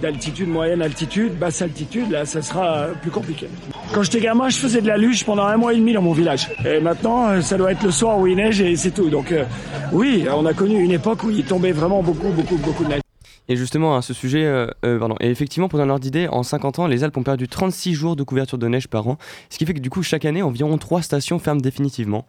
d'altitude, 0.00 0.48
moyenne 0.48 0.82
altitude, 0.82 1.38
basse 1.38 1.62
altitude, 1.62 2.10
là, 2.10 2.24
ça 2.24 2.42
sera 2.42 2.86
plus 3.00 3.10
compliqué. 3.10 3.48
Quand 3.92 4.02
j'étais 4.02 4.20
gamin, 4.20 4.48
je 4.48 4.56
faisais 4.56 4.80
de 4.80 4.88
la 4.88 4.96
luge 4.96 5.24
pendant 5.24 5.44
un 5.44 5.56
mois 5.56 5.74
et 5.74 5.76
demi 5.76 5.92
dans 5.92 6.02
mon 6.02 6.12
village. 6.12 6.48
Et 6.64 6.80
maintenant, 6.80 7.28
euh, 7.28 7.40
ça 7.40 7.56
doit 7.56 7.72
être 7.72 7.82
le 7.82 7.90
soir 7.90 8.18
où 8.18 8.26
il 8.26 8.36
neige 8.36 8.60
et 8.60 8.76
c'est 8.76 8.92
tout. 8.92 9.10
Donc 9.10 9.32
euh, 9.32 9.44
oui, 9.92 10.24
on 10.34 10.46
a 10.46 10.54
connu 10.54 10.82
une 10.82 10.92
époque 10.92 11.24
où 11.24 11.30
il 11.30 11.44
tombait 11.44 11.72
vraiment 11.72 12.02
beaucoup, 12.02 12.28
beaucoup, 12.28 12.56
beaucoup 12.56 12.84
de 12.84 12.88
neige. 12.90 13.02
Et 13.48 13.56
justement, 13.56 13.96
à 13.96 14.02
ce 14.02 14.14
sujet, 14.14 14.44
euh, 14.44 14.68
euh, 14.84 14.98
pardon, 14.98 15.16
et 15.20 15.28
effectivement, 15.28 15.68
pour 15.68 15.78
donner 15.78 15.88
l'ordre 15.88 16.02
d'idée, 16.02 16.28
en 16.28 16.42
50 16.42 16.78
ans, 16.78 16.86
les 16.86 17.02
Alpes 17.02 17.16
ont 17.16 17.22
perdu 17.22 17.48
36 17.48 17.94
jours 17.94 18.16
de 18.16 18.22
couverture 18.22 18.56
de 18.56 18.68
neige 18.68 18.88
par 18.88 19.08
an, 19.08 19.18
ce 19.50 19.58
qui 19.58 19.66
fait 19.66 19.74
que 19.74 19.80
du 19.80 19.90
coup, 19.90 20.02
chaque 20.02 20.24
année, 20.24 20.42
environ 20.42 20.78
3 20.78 21.02
stations 21.02 21.38
ferment 21.38 21.60
définitivement. 21.60 22.24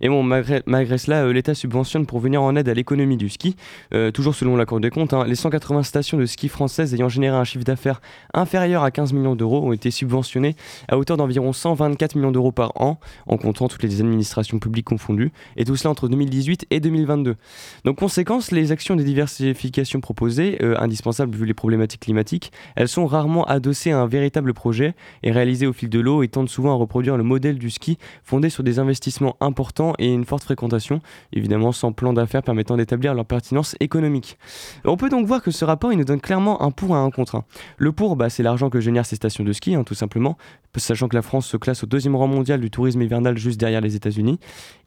Et 0.00 0.08
bon, 0.08 0.22
malgré, 0.22 0.98
cela, 0.98 1.24
euh, 1.24 1.32
l'État 1.32 1.54
subventionne 1.54 2.06
pour 2.06 2.20
venir 2.20 2.42
en 2.42 2.54
aide 2.56 2.68
à 2.68 2.74
l'économie 2.74 3.16
du 3.16 3.28
ski. 3.28 3.56
Euh, 3.94 4.10
toujours 4.10 4.34
selon 4.34 4.56
la 4.56 4.66
Cour 4.66 4.80
des 4.80 4.90
comptes, 4.90 5.12
hein, 5.12 5.24
les 5.26 5.34
180 5.34 5.82
stations 5.82 6.18
de 6.18 6.26
ski 6.26 6.48
françaises 6.48 6.94
ayant 6.94 7.08
généré 7.08 7.36
un 7.36 7.44
chiffre 7.44 7.64
d'affaires 7.64 8.00
inférieur 8.34 8.82
à 8.82 8.90
15 8.90 9.12
millions 9.12 9.36
d'euros 9.36 9.66
ont 9.66 9.72
été 9.72 9.90
subventionnées 9.90 10.56
à 10.88 10.98
hauteur 10.98 11.16
d'environ 11.16 11.52
124 11.52 12.16
millions 12.16 12.32
d'euros 12.32 12.52
par 12.52 12.72
an, 12.76 12.98
en 13.26 13.36
comptant 13.36 13.68
toutes 13.68 13.82
les 13.82 14.00
administrations 14.00 14.58
publiques 14.58 14.86
confondues, 14.86 15.32
et 15.56 15.64
tout 15.64 15.76
cela 15.76 15.90
entre 15.90 16.08
2018 16.08 16.66
et 16.70 16.80
2022. 16.80 17.36
Donc, 17.84 17.96
conséquence, 17.96 18.50
les 18.50 18.72
actions 18.72 18.96
de 18.96 19.02
diversification 19.02 20.00
proposées, 20.00 20.58
euh, 20.62 20.76
indispensables 20.78 21.34
vu 21.34 21.46
les 21.46 21.54
problématiques 21.54 22.02
climatiques, 22.02 22.52
elles 22.74 22.88
sont 22.88 23.06
rarement 23.06 23.44
adossées 23.44 23.92
à 23.92 24.00
un 24.00 24.06
véritable 24.06 24.52
projet 24.52 24.94
et 25.22 25.32
réalisées 25.32 25.66
au 25.66 25.72
fil 25.72 25.88
de 25.88 26.00
l'eau 26.00 26.22
et 26.22 26.28
tendent 26.28 26.48
souvent 26.48 26.72
à 26.72 26.74
reproduire 26.74 27.16
le 27.16 27.22
modèle 27.22 27.58
du 27.58 27.70
ski 27.70 27.98
fondé 28.22 28.50
sur 28.50 28.62
des 28.62 28.78
investissements 28.78 29.36
importants 29.40 29.85
et 29.98 30.12
une 30.12 30.24
forte 30.24 30.44
fréquentation, 30.44 31.00
évidemment 31.32 31.72
sans 31.72 31.92
plan 31.92 32.12
d'affaires 32.12 32.42
permettant 32.42 32.76
d'établir 32.76 33.14
leur 33.14 33.24
pertinence 33.24 33.76
économique. 33.80 34.38
On 34.84 34.96
peut 34.96 35.08
donc 35.08 35.26
voir 35.26 35.42
que 35.42 35.50
ce 35.50 35.64
rapport 35.64 35.92
il 35.92 35.98
nous 35.98 36.04
donne 36.04 36.20
clairement 36.20 36.62
un 36.62 36.70
pour 36.70 36.90
et 36.90 36.98
un 36.98 37.10
contre. 37.10 37.36
hein. 37.36 37.44
Le 37.78 37.92
pour, 37.92 38.16
bah, 38.16 38.30
c'est 38.30 38.42
l'argent 38.42 38.70
que 38.70 38.80
génèrent 38.80 39.06
ces 39.06 39.16
stations 39.16 39.44
de 39.44 39.52
ski, 39.52 39.74
hein, 39.74 39.84
tout 39.84 39.94
simplement, 39.94 40.36
sachant 40.76 41.08
que 41.08 41.16
la 41.16 41.22
France 41.22 41.46
se 41.46 41.56
classe 41.56 41.84
au 41.84 41.86
deuxième 41.86 42.16
rang 42.16 42.28
mondial 42.28 42.60
du 42.60 42.70
tourisme 42.70 43.00
hivernal 43.02 43.38
juste 43.38 43.58
derrière 43.58 43.80
les 43.80 43.96
États-Unis. 43.96 44.38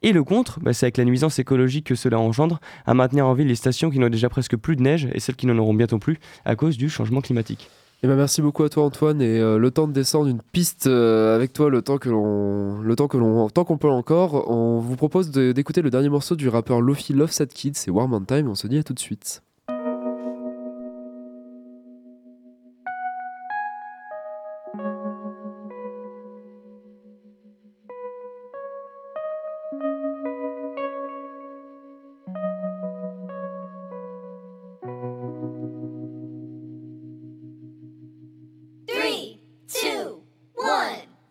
Et 0.02 0.12
le 0.12 0.24
contre, 0.24 0.60
bah, 0.60 0.74
c'est 0.74 0.86
avec 0.86 0.98
la 0.98 1.06
nuisance 1.06 1.40
écologique 1.40 1.88
que 1.88 1.96
cela 1.96 2.20
engendre 2.20 2.60
à 2.86 2.94
maintenir 2.94 3.26
en 3.26 3.34
ville 3.34 3.48
les 3.48 3.56
stations 3.56 3.90
qui 3.90 4.00
n'ont 4.00 4.10
déjà 4.10 4.30
presque 4.30 4.56
plus 4.56 4.76
de 4.76 4.82
neige 4.82 5.08
et 5.14 5.20
celles 5.20 5.36
qui 5.36 5.48
n'en 5.48 5.58
auront 5.58 5.74
bientôt 5.74 6.00
plus 6.00 6.20
à 6.46 6.56
cause 6.56 6.78
du 6.78 6.90
changement 6.90 7.22
climatique. 7.22 7.70
Eh 8.02 8.08
ben 8.08 8.16
merci 8.16 8.42
beaucoup 8.42 8.64
à 8.64 8.70
toi 8.70 8.86
Antoine 8.86 9.22
et 9.22 9.40
euh, 9.40 9.58
le 9.58 9.72
temps 9.72 9.86
de 9.86 9.92
descendre 9.92 10.28
une 10.28 10.42
piste 10.42 10.88
euh, 10.88 11.36
avec 11.36 11.52
toi 11.52 11.70
le 11.70 11.82
temps 11.82 11.98
que 11.98 12.08
l'on 12.08 12.80
le 12.80 12.96
temps 12.96 13.10
que 13.10 13.18
l'on 13.18 13.50
tant 13.50 13.66
qu'on 13.66 13.78
peut 13.78 13.90
encore 13.90 14.50
on 14.50 14.80
vous 14.80 14.96
propose 14.96 15.32
d'écouter 15.32 15.82
le 15.82 15.90
dernier 15.90 16.08
morceau 16.08 16.38
du 16.38 16.48
rappeur 16.48 16.80
Lofi 16.80 17.12
Love 17.12 17.32
Sad 17.32 17.50
Kid 17.50 17.76
c'est 17.76 17.92
Warm 17.92 18.14
on 18.14 18.22
Time 18.22 18.48
on 18.48 18.56
se 18.56 18.68
dit 18.68 18.78
à 18.78 18.84
tout 18.84 18.94
de 18.94 19.00
suite. 19.00 19.42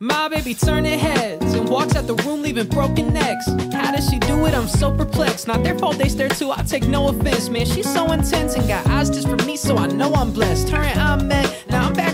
My 0.00 0.28
baby 0.28 0.54
turning 0.54 0.96
heads 0.96 1.54
and 1.54 1.68
walks 1.68 1.96
out 1.96 2.06
the 2.06 2.14
room 2.14 2.40
leaving 2.40 2.68
broken 2.68 3.12
necks. 3.12 3.48
How 3.72 3.90
does 3.90 4.08
she 4.08 4.20
do 4.20 4.46
it? 4.46 4.54
I'm 4.54 4.68
so 4.68 4.96
perplexed. 4.96 5.48
Not 5.48 5.64
their 5.64 5.76
fault 5.76 5.98
they 5.98 6.08
stare 6.08 6.28
too. 6.28 6.52
I 6.52 6.62
take 6.62 6.86
no 6.86 7.08
offense, 7.08 7.48
man. 7.48 7.66
She's 7.66 7.92
so 7.92 8.12
intense 8.12 8.54
and 8.54 8.68
got 8.68 8.86
eyes 8.86 9.10
just 9.10 9.26
for 9.26 9.34
me, 9.44 9.56
so 9.56 9.76
I 9.76 9.88
know 9.88 10.14
I'm 10.14 10.32
blessed. 10.32 10.68
Her 10.68 10.82
and 10.82 11.00
I 11.00 11.16
met. 11.20 11.64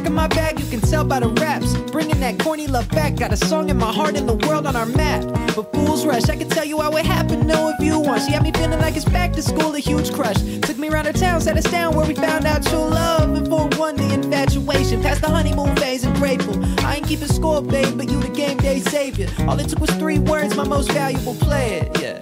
Back 0.05 0.11
in 0.11 0.17
my 0.17 0.29
bag. 0.29 0.61
You 0.61 0.67
can 0.67 0.81
tell 0.83 1.03
by 1.03 1.21
the 1.21 1.29
raps. 1.41 1.75
Bringing 1.91 2.21
that 2.21 2.39
corny 2.39 2.67
love 2.67 2.87
back. 2.91 3.17
Got 3.17 3.33
a 3.33 3.39
song 3.39 3.71
in 3.71 3.79
my 3.79 3.91
heart 3.91 4.17
and 4.17 4.29
the 4.29 4.35
world 4.47 4.67
on 4.67 4.77
our 4.77 4.85
map. 4.85 5.25
But 5.57 5.73
fools 5.73 6.05
rush. 6.05 6.29
I 6.29 6.37
can 6.37 6.47
tell 6.51 6.67
you 6.67 6.79
how 6.79 6.95
it 6.99 7.07
happened. 7.07 7.47
Know 7.47 7.71
if 7.71 7.83
you 7.83 7.99
want. 7.99 8.21
She 8.21 8.33
had 8.33 8.43
me 8.43 8.53
feeling 8.53 8.79
like 8.81 8.97
it's 8.97 9.07
back 9.07 9.33
to 9.33 9.41
school. 9.41 9.75
A 9.75 9.79
huge 9.79 10.13
crush. 10.13 10.37
Took 10.61 10.77
me 10.77 10.91
around 10.91 11.07
her 11.07 11.15
town, 11.15 11.41
sat 11.41 11.57
us 11.57 11.65
down 11.71 11.97
where 11.97 12.07
we 12.07 12.15
found 12.15 12.45
out 12.45 12.63
true 12.67 12.85
love. 12.85 13.35
And 13.35 13.49
for 13.49 13.67
one, 13.79 13.97
the 13.97 14.13
infatuation. 14.13 15.01
Past 15.03 15.23
the 15.23 15.31
honeymoon 15.31 15.75
phase 15.77 16.05
and 16.05 16.15
grateful. 16.17 16.63
I 16.85 16.97
ain't 16.97 17.07
keeping 17.07 17.29
score 17.29 17.63
babe, 17.63 17.97
but 17.97 18.11
you 18.11 18.21
the 18.21 18.29
game 18.29 18.59
day 18.59 18.81
savior. 18.81 19.29
All 19.49 19.59
it 19.59 19.71
took 19.71 19.81
was 19.81 19.91
three 19.93 20.19
words, 20.19 20.55
my 20.55 20.69
most 20.69 20.93
valuable 20.93 21.35
player. 21.37 21.91
Yeah, 21.99 22.19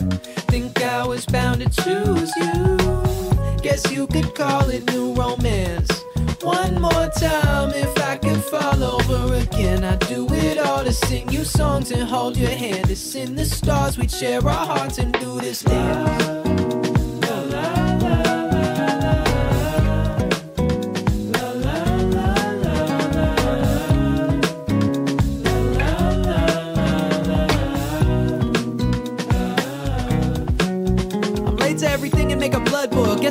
think 0.53 0.81
I 0.83 1.05
was 1.05 1.27
bound 1.27 1.63
to 1.63 1.83
choose 1.83 2.31
you. 2.37 3.59
Guess 3.61 3.91
you 3.91 4.07
could 4.07 4.37
call 4.37 4.69
it 4.69 4.85
new 4.93 5.15
romance. 5.15 6.02
One 6.43 6.81
more 6.81 7.09
time, 7.09 7.71
if 7.71 7.97
I 7.99 8.17
could 8.17 8.43
fall 8.43 8.83
over 8.83 9.35
again, 9.35 9.85
I'd 9.85 10.01
do 10.01 10.27
it 10.31 10.59
all 10.59 10.83
to 10.83 10.93
sing 10.93 11.31
you 11.31 11.45
songs 11.45 11.93
and 11.93 12.03
hold 12.03 12.37
your 12.37 12.51
hand. 12.51 12.89
To 12.89 12.97
sing 12.97 13.37
the 13.37 13.45
stars, 13.45 13.97
we'd 13.97 14.11
share 14.11 14.45
our 14.45 14.67
hearts 14.67 14.99
and 14.99 15.13
do 15.21 15.41
this 15.41 15.63
dance. 15.63 16.82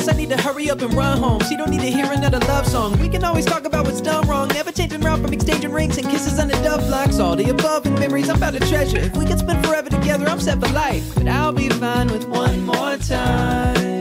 Guess 0.02 0.16
I 0.16 0.18
need 0.18 0.30
to 0.32 0.42
hurry 0.42 0.68
up 0.72 0.82
and 0.82 0.92
run 0.96 1.20
home. 1.20 1.42
She 1.42 1.56
don't 1.56 1.70
need 1.70 1.82
to 1.82 1.92
hear 1.92 2.12
another 2.12 2.40
love 2.48 2.66
song. 2.66 2.98
We 3.00 3.08
can 3.08 3.24
always 3.24 3.46
talk 3.46 3.66
about 3.66 3.86
what's 3.86 4.02
done 4.02 4.28
wrong. 4.28 4.48
Never 4.48 4.72
changing 4.72 5.02
route 5.02 5.20
from 5.20 5.32
exchanging 5.32 5.72
rings 5.72 6.00
and 6.00 6.10
kisses 6.10 6.40
under 6.40 6.56
dove 6.64 6.88
blocks. 6.88 7.20
All 7.20 7.36
the 7.36 7.52
above 7.52 7.86
and 7.86 8.00
memories 8.00 8.28
I'm 8.28 8.38
about 8.38 8.54
to 8.54 8.60
treasure. 8.62 8.98
If 8.98 9.16
we 9.16 9.28
can 9.28 9.38
spend 9.38 9.64
forever 9.64 9.92
together, 9.92 10.28
I'm 10.28 10.40
set 10.40 10.60
for 10.60 10.74
life. 10.74 11.14
But 11.14 11.28
I'll 11.28 11.54
be 11.54 11.70
fine 11.70 12.08
with 12.08 12.28
one 12.28 12.66
more 12.66 12.98
time. 12.98 14.01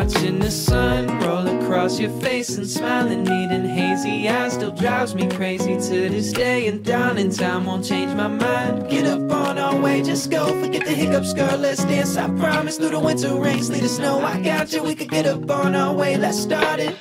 Watching 0.00 0.38
the 0.38 0.50
sun 0.50 1.08
roll 1.20 1.46
across 1.46 2.00
your 2.00 2.08
face 2.22 2.56
and 2.56 2.66
smiling, 2.66 3.22
needing 3.22 3.66
hazy 3.66 4.30
eyes 4.30 4.54
still 4.54 4.70
drives 4.70 5.14
me 5.14 5.28
crazy 5.28 5.74
to 5.74 6.08
this 6.08 6.32
day. 6.32 6.68
And 6.68 6.82
down 6.82 7.18
in 7.18 7.30
time 7.30 7.66
won't 7.66 7.84
change 7.84 8.14
my 8.14 8.26
mind. 8.26 8.88
Get 8.88 9.04
up 9.04 9.30
on 9.30 9.58
our 9.58 9.78
way, 9.78 10.00
just 10.02 10.30
go. 10.30 10.58
Forget 10.58 10.86
the 10.86 10.92
hiccups, 10.92 11.34
girl. 11.34 11.58
Let's 11.58 11.84
dance. 11.84 12.16
I 12.16 12.30
promise 12.30 12.78
through 12.78 12.92
the 12.92 12.98
winter 12.98 13.34
rain, 13.34 13.62
sleet, 13.62 13.82
the 13.82 13.90
snow. 13.90 14.20
I 14.20 14.40
got 14.40 14.72
you. 14.72 14.82
We 14.82 14.94
could 14.94 15.10
get 15.10 15.26
up 15.26 15.50
on 15.50 15.74
our 15.74 15.94
way. 15.94 16.16
Let's 16.16 16.40
start 16.40 16.80
it. 16.80 16.96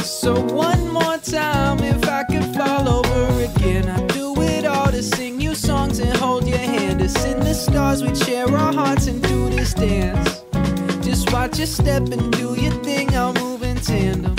So 0.00 0.40
one 0.40 0.92
more 0.92 1.18
time, 1.18 1.80
if 1.80 2.08
I 2.08 2.22
could 2.22 2.44
fall 2.54 2.88
over 2.88 3.42
again, 3.42 3.88
I'd 3.88 4.06
do 4.06 4.40
it 4.40 4.64
all 4.66 4.86
to 4.92 5.02
sing 5.02 5.40
you 5.40 5.56
songs 5.56 5.98
and 5.98 6.16
hold 6.16 6.46
your 6.46 6.58
hand. 6.58 7.02
Us 7.02 7.24
in 7.24 7.40
the 7.40 7.54
stars, 7.54 8.04
we'd 8.04 8.16
share 8.16 8.46
our 8.46 8.72
hearts 8.72 9.08
and 9.08 9.20
do 9.20 9.50
this 9.50 9.74
dance. 9.74 10.44
Watch 11.32 11.58
you 11.58 11.66
step 11.66 12.02
and 12.10 12.30
do 12.32 12.54
your 12.60 12.72
thing. 12.82 13.14
I'll 13.14 13.32
move 13.32 13.62
in 13.62 13.76
tandem. 13.76 14.34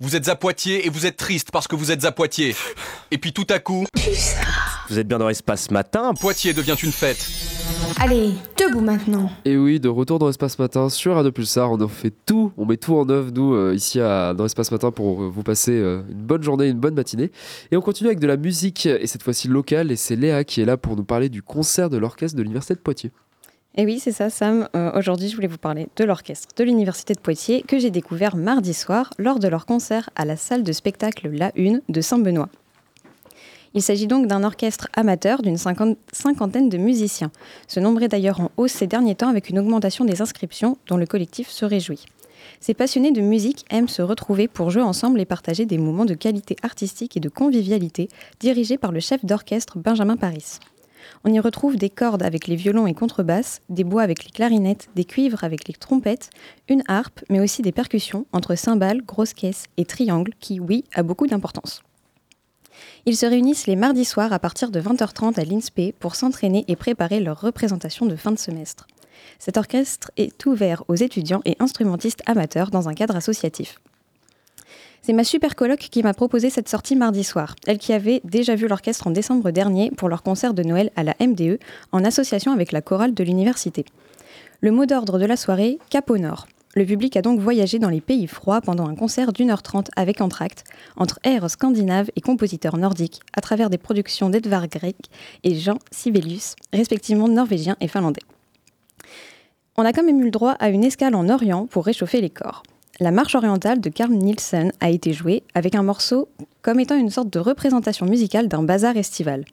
Vous 0.00 0.14
êtes 0.14 0.28
à 0.28 0.36
Poitiers 0.36 0.86
et 0.86 0.88
vous 0.88 1.04
êtes 1.04 1.16
triste 1.16 1.50
parce 1.50 1.66
que 1.68 1.74
vous 1.76 1.90
êtes 1.90 2.04
à 2.04 2.12
Poitiers. 2.12 2.54
Et 3.10 3.18
puis 3.18 3.32
tout 3.32 3.46
à 3.50 3.58
coup. 3.58 3.86
Vous 4.88 4.98
êtes 4.98 5.08
bien 5.08 5.18
dans 5.18 5.28
l'espace 5.28 5.70
matin. 5.70 6.14
Poitiers 6.14 6.52
devient 6.52 6.76
une 6.80 6.92
fête. 6.92 7.26
Allez, 7.98 8.32
debout 8.56 8.80
maintenant. 8.80 9.30
Et 9.44 9.56
oui, 9.56 9.80
de 9.80 9.88
retour 9.88 10.18
dans 10.18 10.26
l'espace 10.26 10.58
matin 10.58 10.88
sur 10.88 11.14
Radio 11.14 11.32
Pulsar, 11.32 11.72
on 11.72 11.80
en 11.80 11.88
fait 11.88 12.12
tout, 12.26 12.52
on 12.56 12.66
met 12.66 12.76
tout 12.76 12.94
en 12.94 13.08
œuvre, 13.08 13.30
nous, 13.34 13.54
euh, 13.54 13.74
ici 13.74 14.00
à, 14.00 14.34
dans 14.34 14.44
l'espace 14.44 14.70
matin, 14.70 14.90
pour 14.90 15.22
vous 15.22 15.42
passer 15.42 15.72
euh, 15.72 16.02
une 16.10 16.22
bonne 16.22 16.42
journée, 16.42 16.68
une 16.68 16.78
bonne 16.78 16.94
matinée. 16.94 17.32
Et 17.70 17.76
on 17.76 17.80
continue 17.80 18.08
avec 18.08 18.20
de 18.20 18.26
la 18.26 18.36
musique, 18.36 18.86
et 18.86 19.06
cette 19.06 19.22
fois-ci 19.22 19.48
locale, 19.48 19.90
et 19.90 19.96
c'est 19.96 20.14
Léa 20.14 20.44
qui 20.44 20.60
est 20.60 20.64
là 20.64 20.76
pour 20.76 20.94
nous 20.94 21.04
parler 21.04 21.28
du 21.28 21.42
concert 21.42 21.90
de 21.90 21.96
l'orchestre 21.96 22.36
de 22.36 22.42
l'Université 22.42 22.74
de 22.74 22.80
Poitiers. 22.80 23.10
Et 23.78 23.84
oui, 23.84 23.98
c'est 23.98 24.12
ça, 24.12 24.30
Sam. 24.30 24.68
Euh, 24.74 24.90
Aujourd'hui, 24.96 25.28
je 25.28 25.34
voulais 25.34 25.48
vous 25.48 25.58
parler 25.58 25.88
de 25.96 26.04
l'orchestre 26.04 26.48
de 26.56 26.64
l'Université 26.64 27.12
de 27.12 27.20
Poitiers 27.20 27.62
que 27.62 27.78
j'ai 27.78 27.90
découvert 27.90 28.36
mardi 28.36 28.72
soir 28.72 29.12
lors 29.18 29.38
de 29.38 29.48
leur 29.48 29.66
concert 29.66 30.08
à 30.16 30.24
la 30.24 30.36
salle 30.36 30.62
de 30.62 30.72
spectacle 30.72 31.28
La 31.30 31.50
Une 31.56 31.82
de 31.88 32.00
Saint-Benoît. 32.00 32.48
Il 33.76 33.82
s'agit 33.82 34.06
donc 34.06 34.26
d'un 34.26 34.42
orchestre 34.42 34.88
amateur 34.94 35.42
d'une 35.42 35.58
cinquantaine 35.58 36.70
de 36.70 36.78
musiciens. 36.78 37.30
Ce 37.68 37.78
nombre 37.78 38.02
est 38.02 38.08
d'ailleurs 38.08 38.40
en 38.40 38.50
hausse 38.56 38.72
ces 38.72 38.86
derniers 38.86 39.14
temps 39.14 39.28
avec 39.28 39.50
une 39.50 39.58
augmentation 39.58 40.06
des 40.06 40.22
inscriptions 40.22 40.78
dont 40.88 40.96
le 40.96 41.04
collectif 41.04 41.50
se 41.50 41.66
réjouit. 41.66 42.06
Ces 42.58 42.72
passionnés 42.72 43.12
de 43.12 43.20
musique 43.20 43.66
aiment 43.68 43.90
se 43.90 44.00
retrouver 44.00 44.48
pour 44.48 44.70
jouer 44.70 44.80
ensemble 44.80 45.20
et 45.20 45.26
partager 45.26 45.66
des 45.66 45.76
moments 45.76 46.06
de 46.06 46.14
qualité 46.14 46.56
artistique 46.62 47.18
et 47.18 47.20
de 47.20 47.28
convivialité 47.28 48.08
dirigés 48.40 48.78
par 48.78 48.92
le 48.92 49.00
chef 49.00 49.26
d'orchestre 49.26 49.76
Benjamin 49.76 50.16
Paris. 50.16 50.58
On 51.24 51.32
y 51.32 51.38
retrouve 51.38 51.76
des 51.76 51.90
cordes 51.90 52.22
avec 52.22 52.46
les 52.46 52.56
violons 52.56 52.86
et 52.86 52.94
contrebasses, 52.94 53.60
des 53.68 53.84
bois 53.84 54.02
avec 54.02 54.24
les 54.24 54.30
clarinettes, 54.30 54.88
des 54.96 55.04
cuivres 55.04 55.44
avec 55.44 55.68
les 55.68 55.74
trompettes, 55.74 56.30
une 56.70 56.82
harpe, 56.88 57.20
mais 57.28 57.40
aussi 57.40 57.60
des 57.60 57.72
percussions 57.72 58.24
entre 58.32 58.54
cymbales, 58.54 59.02
grosses 59.02 59.34
caisses 59.34 59.64
et 59.76 59.84
triangles 59.84 60.32
qui, 60.40 60.60
oui, 60.60 60.84
a 60.94 61.02
beaucoup 61.02 61.26
d'importance. 61.26 61.82
Ils 63.06 63.16
se 63.16 63.26
réunissent 63.26 63.66
les 63.66 63.76
mardis 63.76 64.04
soirs 64.04 64.32
à 64.32 64.38
partir 64.38 64.70
de 64.70 64.80
20h30 64.80 65.38
à 65.38 65.44
l'INSPE 65.44 65.92
pour 65.98 66.14
s'entraîner 66.14 66.64
et 66.68 66.76
préparer 66.76 67.20
leur 67.20 67.40
représentation 67.40 68.06
de 68.06 68.16
fin 68.16 68.32
de 68.32 68.38
semestre. 68.38 68.86
Cet 69.38 69.56
orchestre 69.56 70.10
est 70.16 70.46
ouvert 70.46 70.82
aux 70.88 70.94
étudiants 70.94 71.42
et 71.44 71.56
instrumentistes 71.58 72.22
amateurs 72.26 72.70
dans 72.70 72.88
un 72.88 72.94
cadre 72.94 73.16
associatif. 73.16 73.78
C'est 75.02 75.12
ma 75.12 75.24
super 75.24 75.54
coloc 75.54 75.78
qui 75.78 76.02
m'a 76.02 76.14
proposé 76.14 76.50
cette 76.50 76.68
sortie 76.68 76.96
mardi 76.96 77.22
soir, 77.22 77.54
elle 77.66 77.78
qui 77.78 77.92
avait 77.92 78.20
déjà 78.24 78.56
vu 78.56 78.66
l'orchestre 78.66 79.06
en 79.06 79.12
décembre 79.12 79.52
dernier 79.52 79.92
pour 79.92 80.08
leur 80.08 80.24
concert 80.24 80.52
de 80.52 80.64
Noël 80.64 80.90
à 80.96 81.04
la 81.04 81.14
MDE 81.20 81.60
en 81.92 82.04
association 82.04 82.52
avec 82.52 82.72
la 82.72 82.82
chorale 82.82 83.14
de 83.14 83.22
l'université. 83.22 83.84
Le 84.60 84.72
mot 84.72 84.84
d'ordre 84.84 85.20
de 85.20 85.26
la 85.26 85.36
soirée, 85.36 85.78
Cap 85.90 86.10
au 86.10 86.18
Nord. 86.18 86.48
Le 86.76 86.84
public 86.84 87.16
a 87.16 87.22
donc 87.22 87.40
voyagé 87.40 87.78
dans 87.78 87.88
les 87.88 88.02
pays 88.02 88.26
froids 88.26 88.60
pendant 88.60 88.86
un 88.86 88.94
concert 88.94 89.32
d'une 89.32 89.50
heure 89.50 89.62
trente 89.62 89.90
avec 89.96 90.20
entracte, 90.20 90.62
entre 90.98 91.18
airs 91.24 91.48
scandinaves 91.48 92.10
et 92.16 92.20
compositeurs 92.20 92.76
nordiques, 92.76 93.22
à 93.34 93.40
travers 93.40 93.70
des 93.70 93.78
productions 93.78 94.28
d'Edvard 94.28 94.68
Grieg 94.68 94.94
et 95.42 95.54
Jean 95.54 95.78
Sibelius, 95.90 96.54
respectivement 96.74 97.28
norvégiens 97.28 97.78
et 97.80 97.88
finlandais. 97.88 98.20
On 99.78 99.86
a 99.86 99.94
quand 99.94 100.04
même 100.04 100.20
eu 100.20 100.24
le 100.24 100.30
droit 100.30 100.52
à 100.52 100.68
une 100.68 100.84
escale 100.84 101.14
en 101.14 101.30
Orient 101.30 101.64
pour 101.64 101.86
réchauffer 101.86 102.20
les 102.20 102.28
corps. 102.28 102.62
La 102.98 103.10
marche 103.10 103.34
orientale 103.34 103.82
de 103.82 103.90
Carl 103.90 104.10
Nielsen 104.10 104.72
a 104.80 104.88
été 104.88 105.12
jouée 105.12 105.42
avec 105.52 105.74
un 105.74 105.82
morceau 105.82 106.28
comme 106.62 106.80
étant 106.80 106.96
une 106.96 107.10
sorte 107.10 107.30
de 107.30 107.38
représentation 107.38 108.06
musicale 108.06 108.48
d'un 108.48 108.62
bazar 108.62 108.96
estival. 108.96 109.44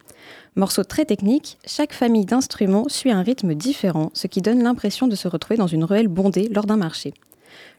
Morceau 0.56 0.86
très 0.86 1.04
technique, 1.04 1.58
chaque 1.66 1.92
famille 1.92 2.24
d'instruments 2.24 2.88
suit 2.88 3.12
un 3.12 3.22
rythme 3.22 3.54
différent, 3.54 4.12
ce 4.14 4.28
qui 4.28 4.42
donne 4.42 4.64
l'impression 4.64 5.08
de 5.08 5.16
se 5.18 5.28
retrouver 5.28 5.58
dans 5.58 5.68
une 5.68 5.84
ruelle 5.84 6.08
bondée 6.08 6.48
lors 6.48 6.66
d'un 6.66 6.78
marché. 6.78 7.14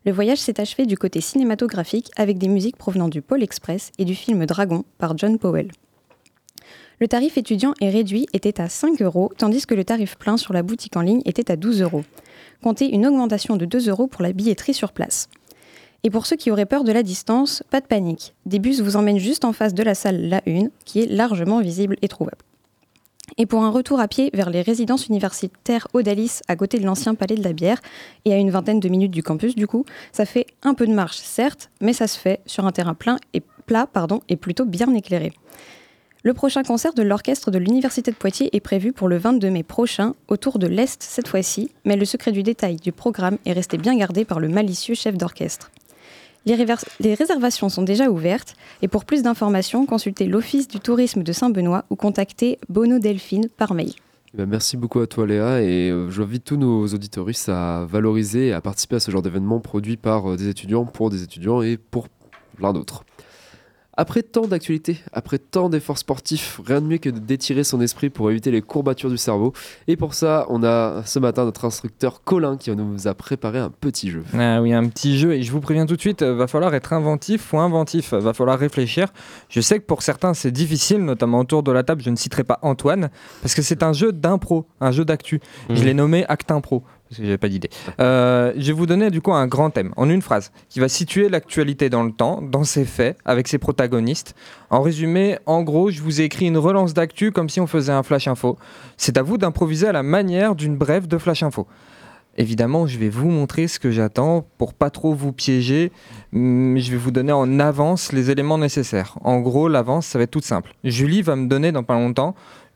Le 0.04 0.12
voyage 0.12 0.36
s'est 0.36 0.60
achevé 0.60 0.84
du 0.84 0.98
côté 0.98 1.22
cinématographique 1.22 2.10
avec 2.16 2.36
des 2.36 2.48
musiques 2.48 2.76
provenant 2.76 3.08
du 3.08 3.22
Pôle 3.22 3.42
Express 3.42 3.90
et 3.98 4.04
du 4.04 4.14
film 4.14 4.44
Dragon 4.44 4.84
par 4.98 5.16
John 5.16 5.38
Powell. 5.38 5.70
Le 7.00 7.08
tarif 7.08 7.38
étudiant 7.38 7.72
et 7.80 7.88
réduit 7.88 8.26
était 8.34 8.60
à 8.60 8.68
5 8.68 9.00
euros, 9.00 9.32
tandis 9.38 9.64
que 9.64 9.74
le 9.74 9.84
tarif 9.84 10.16
plein 10.16 10.36
sur 10.36 10.52
la 10.52 10.62
boutique 10.62 10.96
en 10.98 11.00
ligne 11.00 11.22
était 11.24 11.50
à 11.50 11.56
12 11.56 11.80
euros. 11.80 12.04
Comptez 12.62 12.94
une 12.94 13.06
augmentation 13.06 13.56
de 13.56 13.64
2 13.64 13.88
euros 13.88 14.06
pour 14.06 14.22
la 14.22 14.32
billetterie 14.32 14.74
sur 14.74 14.92
place. 14.92 15.28
Et 16.04 16.10
pour 16.10 16.26
ceux 16.26 16.36
qui 16.36 16.50
auraient 16.50 16.66
peur 16.66 16.84
de 16.84 16.92
la 16.92 17.02
distance, 17.02 17.62
pas 17.70 17.80
de 17.80 17.86
panique. 17.86 18.34
Des 18.44 18.58
bus 18.58 18.80
vous 18.80 18.96
emmènent 18.96 19.18
juste 19.18 19.46
en 19.46 19.54
face 19.54 19.72
de 19.72 19.82
la 19.82 19.94
salle 19.94 20.28
La 20.28 20.42
Une, 20.44 20.70
qui 20.84 21.00
est 21.00 21.06
largement 21.06 21.60
visible 21.60 21.96
et 22.02 22.08
trouvable. 22.08 22.36
Et 23.38 23.46
pour 23.46 23.64
un 23.64 23.70
retour 23.70 24.00
à 24.00 24.06
pied 24.06 24.30
vers 24.34 24.50
les 24.50 24.60
résidences 24.60 25.06
universitaires 25.06 25.88
Odalis, 25.94 26.40
à 26.46 26.56
côté 26.56 26.78
de 26.78 26.84
l'ancien 26.84 27.14
palais 27.14 27.36
de 27.36 27.42
la 27.42 27.54
bière, 27.54 27.80
et 28.26 28.34
à 28.34 28.36
une 28.36 28.50
vingtaine 28.50 28.80
de 28.80 28.88
minutes 28.90 29.12
du 29.12 29.22
campus 29.22 29.54
du 29.54 29.66
coup, 29.66 29.86
ça 30.12 30.26
fait 30.26 30.46
un 30.62 30.74
peu 30.74 30.86
de 30.86 30.92
marche, 30.92 31.16
certes, 31.16 31.70
mais 31.80 31.94
ça 31.94 32.06
se 32.06 32.18
fait 32.18 32.40
sur 32.44 32.66
un 32.66 32.70
terrain 32.70 32.94
plein 32.94 33.16
et 33.32 33.42
plat 33.64 33.86
pardon, 33.86 34.20
et 34.28 34.36
plutôt 34.36 34.66
bien 34.66 34.92
éclairé. 34.94 35.32
Le 36.22 36.34
prochain 36.34 36.62
concert 36.62 36.92
de 36.92 37.02
l'orchestre 37.02 37.50
de 37.50 37.58
l'Université 37.58 38.10
de 38.10 38.16
Poitiers 38.16 38.54
est 38.54 38.60
prévu 38.60 38.92
pour 38.92 39.08
le 39.08 39.16
22 39.16 39.48
mai 39.50 39.62
prochain, 39.62 40.14
autour 40.28 40.58
de 40.58 40.66
l'Est 40.66 41.02
cette 41.02 41.28
fois-ci, 41.28 41.70
mais 41.86 41.96
le 41.96 42.04
secret 42.04 42.32
du 42.32 42.42
détail 42.42 42.76
du 42.76 42.92
programme 42.92 43.38
est 43.46 43.52
resté 43.52 43.78
bien 43.78 43.96
gardé 43.96 44.26
par 44.26 44.38
le 44.38 44.48
malicieux 44.48 44.94
chef 44.94 45.16
d'orchestre. 45.16 45.70
Les, 46.46 47.14
réservations 47.14 47.68
sont 47.70 47.82
déjà 47.82 48.10
ouvertes 48.10 48.54
et 48.82 48.88
pour 48.88 49.04
plus 49.04 49.22
d'informations, 49.22 49.86
consultez 49.86 50.26
l'Office 50.26 50.68
du 50.68 50.78
tourisme 50.78 51.22
de 51.22 51.32
Saint-Benoît 51.32 51.84
ou 51.88 51.96
contactez 51.96 52.58
Bono 52.68 52.98
Delphine 52.98 53.48
par 53.48 53.72
mail. 53.72 53.92
Eh 54.34 54.36
ben, 54.36 54.46
merci 54.46 54.76
beaucoup 54.76 55.00
à 55.00 55.06
toi 55.06 55.26
Léa 55.26 55.62
et 55.62 55.90
euh, 55.90 56.10
j'invite 56.10 56.44
tous 56.44 56.56
nos 56.56 56.86
auditoristes 56.86 57.48
à 57.48 57.86
valoriser 57.88 58.48
et 58.48 58.52
à 58.52 58.60
participer 58.60 58.96
à 58.96 59.00
ce 59.00 59.10
genre 59.10 59.22
d'événement 59.22 59.60
produit 59.60 59.96
par 59.96 60.32
euh, 60.32 60.36
des 60.36 60.48
étudiants 60.48 60.84
pour 60.84 61.08
des 61.08 61.22
étudiants 61.22 61.62
et 61.62 61.76
pour 61.76 62.08
plein 62.56 62.72
d'autres. 62.72 63.04
Après 63.96 64.22
tant 64.22 64.46
d'actualités, 64.46 64.98
après 65.12 65.38
tant 65.38 65.68
d'efforts 65.68 65.98
sportifs, 65.98 66.60
rien 66.66 66.80
de 66.80 66.86
mieux 66.86 66.98
que 66.98 67.08
d'étirer 67.10 67.62
son 67.62 67.80
esprit 67.80 68.10
pour 68.10 68.30
éviter 68.30 68.50
les 68.50 68.60
courbatures 68.60 69.10
du 69.10 69.16
cerveau. 69.16 69.52
Et 69.86 69.96
pour 69.96 70.14
ça, 70.14 70.46
on 70.48 70.64
a 70.64 71.02
ce 71.04 71.18
matin 71.20 71.44
notre 71.44 71.64
instructeur 71.64 72.22
Colin 72.24 72.56
qui 72.56 72.70
nous 72.74 73.06
a 73.06 73.14
préparé 73.14 73.58
un 73.60 73.70
petit 73.70 74.10
jeu. 74.10 74.24
Ah 74.36 74.60
oui, 74.60 74.72
un 74.72 74.88
petit 74.88 75.16
jeu. 75.18 75.32
Et 75.34 75.42
je 75.42 75.52
vous 75.52 75.60
préviens 75.60 75.86
tout 75.86 75.94
de 75.96 76.00
suite, 76.00 76.22
va 76.22 76.46
falloir 76.48 76.74
être 76.74 76.92
inventif 76.92 77.52
ou 77.52 77.58
inventif. 77.58 78.12
Va 78.14 78.32
falloir 78.34 78.58
réfléchir. 78.58 79.12
Je 79.48 79.60
sais 79.60 79.78
que 79.78 79.84
pour 79.84 80.02
certains, 80.02 80.34
c'est 80.34 80.50
difficile, 80.50 81.04
notamment 81.04 81.38
autour 81.40 81.62
de 81.62 81.70
la 81.70 81.82
table. 81.84 82.02
Je 82.02 82.10
ne 82.10 82.16
citerai 82.16 82.42
pas 82.42 82.58
Antoine, 82.62 83.10
parce 83.42 83.54
que 83.54 83.62
c'est 83.62 83.82
un 83.84 83.92
jeu 83.92 84.10
d'impro, 84.12 84.66
un 84.80 84.90
jeu 84.90 85.04
d'actu. 85.04 85.40
Je 85.70 85.74
Mhm. 85.80 85.84
l'ai 85.84 85.94
nommé 85.94 86.24
Acte 86.28 86.50
Impro. 86.50 86.82
Parce 87.08 87.18
que 87.18 87.24
j'avais 87.24 87.38
pas 87.38 87.48
d'idée. 87.48 87.68
Euh, 88.00 88.52
je 88.56 88.66
vais 88.66 88.72
vous 88.72 88.86
donner 88.86 89.10
du 89.10 89.20
coup 89.20 89.32
un 89.32 89.46
grand 89.46 89.70
thème, 89.70 89.92
en 89.96 90.08
une 90.08 90.22
phrase, 90.22 90.52
qui 90.68 90.80
va 90.80 90.88
situer 90.88 91.28
l'actualité 91.28 91.90
dans 91.90 92.02
le 92.02 92.12
temps, 92.12 92.40
dans 92.42 92.64
ses 92.64 92.84
faits, 92.84 93.18
avec 93.24 93.46
ses 93.46 93.58
protagonistes. 93.58 94.34
En 94.70 94.80
résumé, 94.80 95.38
en 95.46 95.62
gros, 95.62 95.90
je 95.90 96.00
vous 96.02 96.20
ai 96.20 96.24
écrit 96.24 96.46
une 96.46 96.58
relance 96.58 96.94
d'actu 96.94 97.30
comme 97.30 97.48
si 97.48 97.60
on 97.60 97.66
faisait 97.66 97.92
un 97.92 98.02
flash 98.02 98.26
info. 98.26 98.56
C'est 98.96 99.18
à 99.18 99.22
vous 99.22 99.38
d'improviser 99.38 99.86
à 99.86 99.92
la 99.92 100.02
manière 100.02 100.54
d'une 100.54 100.76
brève 100.76 101.06
de 101.06 101.18
flash 101.18 101.42
info. 101.42 101.66
Évidemment, 102.36 102.86
je 102.88 102.98
vais 102.98 103.10
vous 103.10 103.28
montrer 103.28 103.68
ce 103.68 103.78
que 103.78 103.92
j'attends 103.92 104.44
pour 104.58 104.74
pas 104.74 104.90
trop 104.90 105.14
vous 105.14 105.32
piéger, 105.32 105.92
mais 106.32 106.80
je 106.80 106.90
vais 106.90 106.96
vous 106.96 107.12
donner 107.12 107.32
en 107.32 107.60
avance 107.60 108.12
les 108.12 108.30
éléments 108.30 108.58
nécessaires. 108.58 109.16
En 109.22 109.40
gros, 109.40 109.68
l'avance, 109.68 110.06
ça 110.06 110.18
va 110.18 110.24
être 110.24 110.32
toute 110.32 110.44
simple. 110.44 110.74
Julie 110.82 111.22
va 111.22 111.36
me 111.36 111.46
donner 111.46 111.70
dans 111.70 111.84
pas 111.84 111.94
longtemps 111.94 112.34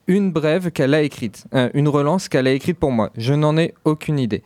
une 0.09 0.33
brève 0.33 0.73
qu'elle 0.73 0.95
a 0.95 1.03
écrite, 1.03 1.45
euh, 1.55 1.71
une 1.75 1.87
relance 1.87 2.29
qu'elle 2.29 2.47
a 2.49 2.53
écrite 2.53 2.79
pour 2.79 2.91
moi. 2.91 3.11
Je 3.17 3.35
n'en 3.35 3.57
ai 3.57 3.75
aucune 3.85 4.19
idée. 4.19 4.43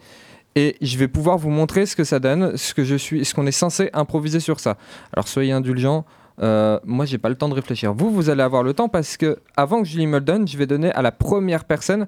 Et 0.55 0.77
je 0.83 0.99
vais 0.99 1.09
pouvoir 1.09 1.39
vous 1.39 1.49
montrer 1.49 1.87
ce 1.87 1.97
que 1.97 2.05
ça 2.05 2.19
donne, 2.19 2.59
ce 2.59 2.75
que 2.75 2.85
je 2.85 2.97
suis, 2.97 3.25
ce 3.25 3.33
qu'on 3.35 3.47
est 3.47 3.53
censé 3.53 3.89
improviser 3.95 4.41
sur 4.41 4.61
ça. 4.61 4.77
Alors 5.15 5.27
soyez 5.27 5.53
indulgents. 5.53 6.05
euh, 6.43 6.79
moi, 6.85 7.07
j'ai 7.07 7.19
pas 7.19 7.29
le 7.29 7.37
temps 7.37 7.49
de 7.49 7.55
réfléchir. 7.55 7.95
Vous, 7.95 8.11
vous 8.11 8.29
allez 8.29 8.43
avoir 8.43 8.63
le 8.63 8.75
temps 8.75 8.89
parce 8.89 9.17
que 9.17 9.39
avant 9.57 9.83
que 9.83 9.89
Julie 9.89 10.07
me 10.07 10.19
le 10.19 10.25
donne, 10.25 10.47
je 10.47 10.59
vais 10.59 10.67
donner 10.67 10.91
à 10.93 11.01
la 11.01 11.13
première 11.13 11.65
personne 11.65 12.07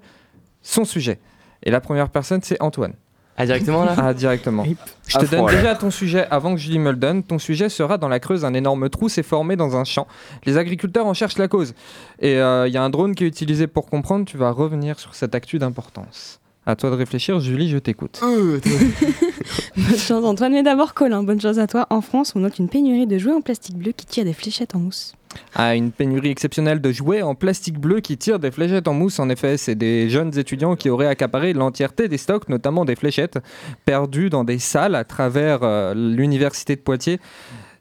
son 0.61 0.85
sujet. 0.85 1.21
Et 1.63 1.71
la 1.71 1.81
première 1.81 2.11
personne, 2.11 2.41
c'est 2.43 2.61
Antoine. 2.61 2.95
Ah, 3.37 3.47
directement 3.47 3.85
là 3.85 3.95
Ah, 3.99 4.15
directement. 4.15 4.65
Je 5.09 5.19
te 5.19 5.27
donne 5.27 5.47
déjà 5.47 5.75
ton 5.75 5.91
sujet 5.91 6.27
avant 6.31 6.55
que 6.55 6.61
Julie 6.61 6.79
me 6.79 6.91
le 6.91 6.97
donne. 6.97 7.23
Ton 7.23 7.39
sujet 7.39 7.69
sera 7.69 7.99
dans 7.99 8.09
la 8.09 8.21
Creuse, 8.21 8.45
un 8.45 8.55
énorme 8.55 8.89
trou 8.89 9.09
s'est 9.09 9.23
formé 9.25 9.57
dans 9.57 9.77
un 9.77 9.85
champ. 9.85 10.07
Les 10.45 10.57
agriculteurs 10.57 11.07
en 11.07 11.15
cherchent 11.15 11.39
la 11.39 11.49
cause. 11.49 11.75
Et 12.21 12.37
euh, 12.37 12.69
il 12.69 12.75
y 12.75 12.77
a 12.77 12.83
un 12.83 12.91
drone 12.91 13.15
qui 13.15 13.25
est 13.25 13.29
utilisé 13.29 13.67
pour 13.67 13.87
comprendre. 13.87 14.25
Tu 14.25 14.37
vas 14.37 14.51
revenir 14.51 15.01
sur 15.01 15.15
cette 15.15 15.35
actu 15.35 15.59
d'importance. 15.59 16.41
À 16.67 16.77
toi 16.77 16.89
de 16.91 16.95
réfléchir, 16.95 17.41
Julie, 17.41 17.69
je 17.69 17.77
t'écoute. 17.77 18.21
Bonne 19.77 19.99
chance 19.99 20.25
Antoine, 20.25 20.53
mais 20.53 20.63
d'abord 20.63 20.95
Colin, 20.95 21.23
bonne 21.23 21.41
chance 21.41 21.59
à 21.59 21.67
toi. 21.67 21.87
En 21.91 22.01
France, 22.01 22.33
on 22.37 22.41
note 22.41 22.59
une 22.59 22.71
pénurie 22.71 23.07
de 23.07 23.19
jouets 23.19 23.35
en 23.35 23.43
plastique 23.43 23.77
bleu 23.77 23.93
qui 23.93 24.07
tirent 24.07 24.25
des 24.25 24.33
fléchettes 24.33 24.75
en 24.75 24.79
mousse. 24.79 25.15
À 25.55 25.75
une 25.75 25.93
pénurie 25.93 26.31
exceptionnelle 26.31 26.81
de 26.81 26.93
jouets 26.93 27.23
en 27.23 27.35
plastique 27.35 27.79
bleu 27.79 28.01
qui 28.01 28.17
tirent 28.17 28.39
des 28.39 28.51
fléchettes 28.51 28.89
en 28.89 28.95
mousse. 28.95 29.19
En 29.19 29.29
effet, 29.29 29.57
c'est 29.57 29.75
des 29.75 30.09
jeunes 30.11 30.37
étudiants 30.39 30.77
qui 30.77 30.91
auraient 30.91 31.07
accaparé 31.07 31.53
l'entièreté 31.53 32.09
des 32.09 32.19
stocks, 32.19 32.49
notamment 32.49 32.85
des 32.85 32.97
fléchettes, 32.97 33.39
perdues 33.85 34.31
dans 34.31 34.45
des 34.45 34.59
salles 34.59 34.95
à 34.95 35.05
travers 35.05 35.61
euh, 35.63 35.95
l'université 35.95 36.77
de 36.77 36.81
Poitiers. 36.81 37.21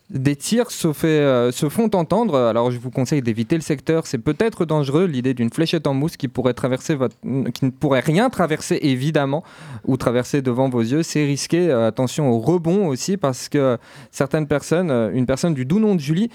Des 0.09 0.35
tirs 0.35 0.69
se, 0.69 0.91
fait, 0.93 1.07
euh, 1.07 1.51
se 1.51 1.69
font 1.69 1.89
entendre, 1.95 2.37
alors 2.37 2.69
je 2.71 2.77
vous 2.77 2.91
conseille 2.91 3.21
d'éviter 3.21 3.55
le 3.55 3.61
secteur, 3.61 4.05
c'est 4.05 4.17
peut-être 4.19 4.65
dangereux 4.65 5.05
l'idée 5.05 5.33
d'une 5.33 5.49
fléchette 5.49 5.87
en 5.87 5.93
mousse 5.93 6.17
qui 6.17 6.27
pourrait 6.27 6.53
traverser 6.53 6.93
votre, 6.93 7.15
qui 7.53 7.65
ne 7.65 7.71
pourrait 7.71 8.01
rien 8.01 8.29
traverser 8.29 8.77
évidemment 8.81 9.43
ou 9.85 9.95
traverser 9.97 10.41
devant 10.41 10.69
vos 10.69 10.81
yeux, 10.81 11.01
c'est 11.03 11.25
risqué. 11.25 11.69
Euh, 11.71 11.87
attention 11.87 12.29
au 12.29 12.39
rebond 12.39 12.87
aussi 12.87 13.17
parce 13.17 13.49
que 13.49 13.77
certaines 14.11 14.45
personnes, 14.45 14.91
euh, 14.91 15.09
une 15.13 15.25
personne 15.25 15.53
du 15.53 15.65
doux 15.65 15.79
nom 15.79 15.95
de 15.95 16.01
Julie 16.01 16.29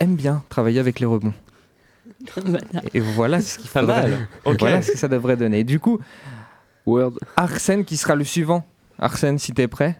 aime 0.00 0.16
bien 0.16 0.42
travailler 0.48 0.80
avec 0.80 0.98
les 1.00 1.06
rebonds. 1.06 1.32
Et 2.92 3.00
voilà 3.00 3.40
ce 3.40 3.58
qu'il 3.58 3.68
faudrait- 3.68 4.02
mal. 4.10 4.28
Ok. 4.44 4.58
Voilà 4.60 4.82
ce 4.82 4.92
que 4.92 4.98
ça 4.98 5.08
devrait 5.08 5.36
donner. 5.36 5.64
Du 5.64 5.80
coup, 5.80 6.00
Arsène 7.36 7.84
qui 7.84 7.96
sera 7.96 8.14
le 8.14 8.24
suivant. 8.24 8.64
Arsène, 8.98 9.38
si 9.38 9.52
t'es 9.52 9.68
prêt. 9.68 9.96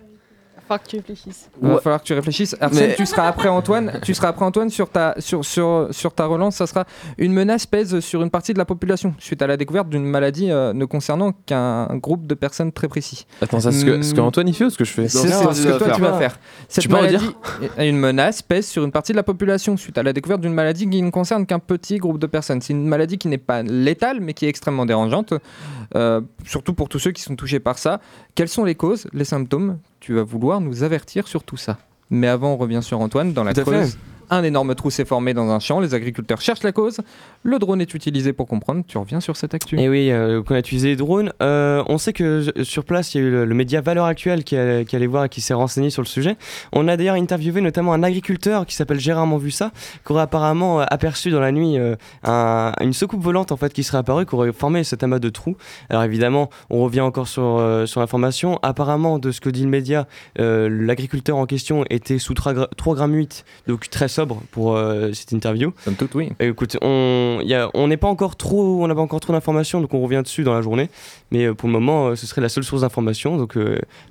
Faut 0.78 0.84
que 0.84 0.88
tu 0.90 0.96
réfléchisses. 0.96 1.50
Il 1.62 1.68
va 1.68 1.78
falloir 1.80 2.00
que 2.00 2.06
tu 2.06 2.14
réfléchisses. 2.14 2.56
Arsène, 2.60 2.88
Mais- 2.90 2.94
tu 2.96 3.06
seras 3.06 3.26
après 3.28 3.48
Antoine. 3.48 4.00
Tu 4.02 4.14
seras 4.14 4.28
après 4.28 4.44
Antoine 4.44 4.70
sur 4.70 4.88
ta 4.90 5.14
sur, 5.18 5.44
sur, 5.44 5.88
sur 5.90 6.12
ta 6.14 6.26
relance. 6.26 6.56
Ça 6.56 6.66
sera 6.66 6.84
une 7.18 7.32
menace 7.32 7.66
pèse 7.66 8.00
sur 8.00 8.22
une 8.22 8.30
partie 8.30 8.52
de 8.52 8.58
la 8.58 8.64
population 8.64 9.14
suite 9.18 9.40
à 9.42 9.46
la 9.46 9.56
découverte 9.56 9.88
d'une 9.88 10.04
maladie 10.04 10.50
euh, 10.50 10.72
ne 10.72 10.84
concernant 10.84 11.32
qu'un 11.46 11.86
groupe 11.96 12.26
de 12.26 12.34
personnes 12.34 12.72
très 12.72 12.88
précis. 12.88 13.26
Attends, 13.40 13.60
ça, 13.60 13.72
ce 13.72 13.84
que- 13.84 14.02
ce 14.02 14.14
que 14.14 14.20
Antoine, 14.20 14.48
il 14.48 14.54
fait 14.54 14.64
ou 14.64 14.70
ce 14.70 14.78
que 14.78 14.84
je 14.84 14.92
fais? 14.92 15.08
C'est 15.08 15.28
ce 15.28 15.62
que 15.68 15.78
toi 15.78 15.86
faire. 15.86 15.96
tu 15.96 16.02
vas 16.02 16.18
faire. 16.18 16.38
Cette 16.68 16.82
Tu 16.82 16.88
peux 16.88 16.96
en 16.96 17.02
maladie, 17.02 17.18
dire 17.18 17.70
une 17.78 17.98
menace 17.98 18.42
pèse 18.42 18.66
sur 18.66 18.84
une 18.84 18.92
partie 18.92 19.12
de 19.12 19.16
la 19.16 19.22
population 19.22 19.76
suite 19.76 19.96
à 19.98 20.02
la 20.02 20.12
découverte 20.12 20.40
d'une 20.40 20.54
maladie 20.54 20.88
qui 20.88 21.00
ne 21.02 21.10
concerne 21.10 21.46
qu'un 21.46 21.58
petit 21.58 21.98
groupe 21.98 22.18
de 22.18 22.26
personnes. 22.26 22.60
C'est 22.60 22.72
une 22.72 22.86
maladie 22.86 23.18
qui 23.18 23.28
n'est 23.28 23.38
pas 23.38 23.62
létale 23.62 24.20
mais 24.20 24.34
qui 24.34 24.46
est 24.46 24.48
extrêmement 24.48 24.86
dérangeante, 24.86 25.34
euh, 25.94 26.20
surtout 26.44 26.74
pour 26.74 26.88
tous 26.88 26.98
ceux 26.98 27.10
qui 27.12 27.22
sont 27.22 27.36
touchés 27.36 27.60
par 27.60 27.78
ça. 27.78 28.00
Quelles 28.34 28.48
sont 28.48 28.64
les 28.64 28.74
causes, 28.74 29.06
les 29.12 29.24
symptômes 29.24 29.78
Tu 30.02 30.14
vas 30.14 30.24
vouloir 30.24 30.60
nous 30.60 30.82
avertir 30.82 31.28
sur 31.28 31.44
tout 31.44 31.56
ça. 31.56 31.78
Mais 32.10 32.26
avant, 32.26 32.54
on 32.54 32.56
revient 32.56 32.80
sur 32.82 32.98
Antoine 32.98 33.32
dans 33.32 33.44
la 33.44 33.54
Tout. 33.54 33.62
Creuse. 33.62 33.96
Un 34.34 34.44
énorme 34.44 34.74
trou 34.74 34.88
s'est 34.90 35.04
formé 35.04 35.34
dans 35.34 35.50
un 35.50 35.60
champ, 35.60 35.78
les 35.78 35.92
agriculteurs 35.92 36.40
cherchent 36.40 36.62
la 36.62 36.72
cause, 36.72 37.00
le 37.42 37.58
drone 37.58 37.82
est 37.82 37.92
utilisé 37.92 38.32
pour 38.32 38.46
comprendre, 38.48 38.82
tu 38.88 38.96
reviens 38.96 39.20
sur 39.20 39.36
cette 39.36 39.52
actu. 39.52 39.78
Et 39.78 39.90
oui, 39.90 40.10
euh, 40.10 40.42
qu'on 40.42 40.54
a 40.54 40.58
utilisé 40.58 40.88
les 40.88 40.96
drones. 40.96 41.34
Euh, 41.42 41.84
on 41.86 41.98
sait 41.98 42.14
que 42.14 42.46
sur 42.62 42.86
place, 42.86 43.14
il 43.14 43.20
y 43.20 43.24
a 43.24 43.26
eu 43.26 43.30
le, 43.30 43.54
média 43.54 43.82
Valeur 43.82 44.06
Actuelle 44.06 44.42
qui, 44.42 44.56
allait- 44.56 44.86
qui 44.86 44.96
allait 44.96 45.06
voir 45.06 45.26
et 45.26 45.28
qui 45.28 45.42
s'est 45.42 45.52
renseigné 45.52 45.90
sur 45.90 46.00
le 46.00 46.06
sujet. 46.06 46.36
On 46.72 46.88
a 46.88 46.96
d'ailleurs 46.96 47.16
interviewé 47.16 47.60
notamment 47.60 47.92
un 47.92 48.02
agriculteur 48.02 48.64
qui 48.64 48.74
s'appelle 48.74 48.98
Gérard 48.98 49.26
Manvussa, 49.26 49.70
qui 50.06 50.12
aurait 50.12 50.22
apparemment 50.22 50.80
euh, 50.80 50.84
aperçu 50.88 51.30
dans 51.30 51.40
la 51.40 51.52
nuit 51.52 51.76
euh, 51.78 51.96
un- 52.24 52.72
une 52.80 52.94
soucoupe 52.94 53.22
volante 53.22 53.52
en 53.52 53.58
fait 53.58 53.74
qui 53.74 53.82
serait 53.82 53.98
apparue, 53.98 54.24
qui 54.24 54.34
aurait 54.34 54.52
formé 54.54 54.82
cet 54.82 55.02
amas 55.02 55.18
de 55.18 55.28
trous. 55.28 55.58
Alors 55.90 56.04
évidemment, 56.04 56.48
on 56.70 56.82
revient 56.82 57.02
encore 57.02 57.28
sur, 57.28 57.58
euh, 57.58 57.84
l'information. 57.96 58.58
Apparemment, 58.62 59.18
de 59.18 59.30
ce 59.30 59.42
que 59.42 59.50
dit 59.50 59.64
le 59.64 59.68
média, 59.68 60.06
euh, 60.40 60.70
l'agriculteur 60.70 61.36
en 61.36 61.44
question 61.44 61.84
était 61.90 62.18
sous 62.18 62.32
3, 62.32 62.54
gra- 62.54 62.68
3 62.78 62.94
grammes 62.94 63.12
8, 63.14 63.44
donc 63.66 63.90
très 63.90 64.08
sobre 64.08 64.21
pour 64.50 64.76
euh, 64.76 65.12
cette 65.12 65.32
interview. 65.32 65.72
Comme 65.84 65.94
tout, 65.94 66.08
oui. 66.14 66.30
écoute, 66.40 66.76
on 66.82 67.40
y 67.44 67.54
a- 67.54 67.70
on 67.74 67.88
n'est 67.88 67.96
pas 67.96 68.08
encore 68.08 68.36
trop, 68.36 68.82
on 68.82 68.86
n'a 68.88 68.94
pas 68.94 69.00
encore 69.00 69.20
trop 69.20 69.32
d'informations, 69.32 69.80
donc 69.80 69.92
on 69.94 70.00
revient 70.02 70.22
dessus 70.22 70.42
dans 70.44 70.54
la 70.54 70.62
journée. 70.62 70.88
Mais 71.30 71.46
euh, 71.46 71.54
pour 71.54 71.68
le 71.68 71.72
moment, 71.72 72.08
euh, 72.08 72.16
ce 72.16 72.26
serait 72.26 72.40
la 72.40 72.48
seule 72.48 72.64
source 72.64 72.82
d'information. 72.82 73.36
Donc 73.36 73.56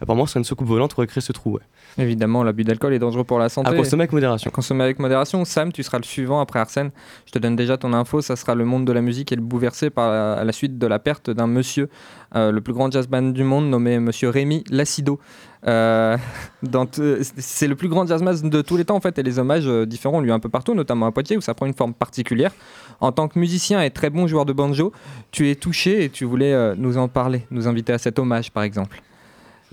apparemment, 0.01 0.25
ce 0.25 0.31
serait 0.33 0.39
une 0.39 0.45
soucoupe 0.45 0.67
volante 0.67 0.93
pour 0.95 1.05
créer 1.05 1.21
ce 1.21 1.31
trou. 1.31 1.53
ouais. 1.53 1.61
Évidemment, 1.97 2.43
l'abus 2.43 2.63
d'alcool 2.63 2.93
est 2.93 2.99
dangereux 2.99 3.23
pour 3.25 3.37
la 3.37 3.49
santé. 3.49 3.69
À 3.69 3.73
consommer 3.73 4.03
avec 4.03 4.13
modération. 4.13 4.49
À 4.49 4.51
consommer 4.51 4.83
avec 4.83 4.99
modération. 4.99 5.43
Sam, 5.43 5.71
tu 5.73 5.83
seras 5.83 5.97
le 5.97 6.03
suivant 6.05 6.39
après 6.39 6.59
Arsène. 6.59 6.91
Je 7.25 7.31
te 7.31 7.39
donne 7.39 7.55
déjà 7.57 7.77
ton 7.77 7.91
info. 7.93 8.21
Ça 8.21 8.35
sera 8.37 8.55
le 8.55 8.63
monde 8.65 8.85
de 8.85 8.93
la 8.93 9.01
musique 9.01 9.31
et 9.31 9.35
le 9.35 9.41
bouleversé 9.41 9.89
par 9.89 10.09
la, 10.09 10.33
à 10.33 10.43
la 10.43 10.51
suite 10.53 10.77
de 10.77 10.87
la 10.87 10.99
perte 10.99 11.29
d'un 11.29 11.47
monsieur, 11.47 11.89
euh, 12.35 12.51
le 12.51 12.61
plus 12.61 12.73
grand 12.73 12.89
jazz 12.91 13.07
band 13.07 13.21
du 13.23 13.43
monde, 13.43 13.69
nommé 13.69 13.99
Monsieur 13.99 14.29
Rémi 14.29 14.63
Lacido. 14.69 15.19
Euh, 15.67 16.17
c'est 17.37 17.67
le 17.67 17.75
plus 17.75 17.87
grand 17.87 18.07
jazzman 18.07 18.49
de 18.49 18.61
tous 18.61 18.77
les 18.77 18.85
temps 18.85 18.95
en 18.95 18.99
fait 18.99 19.19
et 19.19 19.23
les 19.23 19.37
hommages 19.37 19.67
euh, 19.67 19.85
différents 19.85 20.19
lieu 20.19 20.31
un 20.31 20.39
peu 20.39 20.49
partout 20.49 20.73
notamment 20.73 21.05
à 21.05 21.11
Poitiers 21.11 21.37
où 21.37 21.41
ça 21.41 21.53
prend 21.53 21.65
une 21.65 21.73
forme 21.73 21.93
particulière. 21.93 22.51
En 22.99 23.11
tant 23.11 23.27
que 23.27 23.37
musicien 23.37 23.81
et 23.81 23.91
très 23.91 24.09
bon 24.09 24.25
joueur 24.27 24.45
de 24.45 24.53
banjo 24.53 24.91
tu 25.31 25.49
es 25.49 25.55
touché 25.55 26.03
et 26.03 26.09
tu 26.09 26.25
voulais 26.25 26.53
euh, 26.53 26.73
nous 26.77 26.97
en 26.97 27.07
parler 27.07 27.45
nous 27.51 27.67
inviter 27.67 27.93
à 27.93 27.97
cet 27.99 28.17
hommage 28.17 28.51
par 28.51 28.63
exemple. 28.63 29.01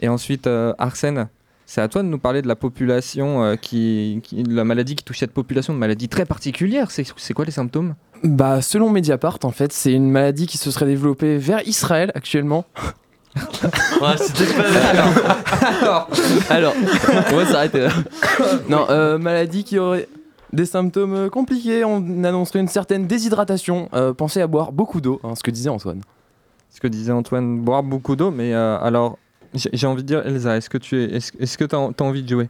Et 0.01 0.09
ensuite 0.09 0.47
euh, 0.47 0.75
Arsène 0.79 1.29
c'est 1.65 1.81
à 1.81 1.89
toi 1.89 2.03
de 2.03 2.09
nous 2.09 2.19
parler 2.19 2.43
de 2.43 2.49
la 2.49 2.57
population 2.57 3.55
qui, 3.61 4.23
la 4.33 4.65
maladie 4.65 4.97
qui 4.97 5.05
touche 5.05 5.19
cette 5.19 5.35
population 5.35 5.75
une 5.75 5.79
maladie 5.79 6.09
très 6.09 6.25
particulière 6.25 6.91
c'est 6.91 7.35
quoi 7.35 7.45
les 7.45 7.51
symptômes? 7.51 7.95
Bah, 8.25 8.63
selon 8.63 8.91
Mediapart, 8.91 9.39
en 9.45 9.51
fait, 9.51 9.73
c'est 9.73 9.93
une 9.93 10.11
maladie 10.11 10.47
qui 10.47 10.59
se 10.59 10.71
serait 10.71 10.87
développée 10.87 11.37
vers 11.37 11.67
Israël 11.69 12.11
actuellement. 12.15 12.65
alors, 15.81 16.09
alors, 16.51 16.75
on 17.33 17.37
va 17.37 17.47
s'arrêter 17.47 17.81
là. 17.81 17.91
Non, 18.69 18.87
euh, 18.91 19.19
maladie 19.19 19.65
qui 19.65 19.79
aurait 19.79 20.09
des 20.53 20.67
symptômes 20.67 21.15
euh, 21.15 21.29
compliqués. 21.29 21.85
On 21.85 22.25
annoncerait 22.25 22.61
une 22.61 22.69
certaine 22.69 23.07
déshydratation. 23.07 23.89
Euh, 23.95 24.13
pensez 24.15 24.41
à 24.41 24.47
boire 24.47 24.73
beaucoup 24.73 25.01
d'eau, 25.01 25.21
hein, 25.23 25.35
ce 25.35 25.43
que 25.43 25.51
disait 25.51 25.71
Antoine. 25.71 26.01
ce 26.71 26.81
que 26.81 26.89
disait 26.89 27.13
Antoine 27.13 27.61
boire 27.61 27.83
beaucoup 27.83 28.17
d'eau 28.17 28.31
mais 28.31 28.55
euh, 28.55 28.79
alors 28.79 29.19
j'ai 29.55 29.87
envie 29.87 30.03
de 30.03 30.07
dire 30.07 30.27
Elsa 30.27 30.57
est-ce 30.57 30.69
que 30.69 30.79
tu 30.79 31.03
es 31.03 31.17
est-ce 31.17 31.33
est-ce 31.41 31.57
que 31.57 31.65
tu 31.65 31.75
as, 31.75 31.79
envie 31.79 32.23
de 32.23 32.29
jouer? 32.29 32.49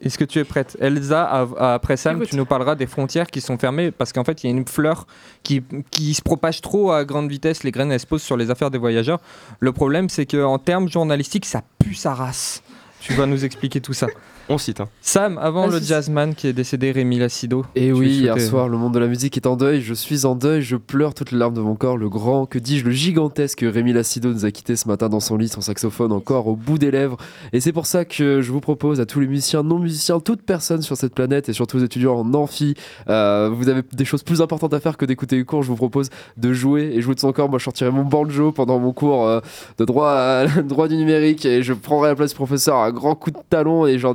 Est-ce 0.00 0.16
que 0.18 0.24
tu 0.24 0.38
es 0.38 0.44
prête? 0.44 0.76
Elsa, 0.80 1.24
à- 1.24 1.74
après 1.74 1.96
Sam, 1.96 2.24
tu 2.26 2.36
nous 2.36 2.46
parleras 2.46 2.74
des 2.74 2.86
frontières 2.86 3.26
qui 3.26 3.40
sont 3.40 3.58
fermées 3.58 3.90
parce 3.90 4.12
qu'en 4.12 4.24
fait, 4.24 4.42
il 4.42 4.50
y 4.50 4.52
a 4.52 4.56
une 4.56 4.66
fleur 4.66 5.06
qui, 5.42 5.62
qui 5.90 6.14
se 6.14 6.22
propage 6.22 6.60
trop 6.60 6.92
à 6.92 7.04
grande 7.04 7.28
vitesse. 7.30 7.62
Les 7.64 7.70
graines, 7.70 7.92
elles 7.92 8.00
se 8.00 8.06
posent 8.06 8.22
sur 8.22 8.36
les 8.36 8.50
affaires 8.50 8.70
des 8.70 8.78
voyageurs. 8.78 9.20
Le 9.60 9.72
problème, 9.72 10.08
c'est 10.08 10.26
qu'en 10.26 10.58
termes 10.58 10.88
journalistiques, 10.88 11.44
ça 11.46 11.62
pue 11.78 11.94
sa 11.94 12.14
race. 12.14 12.62
Tu 13.00 13.12
vas 13.14 13.26
nous 13.26 13.44
expliquer 13.44 13.80
tout 13.80 13.92
ça. 13.92 14.06
On 14.50 14.58
cite. 14.58 14.80
Hein. 14.80 14.88
Sam, 15.00 15.38
avant 15.38 15.64
Ah, 15.64 15.72
le 15.72 15.80
jazzman 15.80 16.34
qui 16.34 16.46
est 16.48 16.52
décédé, 16.52 16.92
Rémi 16.92 17.18
Lacido. 17.18 17.64
Et 17.74 17.92
oui, 17.92 18.10
hier 18.18 18.38
soir, 18.40 18.68
le 18.68 18.76
monde 18.76 18.92
de 18.92 18.98
la 18.98 19.06
musique 19.06 19.36
est 19.38 19.46
en 19.46 19.56
deuil. 19.56 19.80
Je 19.80 19.94
suis 19.94 20.26
en 20.26 20.34
deuil, 20.34 20.60
je 20.60 20.76
pleure 20.76 21.14
toutes 21.14 21.32
les 21.32 21.38
larmes 21.38 21.54
de 21.54 21.62
mon 21.62 21.74
corps. 21.76 21.96
Le 21.96 22.10
grand, 22.10 22.44
que 22.44 22.58
dis-je, 22.58 22.84
le 22.84 22.90
gigantesque 22.90 23.64
Rémi 23.66 23.92
Lacido 23.94 24.30
nous 24.32 24.44
a 24.44 24.50
quittés 24.50 24.76
ce 24.76 24.86
matin 24.86 25.08
dans 25.08 25.20
son 25.20 25.36
lit, 25.38 25.48
son 25.48 25.62
saxophone 25.62 26.12
encore 26.12 26.46
au 26.46 26.56
bout 26.56 26.76
des 26.78 26.90
lèvres. 26.90 27.16
Et 27.54 27.60
c'est 27.60 27.72
pour 27.72 27.86
ça 27.86 28.04
que 28.04 28.42
je 28.42 28.52
vous 28.52 28.60
propose 28.60 29.00
à 29.00 29.06
tous 29.06 29.20
les 29.20 29.26
musiciens, 29.26 29.62
non-musiciens, 29.62 30.20
toute 30.20 30.42
personne 30.42 30.82
sur 30.82 30.96
cette 30.96 31.14
planète 31.14 31.48
et 31.48 31.52
surtout 31.54 31.78
aux 31.78 31.84
étudiants 31.84 32.14
en 32.18 32.34
amphi, 32.34 32.74
euh, 33.08 33.50
vous 33.52 33.68
avez 33.70 33.80
des 33.92 34.04
choses 34.04 34.22
plus 34.22 34.42
importantes 34.42 34.74
à 34.74 34.80
faire 34.80 34.96
que 34.98 35.06
d'écouter 35.06 35.36
les 35.36 35.44
cours. 35.44 35.62
Je 35.62 35.68
vous 35.68 35.76
propose 35.76 36.10
de 36.36 36.52
jouer 36.52 36.90
et 36.94 37.00
jouer 37.00 37.14
de 37.14 37.20
son 37.20 37.32
corps. 37.32 37.48
Moi, 37.48 37.58
je 37.58 37.64
sortirai 37.64 37.90
mon 37.90 38.04
banjo 38.04 38.52
pendant 38.52 38.78
mon 38.78 38.92
cours 38.92 39.26
euh, 39.26 39.40
de 39.78 39.84
droit, 39.86 40.10
à- 40.10 40.46
droit 40.62 40.86
du 40.88 40.96
numérique 40.96 41.46
et 41.46 41.62
je 41.62 41.72
prendrai 41.72 42.08
la 42.10 42.14
place 42.14 42.30
du 42.30 42.36
professeur 42.36 42.76
à 42.76 42.86
un 42.86 42.90
grand 42.92 43.14
coup 43.14 43.30
de 43.30 43.38
talon 43.48 43.86
et 43.86 43.96
je 43.98 44.02
leur 44.02 44.12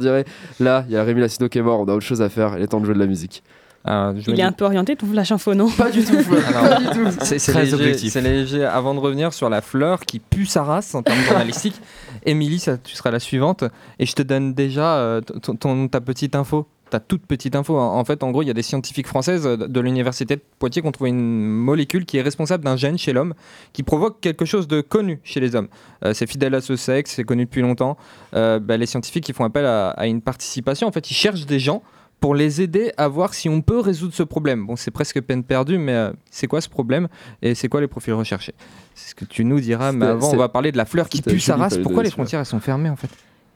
là, 0.59 0.84
il 0.88 0.93
y 0.93 0.97
a 0.97 1.03
Rémi 1.03 1.22
Lacido 1.22 1.49
qui 1.49 1.57
est 1.59 1.61
mort, 1.61 1.80
on 1.82 1.88
a 1.88 1.93
autre 1.93 2.05
chose 2.05 2.22
à 2.22 2.30
faire, 2.30 2.57
il 2.57 2.63
est 2.63 2.67
temps 2.67 2.80
de 2.80 2.86
jouer 2.86 2.95
de 2.95 2.99
la 2.99 3.07
musique. 3.07 3.43
Ah, 3.86 4.11
Il 4.28 4.38
est 4.38 4.43
un 4.43 4.51
peu 4.51 4.65
orienté, 4.65 4.97
tout 4.97 5.07
la 5.13 5.22
info, 5.22 5.55
non? 5.55 5.70
Pas 5.70 5.89
du 5.89 6.03
tout, 6.03 6.17
tout. 6.17 7.09
C'est 7.22 7.53
léger, 7.55 7.74
objectif. 7.74 8.11
c'est 8.11 8.20
léger. 8.22 8.65
Avant 8.65 8.93
de 8.93 8.99
revenir 8.99 9.32
sur 9.34 9.49
la 9.49 9.61
fleur 9.61 10.01
qui 10.01 10.20
pue 10.20 10.45
sa 10.45 10.63
race 10.63 10.93
en 10.95 11.01
termes 11.01 11.22
journalistiques, 11.22 11.80
Émilie, 12.26 12.61
tu 12.84 12.93
seras 12.95 13.09
la 13.09 13.20
suivante. 13.20 13.63
Et 13.97 14.05
je 14.05 14.13
te 14.13 14.22
donne 14.22 14.53
déjà 14.53 14.97
euh, 14.97 15.22
ton- 15.22 15.55
ton- 15.55 15.88
ta 15.88 16.01
petite 16.01 16.36
info. 16.36 16.67
Ta 16.90 17.00
toute 17.00 17.26
petite 17.26 17.56
info. 17.56 17.78
En 17.78 18.04
fait, 18.04 18.24
en 18.24 18.32
gros, 18.32 18.42
il 18.42 18.48
y 18.48 18.50
a 18.50 18.54
des 18.54 18.64
scientifiques 18.64 19.08
françaises 19.08 19.46
euh, 19.46 19.58
de 19.58 19.80
l'université 19.80 20.36
de 20.38 20.42
Poitiers 20.58 20.82
qui 20.82 20.88
ont 20.88 20.92
trouvé 20.92 21.12
une 21.12 21.48
molécule 21.48 22.06
qui 22.06 22.18
est 22.18 22.22
responsable 22.22 22.64
d'un 22.64 22.78
gène 22.78 22.98
chez 22.98 23.14
l'homme 23.14 23.34
qui 23.74 23.84
provoque 23.84 24.22
quelque 24.22 24.46
chose 24.46 24.68
de 24.68 24.82
connu 24.82 25.20
chez 25.24 25.40
les 25.40 25.56
hommes. 25.56 25.68
Euh, 26.04 26.14
c'est 26.14 26.28
fidèle 26.28 26.56
à 26.56 26.62
ce 26.62 26.76
sexe, 26.76 27.12
c'est 27.16 27.24
connu 27.24 27.46
depuis 27.46 27.62
longtemps. 27.62 27.96
Euh, 28.34 28.60
bah, 28.60 28.76
les 28.78 28.88
scientifiques, 28.88 29.30
ils 29.30 29.36
font 29.36 29.44
appel 29.44 29.66
à, 29.66 29.90
à 29.92 30.08
une 30.08 30.22
participation. 30.22 30.88
En 30.88 30.92
fait, 30.92 31.12
ils 31.12 31.16
cherchent 31.16 31.46
des 31.46 31.60
gens 31.60 31.84
pour 32.20 32.36
les 32.36 32.62
aider 32.62 32.92
à 32.98 33.08
voir 33.08 33.34
si 33.34 33.48
on 33.48 33.62
peut 33.62 33.80
résoudre 33.80 34.14
ce 34.14 34.24
problème. 34.24 34.66
Bon, 34.66 34.76
c'est 34.76 34.92
presque 34.92 35.22
peine 35.22 35.44
perdue, 35.44 35.78
mais 35.78 35.94
euh, 35.94 36.12
c'est 36.32 36.48
quoi 36.48 36.60
ce 36.60 36.68
problème 36.70 37.08
et 37.42 37.56
c'est 37.56 37.70
quoi 37.70 37.82
les 37.82 37.88
profils 37.88 38.14
recherchés? 38.14 38.54
C'est 38.94 39.12
ce 39.12 39.16
que 39.16 39.26
tu 39.26 39.46
nous 39.46 39.62
diras, 39.62 39.92
mais 39.92 40.08
avant, 40.08 40.34
on 40.34 40.38
va 40.38 40.50
parler 40.50 40.72
de 40.72 40.78
la 40.78 40.86
fleur 40.86 41.08
qui 41.08 41.22
pue 41.22 41.40
sa 41.40 41.56
race. 41.56 41.78
Pourquoi 41.78 42.04
les 42.04 42.10
frontières 42.10 42.42
elles 42.42 42.46
sont 42.46 42.60
fermées 42.60 42.90
en 42.90 42.98
fait? 42.98 43.10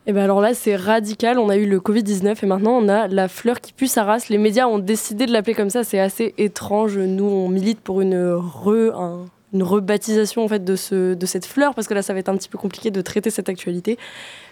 Et 0.06 0.12
ben 0.12 0.24
alors 0.24 0.42
là, 0.42 0.54
c'est 0.54 0.76
radical. 0.76 1.40
On 1.40 1.48
a 1.50 1.56
eu 1.56 1.66
le 1.66 1.80
Covid-19 1.80 2.38
et 2.44 2.46
maintenant 2.46 2.74
on 2.78 2.90
a 2.90 3.08
la 3.08 3.28
fleur 3.30 3.62
qui 3.62 3.72
pue 3.72 3.88
sa 3.88 4.04
race. 4.04 4.28
Les 4.30 4.38
médias 4.38 4.68
ont 4.68 4.80
décidé 4.80 5.26
de 5.26 5.32
l'appeler 5.32 5.54
comme 5.54 5.70
ça. 5.70 5.84
C'est 5.86 6.00
assez 6.00 6.34
étrange. 6.38 6.98
Nous, 6.98 7.24
on 7.24 7.48
milite 7.48 7.80
pour 7.80 8.02
une, 8.02 8.34
re, 8.36 8.94
un- 9.00 9.26
une 9.54 9.64
rebaptisation 9.64 10.44
en 10.44 10.48
fait 10.50 10.66
de 10.66 10.76
cette 10.76 11.46
fleur 11.46 11.74
parce 11.74 11.88
que 11.88 11.94
là, 11.94 12.02
ça 12.02 12.12
va 12.14 12.20
être 12.20 12.28
un 12.28 12.36
petit 12.36 12.50
peu 12.50 12.58
compliqué 12.58 12.92
de 12.92 13.00
traiter 13.02 13.30
cette 13.30 13.48
actualité. 13.48 13.98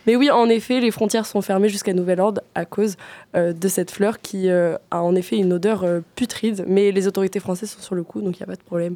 Mais 0.08 0.16
oui, 0.16 0.30
en 0.32 0.48
effet, 0.48 0.80
les 0.80 0.92
frontières 0.92 1.26
sont 1.26 1.42
fermées 1.42 1.68
jusqu'à 1.70 1.94
nouvel 1.94 2.22
ordre 2.22 2.42
à 2.56 2.64
cause 2.64 2.96
euh, 3.36 3.52
de 3.52 3.68
cette 3.68 3.92
fleur 3.92 4.22
qui 4.22 4.50
euh, 4.50 4.78
a 4.90 5.04
en 5.04 5.16
effet 5.16 5.36
une 5.38 5.52
odeur 5.52 5.84
euh, 5.84 6.00
putride. 6.16 6.64
Mais 6.66 6.92
les 6.92 7.08
autorités 7.08 7.40
françaises 7.42 7.72
sont 7.72 7.82
sur 7.82 7.96
le 7.96 8.04
coup, 8.04 8.22
donc 8.22 8.38
il 8.38 8.40
n'y 8.40 8.44
a 8.44 8.48
pas 8.48 8.56
de 8.56 8.64
problème. 8.64 8.96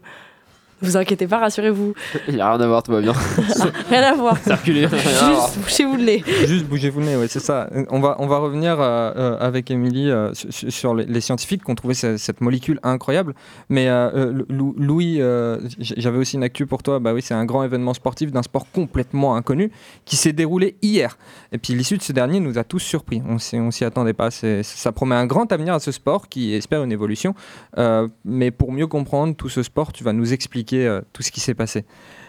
Ne 0.81 0.87
vous 0.87 0.97
inquiétez 0.97 1.25
pas, 1.27 1.39
rassurez-vous. 1.39 1.93
Il 2.27 2.35
n'y 2.35 2.41
a 2.41 2.51
rien 2.51 2.59
à 2.61 2.67
voir, 2.67 2.83
tout 2.83 2.91
va 2.91 3.01
bien. 3.01 3.13
Rien 3.89 4.01
à 4.03 4.13
voir. 4.13 4.37
Circuler, 4.43 4.85
rien 4.87 4.99
à 4.99 5.29
voir. 5.31 5.47
Juste 5.47 5.59
bouchez-vous 5.59 5.95
le 5.95 6.03
nez. 6.03 6.23
Juste 6.45 6.65
bougez-vous 6.65 6.99
le 6.99 7.05
nez, 7.05 7.15
ouais, 7.15 7.27
c'est 7.29 7.39
ça. 7.39 7.69
On 7.89 7.99
va, 8.01 8.15
on 8.19 8.27
va 8.27 8.37
revenir 8.39 8.79
euh, 8.81 9.11
euh, 9.15 9.37
avec 9.39 9.71
Émilie 9.71 10.11
euh, 10.11 10.33
su- 10.33 10.51
su- 10.51 10.71
sur 10.71 10.93
les, 10.93 11.05
les 11.05 11.21
scientifiques 11.21 11.63
qui 11.63 11.71
ont 11.71 11.75
trouvé 11.75 11.93
ce- 11.93 12.17
cette 12.17 12.41
molécule 12.41 12.79
incroyable. 12.83 13.35
Mais 13.69 13.87
euh, 13.87 14.43
Lou- 14.49 14.75
Louis, 14.77 15.21
euh, 15.21 15.59
j'avais 15.79 16.17
aussi 16.17 16.35
une 16.35 16.43
actu 16.43 16.65
pour 16.65 16.83
toi. 16.83 16.99
Bah 16.99 17.13
oui, 17.13 17.21
c'est 17.21 17.33
un 17.33 17.45
grand 17.45 17.63
événement 17.63 17.93
sportif 17.93 18.31
d'un 18.31 18.43
sport 18.43 18.65
complètement 18.71 19.35
inconnu 19.35 19.71
qui 20.03 20.17
s'est 20.17 20.33
déroulé 20.33 20.75
hier. 20.81 21.17
Et 21.53 21.57
puis 21.57 21.73
l'issue 21.73 21.97
de 21.97 22.03
ce 22.03 22.11
dernier 22.11 22.39
nous 22.41 22.57
a 22.57 22.63
tous 22.65 22.79
surpris. 22.79 23.21
On 23.27 23.39
s'y- 23.39 23.57
on 23.59 23.71
s'y 23.71 23.85
attendait 23.85 24.13
pas. 24.13 24.29
Ça 24.29 24.91
promet 24.91 25.15
un 25.15 25.25
grand 25.25 25.51
avenir 25.53 25.73
à 25.73 25.79
ce 25.79 25.91
sport 25.91 26.27
qui 26.27 26.53
espère 26.53 26.83
une 26.83 26.91
évolution. 26.91 27.33
Euh, 27.77 28.07
mais 28.25 28.51
pour 28.51 28.71
mieux 28.73 28.87
comprendre 28.87 29.35
tout 29.35 29.49
ce 29.49 29.63
sport, 29.63 29.93
tu 29.93 30.03
vas 30.03 30.11
nous 30.13 30.33
expliquer 30.33 30.74
euh, 30.83 31.01
tout 31.13 31.23
ce 31.23 31.31
qui 31.31 31.39
s'est 31.39 31.53
passé. 31.53 31.85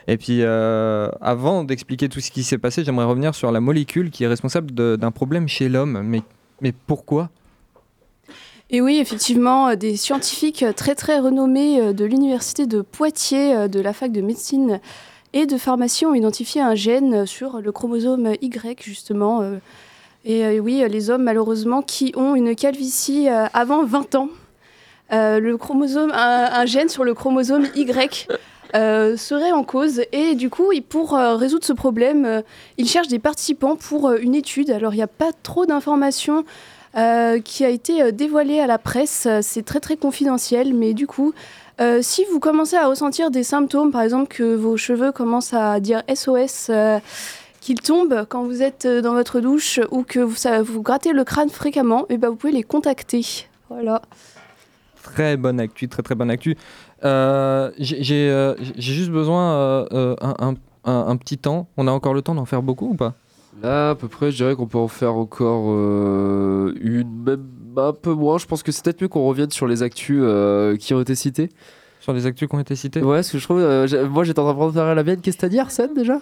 Et 0.09 0.17
puis, 0.17 0.39
euh, 0.43 1.09
avant 1.21 1.65
d'expliquer 1.65 2.09
tout 2.09 2.21
ce 2.21 2.31
qui 2.31 2.45
s'est 2.45 2.59
passé, 2.59 2.85
j'aimerais 2.85 3.07
revenir 3.07 3.35
sur 3.35 3.51
la 3.51 3.61
molécule 3.61 4.11
qui 4.11 4.25
est 4.25 4.29
responsable 4.29 4.73
d'un 4.73 5.11
problème 5.11 5.49
chez 5.49 5.69
l'homme. 5.69 6.03
Mais, 6.05 6.23
mais 6.61 6.73
pourquoi? 6.73 7.31
Et 8.71 8.81
oui, 8.81 8.99
effectivement, 8.99 9.69
euh, 9.69 9.77
des 9.77 9.97
scientifiques 9.97 10.65
très 10.77 10.95
très 10.95 11.19
renommés 11.19 11.93
de 11.93 12.05
l'université 12.05 12.67
de 12.67 12.83
Poitiers, 12.83 13.69
de 13.69 13.81
la 13.81 13.93
fac 13.93 14.13
de 14.13 14.21
médecine 14.21 14.81
et 15.33 15.47
de 15.47 15.57
pharmacie 15.59 16.07
ont 16.07 16.15
identifié 16.15 16.61
un 16.61 16.75
gène 16.75 17.27
sur 17.27 17.61
le 17.61 17.73
chromosome 17.73 18.35
Y, 18.41 18.83
justement. 18.83 19.43
Et 20.25 20.59
oui, 20.61 20.83
les 20.89 21.11
hommes, 21.11 21.25
malheureusement, 21.25 21.83
qui 21.83 22.13
ont 22.17 22.35
une 22.35 22.55
calvitie 22.55 23.29
avant 23.29 23.85
20 23.85 24.15
ans. 24.15 24.29
Euh, 25.13 25.39
le 25.39 25.57
chromosome, 25.57 26.11
un, 26.13 26.67
gène 26.67 26.89
sur 26.89 27.05
le 27.05 27.15
chromosome 27.15 27.67
Y 27.77 28.29
euh, 28.75 29.17
serait 29.17 29.53
en 29.53 29.63
cause. 29.63 30.03
Et 30.13 30.35
du 30.35 30.51
coup, 30.51 30.73
il- 30.73 30.83
pour 30.83 31.15
euh, 31.17 31.37
résoudre 31.37 31.65
ce 31.65 31.73
problème, 31.73 32.43
ils 32.79 32.89
cherchent 32.89 33.09
des 33.09 33.19
participants 33.21 33.77
pour 33.77 34.13
une 34.13 34.35
étude. 34.35 34.71
Alors, 34.71 34.95
il 34.95 34.97
n'y 34.97 35.03
a 35.03 35.09
pas 35.09 35.31
trop 35.43 35.67
d'informations 35.67 36.45
qui 37.45 37.63
a 37.63 37.69
été 37.69 38.11
dévoilée 38.11 38.59
à 38.59 38.67
la 38.67 38.79
presse. 38.79 39.29
C'est 39.43 39.67
très 39.67 39.81
très 39.81 39.99
confidentiel, 39.99 40.73
mais 40.73 40.95
du 40.95 41.07
coup, 41.07 41.35
si 42.01 42.25
vous 42.33 42.41
commencez 42.41 42.77
à 42.77 42.87
ressentir 42.87 43.31
des 43.31 43.43
symptômes, 43.43 43.93
par 43.93 44.01
exemple 44.01 44.35
que 44.35 44.55
vos 44.55 44.79
cheveux 44.79 45.13
commencent 45.13 45.53
à 45.53 45.79
dire 45.79 46.03
SOS, 46.09 46.71
qu'ils 47.61 47.83
tombent 47.83 48.25
quand 48.31 48.45
vous 48.45 48.63
êtes 48.63 48.87
dans 48.87 49.13
votre 49.13 49.41
douche 49.41 49.79
ou 49.91 50.05
que 50.05 50.21
vous, 50.21 50.81
grattez 50.81 51.13
le 51.13 51.25
crâne 51.25 51.51
fréquemment, 51.51 52.07
et 52.09 52.17
ben 52.17 52.31
vous 52.31 52.37
pouvez 52.37 52.55
les 52.55 52.63
contacter. 52.63 53.47
Voilà. 53.69 54.01
Très 55.17 55.37
bonne 55.37 55.59
actu, 55.61 55.89
très 55.89 56.03
très 56.03 56.15
bonne 56.15 56.31
actu. 56.31 56.57
Euh, 57.05 57.71
J'ai 57.79 58.31
euh, 58.31 58.55
j'ai 58.77 58.93
juste 58.93 59.11
besoin 59.11 59.53
euh, 59.93 60.15
un, 60.21 60.35
un- 60.39 60.55
un- 60.85 61.07
un 61.09 61.17
petit 61.17 61.39
temps. 61.39 61.69
On 61.79 61.89
a 61.89 61.91
encore 61.91 62.13
le 62.15 62.23
temps 62.23 62.35
d'en 62.35 62.45
faire 62.45 62.63
beaucoup 62.63 62.91
ou 62.91 62.95
pas? 62.95 63.15
Là, 63.63 63.91
à 63.91 63.95
peu 63.95 64.09
près, 64.09 64.31
je 64.31 64.37
dirais 64.37 64.55
qu'on 64.55 64.67
peut 64.67 64.77
en 64.79 64.89
faire 64.89 65.15
encore 65.15 65.71
une, 65.71 67.23
même 67.25 67.45
un 67.77 67.93
peu 67.93 68.13
moins. 68.13 68.37
Je 68.39 68.47
pense 68.47 68.63
que 68.63 68.71
c'est 68.73 68.85
peut-être 68.85 69.01
mieux 69.01 69.09
qu'on 69.09 69.27
revienne 69.27 69.51
sur 69.51 69.67
les 69.67 69.83
actus 69.83 70.23
qui 70.79 70.93
ont 70.95 71.01
été 71.01 71.15
citées. 71.15 71.49
Sur 72.01 72.13
les 72.13 72.27
actus 72.27 72.49
qui 72.49 72.55
ont 72.55 72.61
été 72.61 72.77
citées 72.77 73.03
Ouais, 73.03 73.17
parce 73.17 73.31
que 73.31 73.39
je 73.39 73.45
trouve. 73.45 73.59
moi, 74.11 74.25
j'étais 74.25 74.39
en 74.41 74.45
train 74.55 74.67
de 74.67 74.71
préparer 74.73 74.95
la 74.95 75.03
mienne. 75.03 75.21
Qu'est-ce 75.23 75.37
que 75.39 75.41
t'as 75.43 75.49
dit, 75.49 75.59
Arsène, 75.59 75.95
déjà? 75.95 76.19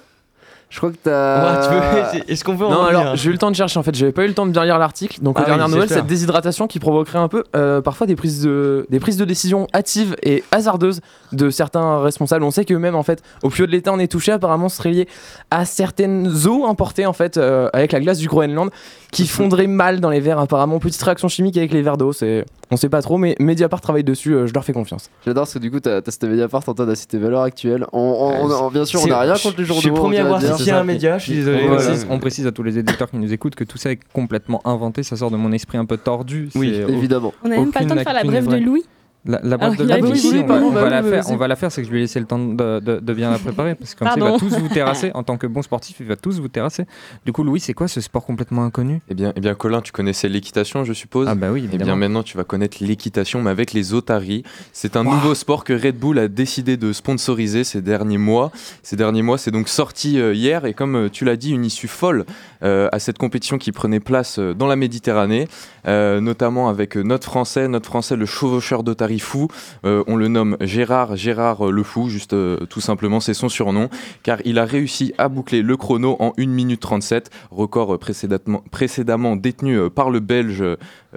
Je 0.75 0.79
crois 0.81 0.91
que 0.91 0.97
t'as. 1.05 1.61
Ouais, 1.63 1.69
tu 2.13 2.17
veux- 2.19 2.33
Est-ce 2.33 2.43
qu'on 2.43 2.57
peut 2.57 2.65
en 2.65 2.71
Non, 2.71 2.83
alors 2.83 3.15
j'ai 3.15 3.29
eu 3.29 3.33
le 3.33 3.39
temps 3.39 3.49
de 3.53 3.55
chercher 3.55 3.79
en 3.79 3.85
fait, 3.85 3.95
j'avais 3.95 4.11
pas 4.11 4.25
eu 4.25 4.27
le 4.27 4.35
temps 4.35 4.45
de 4.45 4.51
bien 4.51 4.65
lire 4.65 4.77
l'article. 4.77 5.21
Donc, 5.23 5.37
Ah 5.39 5.43
aux 5.43 5.53
oui, 5.53 5.59
nouvelles, 5.71 5.87
clair. 5.87 5.99
cette 6.01 6.07
déshydratation 6.09 6.67
qui 6.67 6.81
provoquerait 6.81 7.21
un 7.21 7.29
peu 7.29 7.45
euh, 7.55 7.81
parfois 7.81 8.09
des 8.09 8.17
prises, 8.17 8.43
de, 8.43 8.85
des 8.91 8.99
prises 8.99 9.17
de 9.17 9.25
décision 9.25 9.69
hâtives 9.73 10.17
et 10.25 10.43
hasardeuses 10.51 11.01
de 11.35 11.51
certains 11.51 12.01
responsables. 12.01 12.45
On 12.45 12.51
sait 12.51 12.65
que 12.65 12.75
même 12.75 12.95
en 12.95 13.03
fait, 13.03 13.23
au 13.43 13.51
plus 13.51 13.65
haut 13.65 13.67
de 13.67 13.73
l'État, 13.73 13.93
on 13.93 13.99
est 13.99 14.11
touché. 14.11 14.33
Apparemment, 14.33 14.69
ce 14.69 14.77
serait 14.79 14.91
lié 14.91 15.09
à 15.51 15.65
certaines 15.65 16.47
eaux 16.47 16.67
importées 16.67 17.07
en 17.07 17.13
fait 17.13 17.37
euh, 17.37 17.69
avec 17.73 17.93
la 17.93 18.01
glace 18.01 18.19
du 18.19 18.29
Groenland 18.29 18.71
qui 19.13 19.27
fondraient 19.27 19.67
mal 19.67 20.01
dans 20.01 20.11
les 20.11 20.21
verres. 20.21 20.39
Apparemment, 20.39 20.79
petite 20.79 21.03
réaction 21.03 21.29
chimique 21.29 21.57
avec 21.57 21.73
les 21.73 21.83
verres 21.83 21.97
d'eau. 21.97 22.13
C'est, 22.13 22.45
on 22.71 22.77
sait 22.77 22.89
pas 22.89 23.03
trop, 23.03 23.17
mais 23.19 23.37
Mediapart 23.39 23.81
travaille 23.81 24.05
dessus. 24.05 24.35
euh, 24.35 24.47
je 24.47 24.55
leur 24.55 24.65
fais 24.65 24.73
confiance. 24.73 25.11
J'adore 25.25 25.43
parce 25.43 25.55
que 25.55 25.59
du 25.59 25.71
coup, 25.71 25.81
t'as 25.81 26.03
t'as 26.03 26.11
cité 26.11 26.27
Mediapart, 26.29 26.63
Antoine 26.67 26.91
a 26.91 26.95
cité 26.95 27.19
Valeurs 27.19 27.43
Actuelles. 27.43 27.87
On, 27.93 27.99
on- 28.01 28.47
on- 28.47 28.65
on- 28.67 28.71
bien 28.71 28.85
sûr, 28.85 29.01
on 29.03 29.07
n'a 29.07 29.21
rien 29.21 29.35
je- 29.35 29.43
contre 29.43 29.57
les 29.59 29.65
je 29.65 29.69
journaux. 29.69 29.81
suis 29.81 29.91
le 29.91 29.95
premier 29.95 30.21
on 30.23 30.33
à 30.33 30.37
avoir 30.37 30.57
cité 30.59 30.71
un 30.73 30.85
média, 30.85 31.19
je 31.19 31.25
suis 31.25 31.35
désolé. 31.35 31.63
On, 31.65 31.69
Voilà. 31.69 31.83
précise, 31.85 32.07
on 32.11 32.19
précise 32.19 32.47
à 32.47 32.53
tous 32.53 32.63
les 32.63 32.79
éditeurs 32.79 33.11
qui 33.11 33.17
nous 33.19 33.33
écoutent 33.33 33.55
que 33.55 33.65
tout 33.65 33.79
ça 33.79 33.91
est 33.93 33.99
complètement 34.13 34.61
inventé, 34.65 35.03
ça 35.03 35.17
sort 35.17 35.31
de 35.31 35.37
mon 35.37 35.53
esprit 35.53 35.79
un 35.79 35.85
peu 35.85 35.97
tordu. 35.97 36.49
Oui, 36.55 36.75
évidemment. 36.89 37.33
On 37.45 37.49
n'a 37.49 37.57
même 37.57 37.71
pas 37.73 37.81
le 37.81 37.87
temps 37.89 37.95
de 37.95 38.01
faire 38.01 38.13
la 38.15 38.25
brève 38.25 38.47
de 38.49 38.57
Louis 38.57 38.85
La, 39.27 39.41
la 39.43 39.55
Alors, 39.57 39.75
brève 39.75 39.79
de 39.79 39.85
oui, 39.85 40.31
on, 40.35 40.37
va, 40.41 40.45
pardon, 40.45 40.67
on 40.67 40.71
va 40.71 40.83
bah 40.83 40.91
la 40.91 41.03
oui, 41.03 41.09
faire, 41.11 41.23
vas-y. 41.25 41.33
on 41.33 41.37
va 41.39 41.49
la 41.49 41.57
faire, 41.57 41.73
c'est 41.73 41.81
que 41.81 41.87
je 41.87 41.93
lui 41.93 41.99
ai 41.99 42.03
laissé 42.03 42.21
le 42.21 42.27
temps 42.27 42.39
de, 42.39 42.81
de- 42.81 43.01
de 43.01 43.15
bien 43.15 43.31
la 43.31 43.39
préparer, 43.39 43.75
parce 43.75 43.95
que 43.95 44.01
comme 44.01 44.09
ça, 44.09 44.15
il 44.19 44.23
va 44.23 44.39
tous 44.39 44.59
vous 44.59 44.69
terrasser, 44.69 45.13
en 45.15 45.23
tant 45.23 45.39
que 45.39 45.47
bon 45.47 45.63
sportif, 45.63 45.97
il 46.01 46.07
va 46.07 46.17
tous 46.17 46.41
vous 46.41 46.49
terrasser. 46.49 46.85
Du 47.25 47.33
coup, 47.33 47.43
Louis, 47.43 47.59
c'est 47.61 47.73
quoi 47.73 47.89
ce 47.89 48.03
sport 48.03 48.27
complètement 48.27 48.65
inconnu? 48.65 49.01
Eh 49.09 49.15
bien, 49.15 49.33
eh 49.35 49.41
bien, 49.41 49.55
Colin, 49.55 49.81
tu 49.81 49.93
connaissais 49.93 50.29
l'équitation, 50.29 50.85
je 50.85 50.93
suppose? 50.93 51.27
Ah 51.29 51.35
bah 51.35 51.51
oui, 51.53 51.61
Eh 51.63 51.69
évidemment. 51.69 51.85
bien, 51.85 51.97
maintenant, 51.97 52.23
tu 52.23 52.37
vas 52.37 52.45
connaître 52.45 52.77
l'équitation, 52.81 53.41
mais 53.43 53.51
avec 53.51 53.73
les 53.73 53.95
otaries. 53.95 54.43
C'est 54.75 54.95
un 54.97 55.05
nouveau 55.05 55.35
sport 55.35 55.65
que 55.65 55.73
Red 55.73 55.97
Bull 55.99 56.19
a 56.19 56.29
décidé 56.29 56.77
de 56.77 56.93
sponsoriser 56.93 57.65
ces 57.65 57.81
derniers 57.81 58.19
mois. 58.19 58.51
Ces 58.83 58.97
derniers 58.97 59.23
mois, 59.23 59.39
c'est 59.39 59.51
donc 59.51 59.69
sorti 59.69 60.19
euh, 60.21 60.35
hier, 60.35 60.67
et 60.67 60.75
comme 60.75 60.97
euh, 60.97 61.09
tu 61.09 61.25
l'as 61.25 61.37
dit, 61.37 61.53
une 61.53 61.65
issue 61.65 61.89
folle 61.89 62.27
euh, 62.63 62.89
à 62.93 62.99
cette 62.99 63.17
compétition 63.17 63.57
qui 63.57 63.73
prenait 63.73 64.01
place 64.01 64.39
euh, 64.39 64.53
dans 64.53 64.67
la 64.67 64.77
Méditerranée, 64.77 65.49
euh, 65.87 66.21
notamment 66.21 66.69
avec 66.69 66.97
euh, 66.99 67.03
notre 67.03 67.27
Français, 67.27 67.69
notre 67.69 67.87
Français, 67.87 68.17
le 68.17 68.27
chevaucheur 68.27 68.83
d'otaries 68.83 69.14
fou. 69.19 69.49
Euh, 69.85 70.03
on 70.07 70.17
le 70.17 70.29
nomme 70.29 70.57
Gérard, 70.61 71.17
Gérard 71.17 71.67
euh, 71.69 71.71
le 71.71 71.83
Fou, 71.83 72.09
juste 72.09 72.33
euh, 72.33 72.59
tout 72.67 72.81
simplement, 72.81 73.21
c'est 73.21 73.35
son 73.35 73.49
surnom, 73.49 73.89
car 74.23 74.39
il 74.45 74.59
a 74.59 74.65
réussi 74.65 75.13
à 75.19 75.29
boucler 75.29 75.63
le 75.63 75.77
chrono 75.77 76.17
en 76.19 76.33
1 76.39 76.47
minute 76.47 76.81
37, 76.81 77.31
record 77.51 77.99
précédemment, 77.99 78.63
précédemment 78.71 79.37
détenu 79.37 79.91
par 79.91 80.11
le 80.11 80.21
Belge 80.21 80.65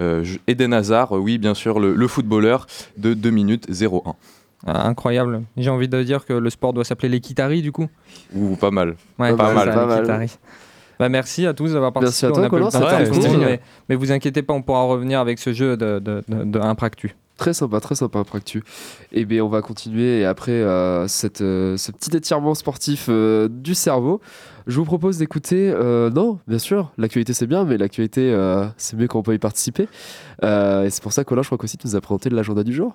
euh, 0.00 0.24
Eden 0.46 0.72
Hazard, 0.72 1.12
oui 1.12 1.38
bien 1.38 1.54
sûr 1.54 1.80
le, 1.80 1.94
le 1.94 2.08
footballeur, 2.08 2.66
de 2.96 3.14
2 3.14 3.30
minutes 3.30 3.66
01. 3.70 4.14
Ah, 4.66 4.88
incroyable. 4.88 5.42
J'ai 5.56 5.70
envie 5.70 5.88
de 5.88 6.02
dire 6.02 6.24
que 6.24 6.32
le 6.32 6.50
sport 6.50 6.72
doit 6.72 6.84
s'appeler 6.84 7.08
l'équitari, 7.08 7.62
du 7.62 7.70
coup. 7.70 7.86
Ou 8.34 8.56
pas 8.56 8.72
mal. 8.72 8.96
Ouais, 9.18 9.34
pas 9.36 9.54
mal. 9.54 9.72
ça, 9.72 9.94
l'équitari. 9.94 10.36
Bah, 10.98 11.08
merci 11.08 11.46
à 11.46 11.54
tous 11.54 11.72
d'avoir 11.74 11.92
Merci 12.00 12.22
participé. 12.26 12.26
à 12.26 12.30
toi, 12.30 12.40
On 12.40 12.44
a 12.44 12.70
pas 12.80 13.06
Colin, 13.06 13.30
cool. 13.30 13.38
mais, 13.38 13.60
mais 13.88 13.94
vous 13.94 14.10
inquiétez 14.10 14.42
pas, 14.42 14.52
on 14.54 14.62
pourra 14.62 14.82
revenir 14.82 15.20
avec 15.20 15.38
ce 15.38 15.52
jeu 15.52 15.76
de, 15.76 16.00
de, 16.00 16.24
de, 16.26 16.42
de 16.44 16.58
Impractu. 16.58 17.14
Très 17.38 17.54
sympa, 17.54 17.78
très 17.78 17.94
sympa, 17.94 18.24
Practu. 18.24 18.64
Et 19.12 19.24
bien, 19.24 19.44
on 19.44 19.48
va 19.48 19.62
continuer. 19.62 20.18
Et 20.18 20.24
après 20.24 20.50
euh, 20.50 21.06
cette, 21.06 21.40
euh, 21.40 21.76
ce 21.76 21.92
petit 21.92 22.14
étirement 22.16 22.54
sportif 22.54 23.06
euh, 23.08 23.48
du 23.48 23.76
cerveau, 23.76 24.20
je 24.66 24.76
vous 24.76 24.84
propose 24.84 25.18
d'écouter. 25.18 25.72
non, 26.12 26.40
bien 26.48 26.58
sûr, 26.58 26.92
l'actualité 26.98 27.32
c'est 27.32 27.46
bien, 27.46 27.64
mais 27.64 27.78
l'actualité 27.78 28.36
c'est 28.76 28.96
mieux 28.98 29.06
quand 29.06 29.20
on 29.20 29.22
peut 29.22 29.34
y 29.34 29.38
participer. 29.38 29.84
Et 30.42 30.90
c'est 30.90 31.02
pour 31.02 31.12
ça 31.12 31.24
que 31.24 31.34
là, 31.34 31.40
je 31.40 31.48
crois 31.48 31.56
qu'aussi 31.56 31.78
tu 31.78 31.86
nous 31.86 31.96
as 31.96 32.00
présenté 32.02 32.28
l'agenda 32.28 32.64
du 32.64 32.74
jour. 32.74 32.94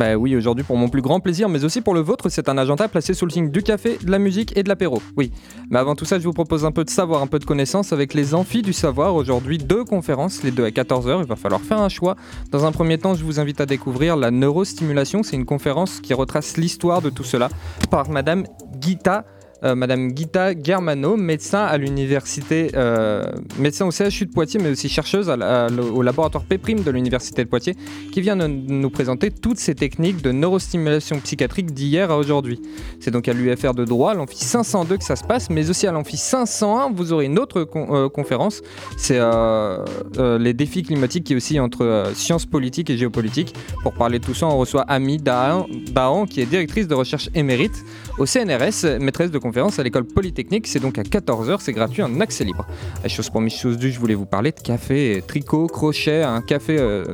Bah 0.00 0.16
oui, 0.16 0.34
aujourd'hui 0.34 0.64
pour 0.64 0.78
mon 0.78 0.88
plus 0.88 1.02
grand 1.02 1.20
plaisir, 1.20 1.50
mais 1.50 1.62
aussi 1.62 1.82
pour 1.82 1.92
le 1.92 2.00
vôtre, 2.00 2.30
c'est 2.30 2.48
un 2.48 2.56
agenda 2.56 2.88
placé 2.88 3.12
sous 3.12 3.26
le 3.26 3.30
signe 3.30 3.50
du 3.50 3.62
café, 3.62 3.98
de 4.02 4.10
la 4.10 4.18
musique 4.18 4.56
et 4.56 4.62
de 4.62 4.68
l'apéro. 4.70 5.02
Oui. 5.18 5.30
Mais 5.68 5.78
avant 5.78 5.94
tout 5.94 6.06
ça, 6.06 6.18
je 6.18 6.24
vous 6.24 6.32
propose 6.32 6.64
un 6.64 6.72
peu 6.72 6.84
de 6.84 6.88
savoir, 6.88 7.20
un 7.20 7.26
peu 7.26 7.38
de 7.38 7.44
connaissance 7.44 7.92
avec 7.92 8.14
les 8.14 8.34
amphis 8.34 8.62
du 8.62 8.72
savoir. 8.72 9.14
Aujourd'hui, 9.14 9.58
deux 9.58 9.84
conférences, 9.84 10.42
les 10.42 10.52
deux 10.52 10.64
à 10.64 10.70
14h. 10.70 11.18
Il 11.20 11.26
va 11.26 11.36
falloir 11.36 11.60
faire 11.60 11.80
un 11.80 11.90
choix. 11.90 12.16
Dans 12.50 12.64
un 12.64 12.72
premier 12.72 12.96
temps, 12.96 13.14
je 13.14 13.22
vous 13.22 13.40
invite 13.40 13.60
à 13.60 13.66
découvrir 13.66 14.16
la 14.16 14.30
neurostimulation. 14.30 15.22
C'est 15.22 15.36
une 15.36 15.44
conférence 15.44 16.00
qui 16.00 16.14
retrace 16.14 16.56
l'histoire 16.56 17.02
de 17.02 17.10
tout 17.10 17.24
cela 17.24 17.50
par 17.90 18.08
Madame 18.08 18.44
Gita. 18.80 19.26
Euh, 19.62 19.74
Madame 19.74 20.16
Gita 20.16 20.52
Germano, 20.58 21.16
médecin 21.16 21.62
à 21.64 21.76
l'université, 21.76 22.70
euh, 22.74 23.24
médecin 23.58 23.86
au 23.86 23.90
CHU 23.90 24.26
de 24.26 24.32
Poitiers, 24.32 24.58
mais 24.60 24.70
aussi 24.70 24.88
chercheuse 24.88 25.28
au 25.28 26.02
laboratoire 26.02 26.44
P' 26.44 26.56
de 26.82 26.90
l'université 26.90 27.44
de 27.44 27.48
Poitiers, 27.48 27.76
qui 28.12 28.20
vient 28.20 28.36
de 28.36 28.46
nous 28.46 28.90
présenter 28.90 29.30
toutes 29.30 29.58
ces 29.58 29.74
techniques 29.74 30.22
de 30.22 30.32
neurostimulation 30.32 31.20
psychiatrique 31.20 31.72
d'hier 31.72 32.10
à 32.10 32.16
aujourd'hui. 32.16 32.60
C'est 33.00 33.10
donc 33.10 33.28
à 33.28 33.32
l'UFR 33.32 33.74
de 33.74 33.84
droit, 33.84 34.14
l'amphi 34.14 34.38
502 34.38 34.96
que 34.96 35.04
ça 35.04 35.16
se 35.16 35.24
passe, 35.24 35.50
mais 35.50 35.68
aussi 35.68 35.86
à 35.86 35.92
l'amphi 35.92 36.16
501, 36.16 36.92
vous 36.92 37.12
aurez 37.12 37.26
une 37.26 37.38
autre 37.38 37.68
euh, 37.74 38.08
conférence. 38.08 38.62
C'est 38.96 39.20
les 40.18 40.54
défis 40.54 40.82
climatiques 40.82 41.24
qui 41.24 41.32
est 41.34 41.36
aussi 41.36 41.60
entre 41.60 42.12
sciences 42.14 42.46
politiques 42.46 42.90
et 42.90 42.96
géopolitique. 42.96 43.54
Pour 43.82 43.92
parler 43.92 44.18
de 44.18 44.24
tout 44.24 44.34
ça, 44.34 44.46
on 44.46 44.56
reçoit 44.56 44.82
Ami 44.82 45.18
Dahan, 45.18 45.66
Dahan, 45.92 46.26
qui 46.26 46.40
est 46.40 46.46
directrice 46.46 46.88
de 46.88 46.94
recherche 46.94 47.28
émérite 47.34 47.84
au 48.18 48.26
CNRS, 48.26 48.98
maîtresse 49.00 49.30
de 49.30 49.38
à 49.78 49.82
l'école 49.82 50.04
polytechnique. 50.04 50.66
C'est 50.66 50.80
donc 50.80 50.98
à 50.98 51.02
14h, 51.02 51.58
c'est 51.60 51.72
gratuit 51.72 52.02
en 52.02 52.20
accès 52.20 52.44
libre. 52.44 52.66
La 53.02 53.08
chose 53.08 53.28
promise, 53.30 53.54
chose 53.54 53.78
due, 53.78 53.90
je 53.90 53.98
voulais 53.98 54.14
vous 54.14 54.26
parler 54.26 54.52
de 54.52 54.60
café, 54.60 55.22
tricot, 55.26 55.66
crochet, 55.66 56.22
un 56.22 56.40
café, 56.40 56.78
euh, 56.78 57.04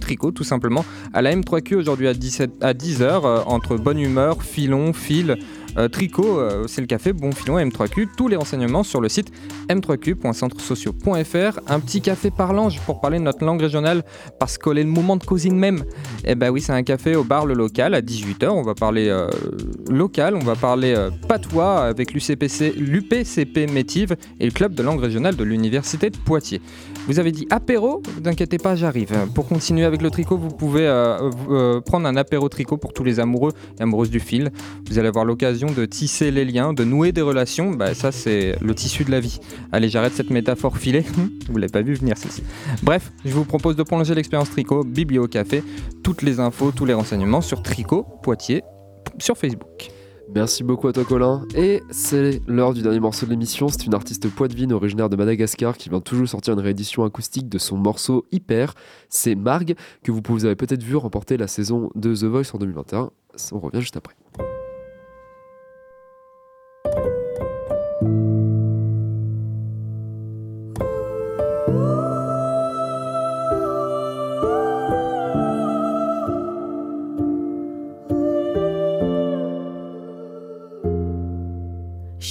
tricot 0.00 0.30
tout 0.32 0.44
simplement 0.44 0.84
à 1.12 1.22
la 1.22 1.34
M3Q 1.34 1.76
aujourd'hui 1.76 2.08
à, 2.08 2.14
17, 2.14 2.62
à 2.62 2.72
10h 2.72 3.44
entre 3.46 3.76
bonne 3.76 3.98
humeur, 3.98 4.42
filon, 4.42 4.92
fil. 4.92 5.36
Euh, 5.78 5.88
tricot, 5.88 6.38
euh, 6.38 6.64
c'est 6.66 6.80
le 6.80 6.86
café, 6.86 7.12
bon 7.12 7.32
filon 7.32 7.58
M3Q. 7.58 8.08
Tous 8.16 8.28
les 8.28 8.36
renseignements 8.36 8.82
sur 8.82 9.00
le 9.00 9.08
site 9.08 9.32
m3q.centresociaux.fr. 9.68 11.60
Un 11.66 11.80
petit 11.80 12.00
café 12.00 12.30
parlant 12.30 12.68
pour 12.84 13.00
parler 13.00 13.18
de 13.18 13.24
notre 13.24 13.44
langue 13.44 13.60
régionale 13.60 14.02
parce 14.38 14.58
qu'on 14.58 14.74
est 14.74 14.82
le 14.82 14.88
moment 14.88 15.16
de 15.16 15.24
cousine 15.24 15.56
même. 15.56 15.84
Eh 16.24 16.34
ben 16.34 16.50
oui, 16.50 16.60
c'est 16.60 16.72
un 16.72 16.82
café 16.82 17.14
au 17.14 17.24
bar 17.24 17.46
Le 17.46 17.54
Local 17.54 17.94
à 17.94 18.00
18h. 18.00 18.48
On 18.48 18.62
va 18.62 18.74
parler 18.74 19.08
euh, 19.08 19.28
local, 19.88 20.34
on 20.34 20.44
va 20.44 20.54
parler 20.54 20.94
patois 21.28 21.84
avec 21.84 22.12
l'UPCP 22.12 23.70
Métive 23.70 24.16
et 24.40 24.46
le 24.46 24.52
club 24.52 24.74
de 24.74 24.82
langue 24.82 25.00
régionale 25.00 25.36
de 25.36 25.44
l'université 25.44 26.10
de 26.10 26.16
Poitiers. 26.16 26.60
Vous 27.06 27.20
avez 27.20 27.30
dit 27.30 27.46
apéro, 27.50 28.02
vous 28.04 28.28
inquiétez 28.28 28.58
pas, 28.58 28.74
j'arrive. 28.74 29.12
Pour 29.34 29.46
continuer 29.46 29.84
avec 29.84 30.02
le 30.02 30.10
tricot, 30.10 30.36
vous 30.36 30.48
pouvez 30.48 30.86
euh, 30.86 31.30
euh, 31.50 31.80
prendre 31.80 32.06
un 32.06 32.16
apéro 32.16 32.48
tricot 32.48 32.76
pour 32.76 32.92
tous 32.92 33.04
les 33.04 33.20
amoureux 33.20 33.52
et 33.78 33.82
amoureuses 33.82 34.10
du 34.10 34.18
fil. 34.20 34.50
Vous 34.88 34.98
allez 34.98 35.08
avoir 35.08 35.24
l'occasion 35.24 35.68
de 35.68 35.84
tisser 35.84 36.30
les 36.30 36.44
liens, 36.44 36.72
de 36.72 36.84
nouer 36.84 37.12
des 37.12 37.22
relations. 37.22 37.70
Bah, 37.70 37.94
ça, 37.94 38.10
c'est 38.10 38.56
le 38.60 38.74
tissu 38.74 39.04
de 39.04 39.12
la 39.12 39.20
vie. 39.20 39.38
Allez, 39.70 39.88
j'arrête 39.88 40.14
cette 40.14 40.30
métaphore 40.30 40.78
filée. 40.78 41.04
vous 41.48 41.58
l'avez 41.58 41.72
pas 41.72 41.82
vu 41.82 41.94
venir, 41.94 42.18
celle-ci. 42.18 42.42
Bref, 42.82 43.12
je 43.24 43.32
vous 43.32 43.44
propose 43.44 43.76
de 43.76 43.84
prolonger 43.84 44.14
l'expérience 44.14 44.50
tricot 44.50 44.82
Biblio 44.82 45.28
Café. 45.28 45.62
Toutes 46.02 46.22
les 46.22 46.40
infos, 46.40 46.72
tous 46.72 46.84
les 46.84 46.94
renseignements 46.94 47.40
sur 47.40 47.62
Tricot 47.62 48.04
Poitiers 48.22 48.62
sur 49.18 49.36
Facebook. 49.36 49.95
Merci 50.36 50.64
beaucoup 50.64 50.86
à 50.86 50.92
toi 50.92 51.02
Colin. 51.06 51.46
Et 51.54 51.82
c'est 51.88 52.42
l'heure 52.46 52.74
du 52.74 52.82
dernier 52.82 53.00
morceau 53.00 53.24
de 53.24 53.30
l'émission. 53.30 53.68
C'est 53.68 53.86
une 53.86 53.94
artiste 53.94 54.28
poitevine 54.28 54.70
originaire 54.74 55.08
de 55.08 55.16
Madagascar 55.16 55.78
qui 55.78 55.88
vient 55.88 56.02
toujours 56.02 56.28
sortir 56.28 56.52
une 56.52 56.60
réédition 56.60 57.04
acoustique 57.04 57.48
de 57.48 57.56
son 57.56 57.78
morceau 57.78 58.26
Hyper. 58.32 58.74
C'est 59.08 59.34
Marg 59.34 59.74
que 60.04 60.12
vous, 60.12 60.20
vous 60.28 60.44
avez 60.44 60.54
peut-être 60.54 60.82
vu 60.82 60.94
remporter 60.96 61.38
la 61.38 61.46
saison 61.46 61.90
de 61.94 62.14
The 62.14 62.24
Voice 62.24 62.50
en 62.52 62.58
2021. 62.58 63.10
On 63.52 63.58
revient 63.58 63.80
juste 63.80 63.96
après. 63.96 64.14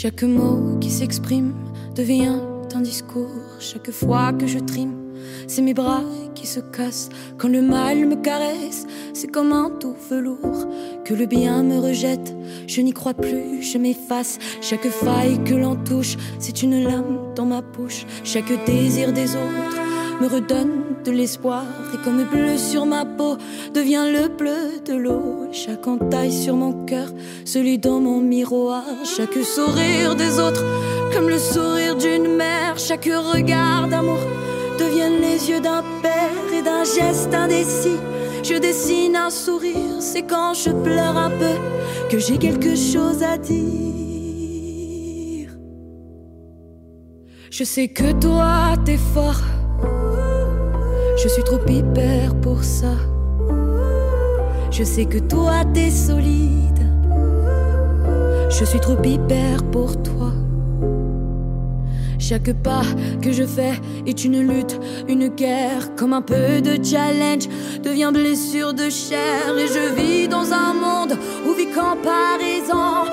Chaque 0.05 0.21
mot 0.21 0.77
qui 0.79 0.91
s'exprime 0.91 1.55
devient 1.95 2.39
un 2.75 2.81
discours. 2.81 3.41
Chaque 3.59 3.89
fois 3.89 4.33
que 4.33 4.45
je 4.45 4.59
trime, 4.59 4.93
c'est 5.47 5.63
mes 5.63 5.73
bras 5.73 6.03
qui 6.35 6.45
se 6.45 6.59
cassent. 6.59 7.09
Quand 7.39 7.47
le 7.47 7.63
mal 7.63 8.05
me 8.05 8.15
caresse, 8.15 8.85
c'est 9.15 9.31
comme 9.31 9.51
un 9.51 9.71
tout 9.79 9.95
velours. 10.07 10.67
Que 11.05 11.15
le 11.15 11.25
bien 11.25 11.63
me 11.63 11.79
rejette, 11.79 12.35
je 12.67 12.81
n'y 12.81 12.93
crois 12.93 13.15
plus, 13.15 13.63
je 13.63 13.79
m'efface. 13.79 14.37
Chaque 14.61 14.87
faille 14.89 15.43
que 15.43 15.55
l'on 15.55 15.75
touche, 15.75 16.17
c'est 16.37 16.61
une 16.61 16.83
lame 16.83 17.33
dans 17.35 17.47
ma 17.47 17.63
bouche. 17.63 18.05
Chaque 18.23 18.63
désir 18.67 19.11
des 19.11 19.31
autres 19.31 19.84
me 20.21 20.27
redonne 20.27 20.81
de 21.03 21.11
l'espoir. 21.11 21.63
Et 21.93 21.97
comme 22.03 22.23
bleu 22.23 22.57
sur 22.57 22.85
ma 22.85 23.05
peau 23.05 23.37
devient 23.73 24.05
le 24.11 24.27
bleu 24.27 24.81
de 24.85 24.93
l'eau. 24.93 25.47
Chaque 25.51 25.87
entaille 25.87 26.31
sur 26.31 26.55
mon 26.55 26.85
cœur, 26.85 27.07
celui 27.45 27.77
dans 27.77 27.99
mon 27.99 28.19
miroir. 28.19 28.83
Chaque 29.03 29.43
sourire 29.43 30.15
des 30.15 30.39
autres, 30.39 30.63
comme 31.13 31.29
le 31.29 31.39
sourire 31.39 31.95
d'une 31.95 32.35
mère. 32.35 32.77
Chaque 32.77 33.05
regard 33.05 33.87
d'amour 33.87 34.19
deviennent 34.79 35.21
les 35.21 35.49
yeux 35.49 35.61
d'un 35.61 35.83
père 36.01 36.53
et 36.53 36.61
d'un 36.61 36.83
geste 36.83 37.33
indécis. 37.33 37.99
Je 38.43 38.59
dessine 38.59 39.15
un 39.15 39.31
sourire, 39.31 39.99
c'est 39.99 40.21
quand 40.21 40.53
je 40.53 40.69
pleure 40.69 41.17
un 41.17 41.31
peu 41.31 41.55
que 42.09 42.19
j'ai 42.19 42.37
quelque 42.37 42.75
chose 42.75 43.23
à 43.23 43.37
dire. 43.37 45.49
Je 47.49 47.63
sais 47.63 47.87
que 47.87 48.11
toi 48.11 48.75
t'es 48.85 48.97
fort, 48.97 49.41
je 51.25 51.29
suis 51.31 51.43
trop 51.43 51.59
hyper 51.67 52.35
pour 52.35 52.63
ça. 52.63 52.93
Je 54.69 54.83
sais 54.83 55.05
que 55.05 55.17
toi 55.17 55.63
t'es 55.73 55.89
solide, 55.89 56.85
je 58.47 58.63
suis 58.63 58.79
trop 58.79 58.97
hyper 59.03 59.63
pour 59.71 59.99
toi. 60.03 60.31
Chaque 62.19 62.53
pas 62.53 62.83
que 63.23 63.31
je 63.31 63.43
fais 63.43 63.73
est 64.05 64.23
une 64.23 64.39
lutte, 64.39 64.79
une 65.07 65.29
guerre, 65.29 65.95
comme 65.95 66.13
un 66.13 66.21
peu 66.21 66.61
de 66.61 66.83
challenge 66.83 67.47
devient 67.83 68.11
blessure 68.13 68.75
de 68.75 68.89
chair. 68.89 69.57
Et 69.57 69.67
je 69.67 69.95
vis 69.95 70.27
dans 70.27 70.53
un 70.53 70.73
monde 70.73 71.17
où 71.47 71.53
vit 71.53 71.67
comparaison, 71.67 73.05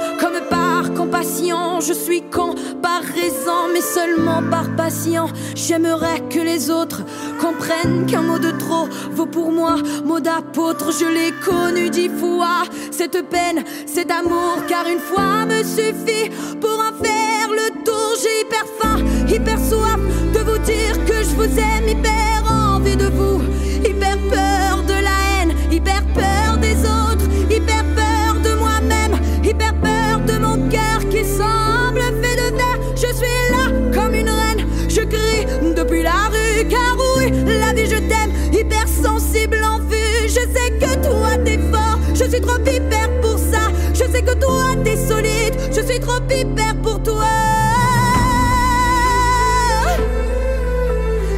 par. 1.22 1.80
Je 1.80 1.92
suis 1.92 2.22
comparaison, 2.22 3.68
mais 3.72 3.80
seulement 3.80 4.42
par 4.50 4.74
passion. 4.76 5.26
J'aimerais 5.54 6.20
que 6.28 6.40
les 6.40 6.70
autres 6.70 7.02
comprennent 7.40 8.06
qu'un 8.06 8.22
mot 8.22 8.38
de 8.38 8.50
trop 8.52 8.88
vaut 9.12 9.26
pour 9.26 9.52
moi 9.52 9.76
mot 10.04 10.20
d'apôtre. 10.20 10.92
Je 10.92 11.06
l'ai 11.06 11.32
connu 11.44 11.90
dix 11.90 12.08
fois, 12.08 12.62
cette 12.90 13.28
peine, 13.28 13.64
cet 13.86 14.10
amour, 14.10 14.56
car 14.68 14.86
une 14.88 15.00
fois 15.00 15.46
me 15.46 15.62
suffit 15.62 16.30
pour 16.60 16.78
en 16.78 16.92
faire 17.02 17.48
le 17.50 17.84
tour. 17.84 18.14
J'ai 18.22 18.40
hyper 18.42 18.64
faim, 18.80 18.98
hyper 19.28 19.58
soif 19.58 19.98
de 20.34 20.38
vous 20.38 20.58
dire 20.58 21.04
que 21.04 21.22
je 21.22 21.34
vous 21.36 21.58
aime, 21.58 21.88
hyper 21.88 22.42
envie 22.50 22.96
de 22.96 23.06
vous, 23.06 23.40
vipère 46.34 46.74
pour 46.82 47.02
toi. 47.02 47.26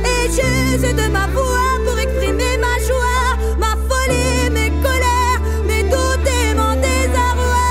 Et 0.05 0.31
j'use 0.31 0.95
de 0.95 1.07
ma 1.11 1.27
voix 1.29 1.79
pour 1.85 1.99
exprimer 1.99 2.57
ma 2.59 2.79
joie, 2.89 3.37
ma 3.59 3.77
folie, 3.89 4.51
mes 4.51 4.71
colères, 4.83 5.41
mes 5.67 5.83
doutes 5.85 6.29
et 6.29 6.55
mon 6.55 6.75
désarroi. 6.77 7.67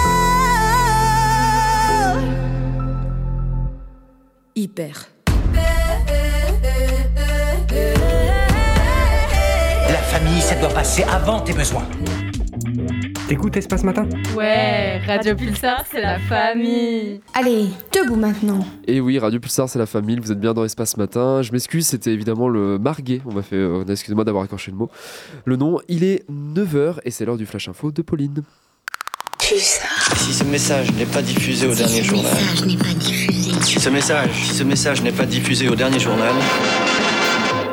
Hyper. 4.56 4.96
La 9.90 10.02
famille, 10.12 10.42
ça 10.42 10.56
doit 10.56 10.70
passer 10.70 11.04
avant 11.04 11.40
tes 11.42 11.54
besoins. 11.54 11.88
T'écoutes 13.34 13.58
Espace 13.58 13.84
Matin 13.84 14.08
Ouais, 14.38 15.00
Radio 15.08 15.36
Pulsar, 15.36 15.84
c'est 15.92 16.02
la 16.02 16.20
famille. 16.20 17.20
Allez, 17.34 17.66
debout 17.92 18.16
maintenant. 18.16 18.60
Et 18.86 19.02
oui, 19.02 19.18
Radio 19.18 19.40
Pulsar, 19.40 19.68
c'est 19.68 19.80
la 19.80 19.88
famille, 19.88 20.20
vous 20.20 20.32
êtes 20.32 20.40
bien 20.40 20.54
dans 20.54 20.64
Espace 20.64 20.98
Matin. 20.98 21.42
Je 21.42 21.52
m'excuse, 21.52 21.88
c'était 21.88 22.12
évidemment 22.12 22.48
le 22.48 22.78
Marguet. 22.78 23.22
On 23.26 23.34
m'a 23.34 23.42
fait. 23.42 23.56
euh, 23.56 23.84
Excusez-moi 23.90 24.24
d'avoir 24.24 24.46
écorché 24.46 24.70
le 24.70 24.78
mot. 24.78 24.92
Le 25.46 25.56
nom, 25.56 25.80
il 25.88 26.04
est 26.04 26.30
9h 26.32 26.98
et 27.06 27.10
c'est 27.10 27.26
l'heure 27.26 27.38
du 27.38 27.48
Flash 27.48 27.68
Info 27.70 27.92
de 27.92 28.04
Pauline. 28.04 28.44
Si 29.40 30.32
ce 30.32 30.44
message 30.44 30.92
n'est 30.94 31.06
pas 31.08 31.24
diffusé 31.24 31.66
au 31.66 31.74
dernier 31.74 32.04
journal. 32.04 32.38
Si 33.64 33.80
ce 33.80 33.90
message, 33.90 34.30
si 34.44 34.54
ce 34.54 34.64
message 34.64 35.02
n'est 35.02 35.12
pas 35.12 35.26
diffusé 35.26 35.70
au 35.70 35.76
dernier 35.76 36.00
journal. 36.00 36.34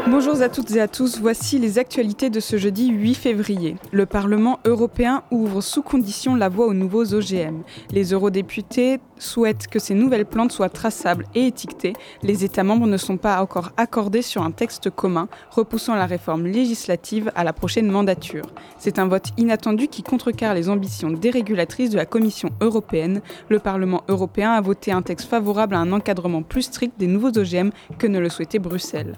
Bonjour 0.06 0.40
à 0.40 0.48
toutes 0.48 0.70
et 0.72 0.80
à 0.80 0.88
tous, 0.88 1.20
voici 1.20 1.58
les 1.58 1.78
actualités 1.78 2.30
de 2.30 2.40
ce 2.40 2.56
jeudi 2.56 2.88
8 2.88 3.14
février. 3.14 3.76
Le 3.92 4.06
Parlement 4.06 4.58
européen 4.64 5.22
ouvre 5.30 5.60
sous 5.60 5.82
condition 5.82 6.34
la 6.34 6.48
voie 6.48 6.66
aux 6.66 6.74
nouveaux 6.74 7.14
OGM. 7.14 7.62
Les 7.90 8.12
eurodéputés 8.12 8.98
souhaitent 9.18 9.68
que 9.68 9.78
ces 9.78 9.94
nouvelles 9.94 10.24
plantes 10.24 10.52
soient 10.52 10.70
traçables 10.70 11.26
et 11.34 11.46
étiquetées. 11.46 11.92
Les 12.22 12.44
États 12.44 12.64
membres 12.64 12.86
ne 12.86 12.96
sont 12.96 13.18
pas 13.18 13.42
encore 13.42 13.72
accordés 13.76 14.22
sur 14.22 14.42
un 14.42 14.50
texte 14.50 14.90
commun, 14.90 15.28
repoussant 15.50 15.94
la 15.94 16.06
réforme 16.06 16.46
législative 16.46 17.30
à 17.34 17.44
la 17.44 17.52
prochaine 17.52 17.90
mandature. 17.90 18.46
C'est 18.78 18.98
un 18.98 19.06
vote 19.06 19.28
inattendu 19.36 19.88
qui 19.88 20.02
contrecarre 20.02 20.54
les 20.54 20.68
ambitions 20.68 21.10
dérégulatrices 21.10 21.90
de 21.90 21.96
la 21.96 22.06
Commission 22.06 22.50
européenne. 22.60 23.20
Le 23.48 23.58
Parlement 23.58 24.02
européen 24.08 24.52
a 24.52 24.60
voté 24.60 24.92
un 24.92 25.02
texte 25.02 25.28
favorable 25.28 25.74
à 25.74 25.80
un 25.80 25.92
encadrement 25.92 26.42
plus 26.42 26.62
strict 26.62 26.94
des 26.98 27.06
nouveaux 27.06 27.36
OGM 27.36 27.70
que 27.98 28.06
ne 28.06 28.18
le 28.18 28.28
souhaitait 28.28 28.58
Bruxelles. 28.58 29.16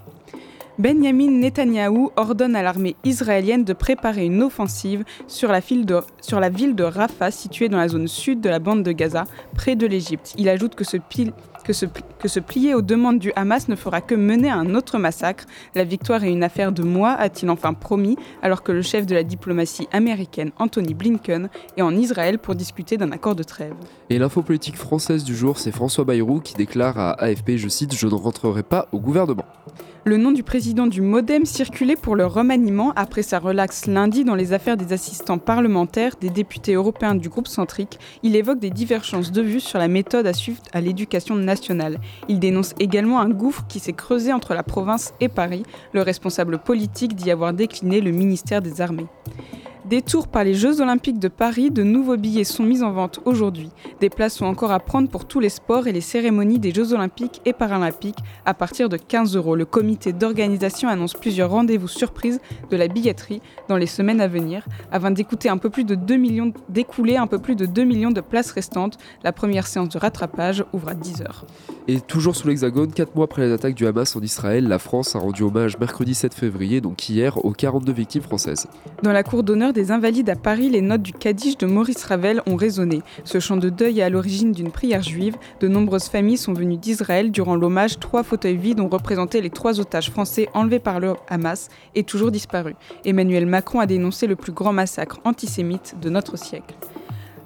Benjamin 0.79 1.31
Netanyahou 1.31 2.13
ordonne 2.17 2.57
à 2.57 2.63
l'armée 2.63 2.97
israélienne 3.05 3.63
de 3.63 3.75
préparer 3.75 4.25
une 4.25 4.43
offensive 4.43 5.05
sur 5.27 5.53
la, 5.53 5.61
ville 5.61 5.85
de, 5.85 6.83
Rafah, 6.83 7.31
située 7.31 7.69
dans 7.69 7.77
la 7.77 7.89
zone 7.89 8.09
sud 8.09 8.41
de 8.41 8.49
la 8.49 8.59
bande 8.59 8.83
de 8.83 8.93
Gaza, 8.93 9.25
près 9.55 9.77
de 9.77 9.87
l'Égypte. 9.87 10.33
Il 10.39 10.49
ajoute 10.49 10.75
que 10.75 10.85
se 10.85 12.41
plier 12.41 12.75
aux 12.75 12.81
demandes 12.81 13.19
du 13.19 13.33
Hamas 13.37 13.69
ne 13.69 13.77
fera 13.77 14.01
que 14.01 14.15
mener 14.15 14.49
à 14.49 14.57
un 14.57 14.75
autre 14.75 14.99
massacre. 14.99 15.45
La 15.75 15.85
victoire 15.85 16.25
est 16.25 16.33
une 16.33 16.43
affaire 16.43 16.73
de 16.73 16.83
mois, 16.83 17.13
a-t-il 17.13 17.51
enfin 17.51 17.75
promis, 17.75 18.17
alors 18.41 18.63
que 18.63 18.73
le 18.73 18.83
chef 18.83 19.05
de 19.05 19.15
la 19.15 19.25
diplomatie 19.25 19.89
américaine, 19.93 20.53
Anthony 20.59 20.95
Blinken, 20.95 21.51
est 21.77 21.83
en 21.83 21.95
Israël 21.95 22.39
pour 22.39 22.55
discuter 22.55 22.97
d'un 22.97 23.13
accord 23.13 23.35
de 23.35 23.43
trêve. 23.43 23.75
Et 24.09 24.19
l'info 24.19 24.41
politique 24.41 24.77
française 24.77 25.23
du 25.23 25.37
jour, 25.37 25.59
c'est 25.59 25.71
François 25.71 26.05
Bayrou 26.05 26.41
qui 26.41 26.55
déclare 26.55 26.99
à 26.99 27.13
AFP, 27.23 27.57
je 27.57 27.69
cite, 27.69 27.95
Je 27.95 28.07
ne 28.07 28.15
rentrerai 28.15 28.63
pas 28.63 28.89
au 28.93 29.01
gouvernement. 29.01 29.45
Le 30.05 30.17
nom 30.17 30.33
du 30.33 30.43
président 30.43 30.89
du 30.89 31.01
Modem 31.01 31.47
circulait 31.47 31.95
pour 31.95 32.17
le 32.17 32.27
remaniement 32.27 32.93
après 32.97 33.23
sa 33.23 33.39
relaxe 33.39 33.87
lundi 33.87 34.25
dans 34.25 34.35
les 34.35 34.53
affaires 34.53 34.77
des 34.77 34.93
assistants 34.93 35.39
parlementaires 35.39 36.17
des 36.21 36.29
députés 36.29 36.75
européens 36.75 37.15
du 37.15 37.29
groupe 37.29 37.47
centrique. 37.47 38.01
Il 38.25 38.35
évoque 38.35 38.59
des 38.59 38.71
divergences 38.71 39.31
de 39.31 39.41
vues 39.43 39.61
sur 39.61 39.79
la 39.79 39.87
méthode 39.87 40.27
à 40.27 40.33
suivre 40.33 40.61
à 40.73 40.81
l'éducation 40.81 41.37
nationale. 41.37 42.01
Il 42.29 42.41
dénonce 42.41 42.75
également 42.81 43.21
un 43.21 43.31
gouffre 43.31 43.65
qui 43.69 43.79
s'est 43.79 43.93
creusé 43.93 44.33
entre 44.33 44.55
la 44.55 44.65
province 44.65 45.15
et 45.21 45.29
Paris, 45.29 45.63
le 45.93 46.03
responsable 46.03 46.59
politique 46.59 47.15
d'y 47.15 47.31
avoir 47.31 47.53
décliné 47.53 48.01
le 48.01 48.11
ministère 48.11 48.61
des 48.61 48.81
Armées. 48.81 49.07
Détour 49.85 50.29
par 50.29 50.45
les 50.45 50.55
Jeux 50.55 50.81
Olympiques 50.81 51.19
de 51.19 51.27
Paris, 51.27 51.73
de 51.73 51.83
nouveaux 51.83 52.17
billets 52.17 52.45
sont 52.45 52.63
mis 52.63 52.85
en 52.85 52.93
vente 52.93 53.19
aujourd'hui. 53.25 53.69
Des 54.01 54.11
places 54.11 54.35
sont 54.35 54.47
encore 54.47 54.71
à 54.71 54.79
prendre 54.79 55.09
pour 55.09 55.25
tous 55.25 55.41
les 55.41 55.49
sports 55.49 55.89
et 55.89 55.93
les 55.93 56.01
cérémonies 56.01 56.61
des 56.61 56.73
Jeux 56.73 56.93
Olympiques 56.93 57.41
et 57.45 57.53
Paralympiques 57.53 58.21
à 58.47 58.55
partir 58.55 58.89
de 58.89 58.97
15 58.97 59.35
euros. 59.35 59.57
Le 59.57 59.65
comité 59.65 60.13
d'organisation 60.13 60.89
annonce 60.89 61.15
plusieurs 61.15 61.51
rendez-vous 61.51 61.89
surprises 61.89 62.41
de 62.71 62.77
la 62.77 62.87
billetterie 62.87 63.43
dans 63.69 63.77
les 63.77 63.89
semaines 63.89 64.21
à 64.21 64.29
venir, 64.29 64.65
afin 64.93 65.11
d'écouter 65.11 65.49
un 65.49 65.59
peu 65.59 65.69
plus 65.69 65.85
de 65.85 65.97
2 65.97 66.17
millions, 66.17 66.53
d'écouler 66.69 67.17
un 67.17 67.27
peu 67.27 67.41
plus 67.41 67.57
de 67.57 67.67
2 67.67 67.83
millions 67.83 68.13
de 68.13 68.21
places 68.21 68.53
restantes. 68.53 68.99
La 69.25 69.33
première 69.33 69.67
séance 69.67 69.89
de 69.89 69.99
rattrapage 69.99 70.65
ouvre 70.73 70.91
à 70.91 70.95
10 70.95 71.23
heures. 71.23 71.45
Et 71.89 72.01
toujours 72.01 72.37
sous 72.37 72.47
l'Hexagone, 72.47 72.93
4 72.93 73.17
mois 73.17 73.25
après 73.25 73.47
les 73.47 73.53
attaques 73.53 73.75
du 73.75 73.89
Hamas 73.89 74.15
en 74.15 74.21
Israël, 74.21 74.69
la 74.69 74.79
France 74.79 75.17
a 75.17 75.19
rendu 75.19 75.43
hommage 75.43 75.77
mercredi 75.81 76.15
7 76.15 76.35
février, 76.35 76.81
donc 76.81 77.09
hier, 77.09 77.45
aux 77.45 77.51
42 77.51 77.93
victimes 77.93 78.23
françaises. 78.23 78.69
Dans 79.03 79.13
la 79.13 79.25
cour 79.25 79.43
d'honneur 79.43 79.72
des 79.73 79.91
Invalides 79.91 80.31
à 80.31 80.37
Paris, 80.37 80.69
les 80.69 80.81
notes 80.81 81.03
du 81.03 81.13
Kaddish 81.13 81.57
de 81.57 81.67
Maurice 81.67 82.05
Ravel 82.05 82.43
ont 82.47 82.57
résonné. 82.57 83.03
Ce 83.25 83.41
chant 83.41 83.57
de 83.57 83.71
deuil 83.71 84.01
est 84.01 84.03
à 84.03 84.11
l'origine 84.11 84.53
d'une 84.53 84.71
prière 84.71 85.03
juive. 85.03 85.37
De 85.61 85.69
nombreuses 85.69 86.09
familles 86.09 86.37
sont 86.37 86.53
venues 86.53 86.77
d'Israël 86.77 87.31
durant 87.31 87.57
l'hommage. 87.57 87.99
Trois 87.99 88.23
fauteuils 88.23 88.57
vides 88.57 88.81
ont 88.81 88.89
représenté 88.89 89.41
les 89.41 89.51
trois 89.51 89.81
otages 89.81 90.11
français 90.11 90.49
enlevés 90.55 90.79
par 90.79 91.01
le 91.01 91.15
Hamas 91.29 91.69
et 91.95 92.05
toujours 92.05 92.31
disparus. 92.31 92.75
Emmanuel 93.05 93.47
Macron 93.47 93.81
a 93.81 93.87
dénoncé 93.87 94.27
le 94.27 94.37
plus 94.37 94.53
grand 94.53 94.73
massacre 94.73 95.21
antisémite 95.25 95.95
de 96.01 96.11
notre 96.11 96.37
siècle. 96.37 96.75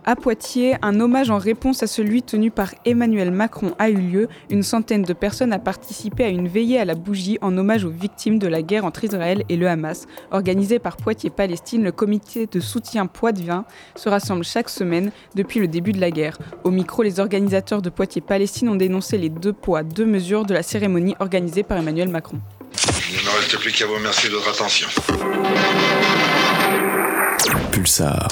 À 0.08 0.14
Poitiers, 0.14 0.76
un 0.82 1.00
hommage 1.00 1.30
en 1.30 1.38
réponse 1.38 1.82
à 1.82 1.88
celui 1.88 2.22
tenu 2.22 2.52
par 2.52 2.72
Emmanuel 2.84 3.32
Macron 3.32 3.74
a 3.80 3.90
eu 3.90 3.96
lieu. 3.96 4.28
Une 4.50 4.62
centaine 4.62 5.02
de 5.02 5.12
personnes 5.12 5.52
a 5.52 5.58
participé 5.58 6.22
à 6.22 6.28
une 6.28 6.46
veillée 6.46 6.78
à 6.78 6.84
la 6.84 6.94
bougie 6.94 7.38
en 7.40 7.58
hommage 7.58 7.84
aux 7.84 7.90
victimes 7.90 8.38
de 8.38 8.46
la 8.46 8.62
guerre 8.62 8.84
entre 8.84 9.02
Israël 9.02 9.42
et 9.48 9.56
le 9.56 9.66
Hamas. 9.66 10.06
Organisé 10.30 10.78
par 10.78 10.96
Poitiers-Palestine, 10.96 11.82
le 11.82 11.90
comité 11.90 12.46
de 12.46 12.60
soutien 12.60 13.06
Poitvin 13.06 13.64
se 13.96 14.08
rassemble 14.08 14.44
chaque 14.44 14.68
semaine 14.68 15.10
depuis 15.34 15.58
le 15.58 15.66
début 15.66 15.90
de 15.90 16.00
la 16.00 16.12
guerre. 16.12 16.38
Au 16.62 16.70
micro, 16.70 17.02
les 17.02 17.18
organisateurs 17.18 17.82
de 17.82 17.90
Poitiers-Palestine 17.90 18.68
ont 18.68 18.76
dénoncé 18.76 19.18
les 19.18 19.28
deux 19.28 19.52
poids, 19.52 19.82
deux 19.82 20.06
mesures 20.06 20.46
de 20.46 20.54
la 20.54 20.62
cérémonie 20.62 21.16
organisée 21.18 21.64
par 21.64 21.78
Emmanuel 21.78 22.10
Macron. 22.10 22.38
Il 23.10 23.16
ne 23.16 23.22
me 23.22 23.36
reste 23.40 23.58
plus 23.58 23.72
qu'à 23.72 23.86
vous 23.86 23.94
remercier 23.94 24.30
de 24.30 24.36
votre 24.36 24.50
attention. 24.50 24.86
Pulsar. 27.72 28.28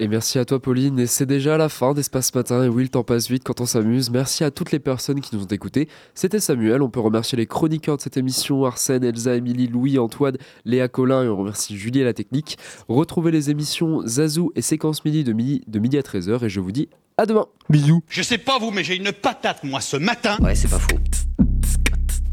Et 0.00 0.08
merci 0.08 0.40
à 0.40 0.44
toi 0.44 0.60
Pauline, 0.60 0.98
et 0.98 1.06
c'est 1.06 1.24
déjà 1.24 1.56
la 1.56 1.68
fin 1.68 1.94
d'Espace 1.94 2.34
Matin, 2.34 2.64
et 2.64 2.68
oui 2.68 2.82
le 2.82 2.88
temps 2.88 3.04
passe 3.04 3.30
vite 3.30 3.44
quand 3.44 3.60
on 3.60 3.66
s'amuse, 3.66 4.10
merci 4.10 4.42
à 4.42 4.50
toutes 4.50 4.72
les 4.72 4.80
personnes 4.80 5.20
qui 5.20 5.36
nous 5.36 5.44
ont 5.44 5.46
écoutés, 5.46 5.88
c'était 6.14 6.40
Samuel, 6.40 6.82
on 6.82 6.90
peut 6.90 6.98
remercier 6.98 7.38
les 7.38 7.46
chroniqueurs 7.46 7.96
de 7.98 8.02
cette 8.02 8.16
émission, 8.16 8.64
Arsène, 8.64 9.04
Elsa, 9.04 9.36
Émilie, 9.36 9.68
Louis, 9.68 10.00
Antoine, 10.00 10.36
Léa 10.64 10.88
Collin, 10.88 11.22
et 11.22 11.28
on 11.28 11.36
remercie 11.36 11.76
Julie 11.76 12.02
à 12.02 12.04
la 12.06 12.12
technique. 12.12 12.58
Retrouvez 12.88 13.30
les 13.30 13.50
émissions 13.50 14.04
Zazou 14.04 14.50
et 14.56 14.62
Séquence 14.62 15.04
Midi 15.04 15.22
de 15.22 15.32
midi, 15.32 15.62
de 15.68 15.78
midi 15.78 15.96
à 15.96 16.02
13h, 16.02 16.44
et 16.44 16.48
je 16.48 16.58
vous 16.58 16.72
dis 16.72 16.88
à 17.16 17.24
demain. 17.24 17.46
Bisous. 17.70 18.02
Je 18.08 18.22
sais 18.22 18.38
pas 18.38 18.58
vous, 18.58 18.72
mais 18.72 18.82
j'ai 18.82 18.96
une 18.96 19.12
patate, 19.12 19.62
moi, 19.62 19.80
ce 19.80 19.96
matin. 19.96 20.38
Ouais, 20.40 20.56
c'est 20.56 20.68
pas 20.68 20.80
faux. 20.80 20.98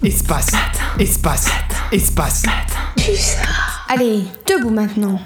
Espace, 0.03 0.51
espace, 0.97 1.47
espace. 1.91 2.43
Allez, 3.87 4.23
debout 4.47 4.71
maintenant. 4.71 5.19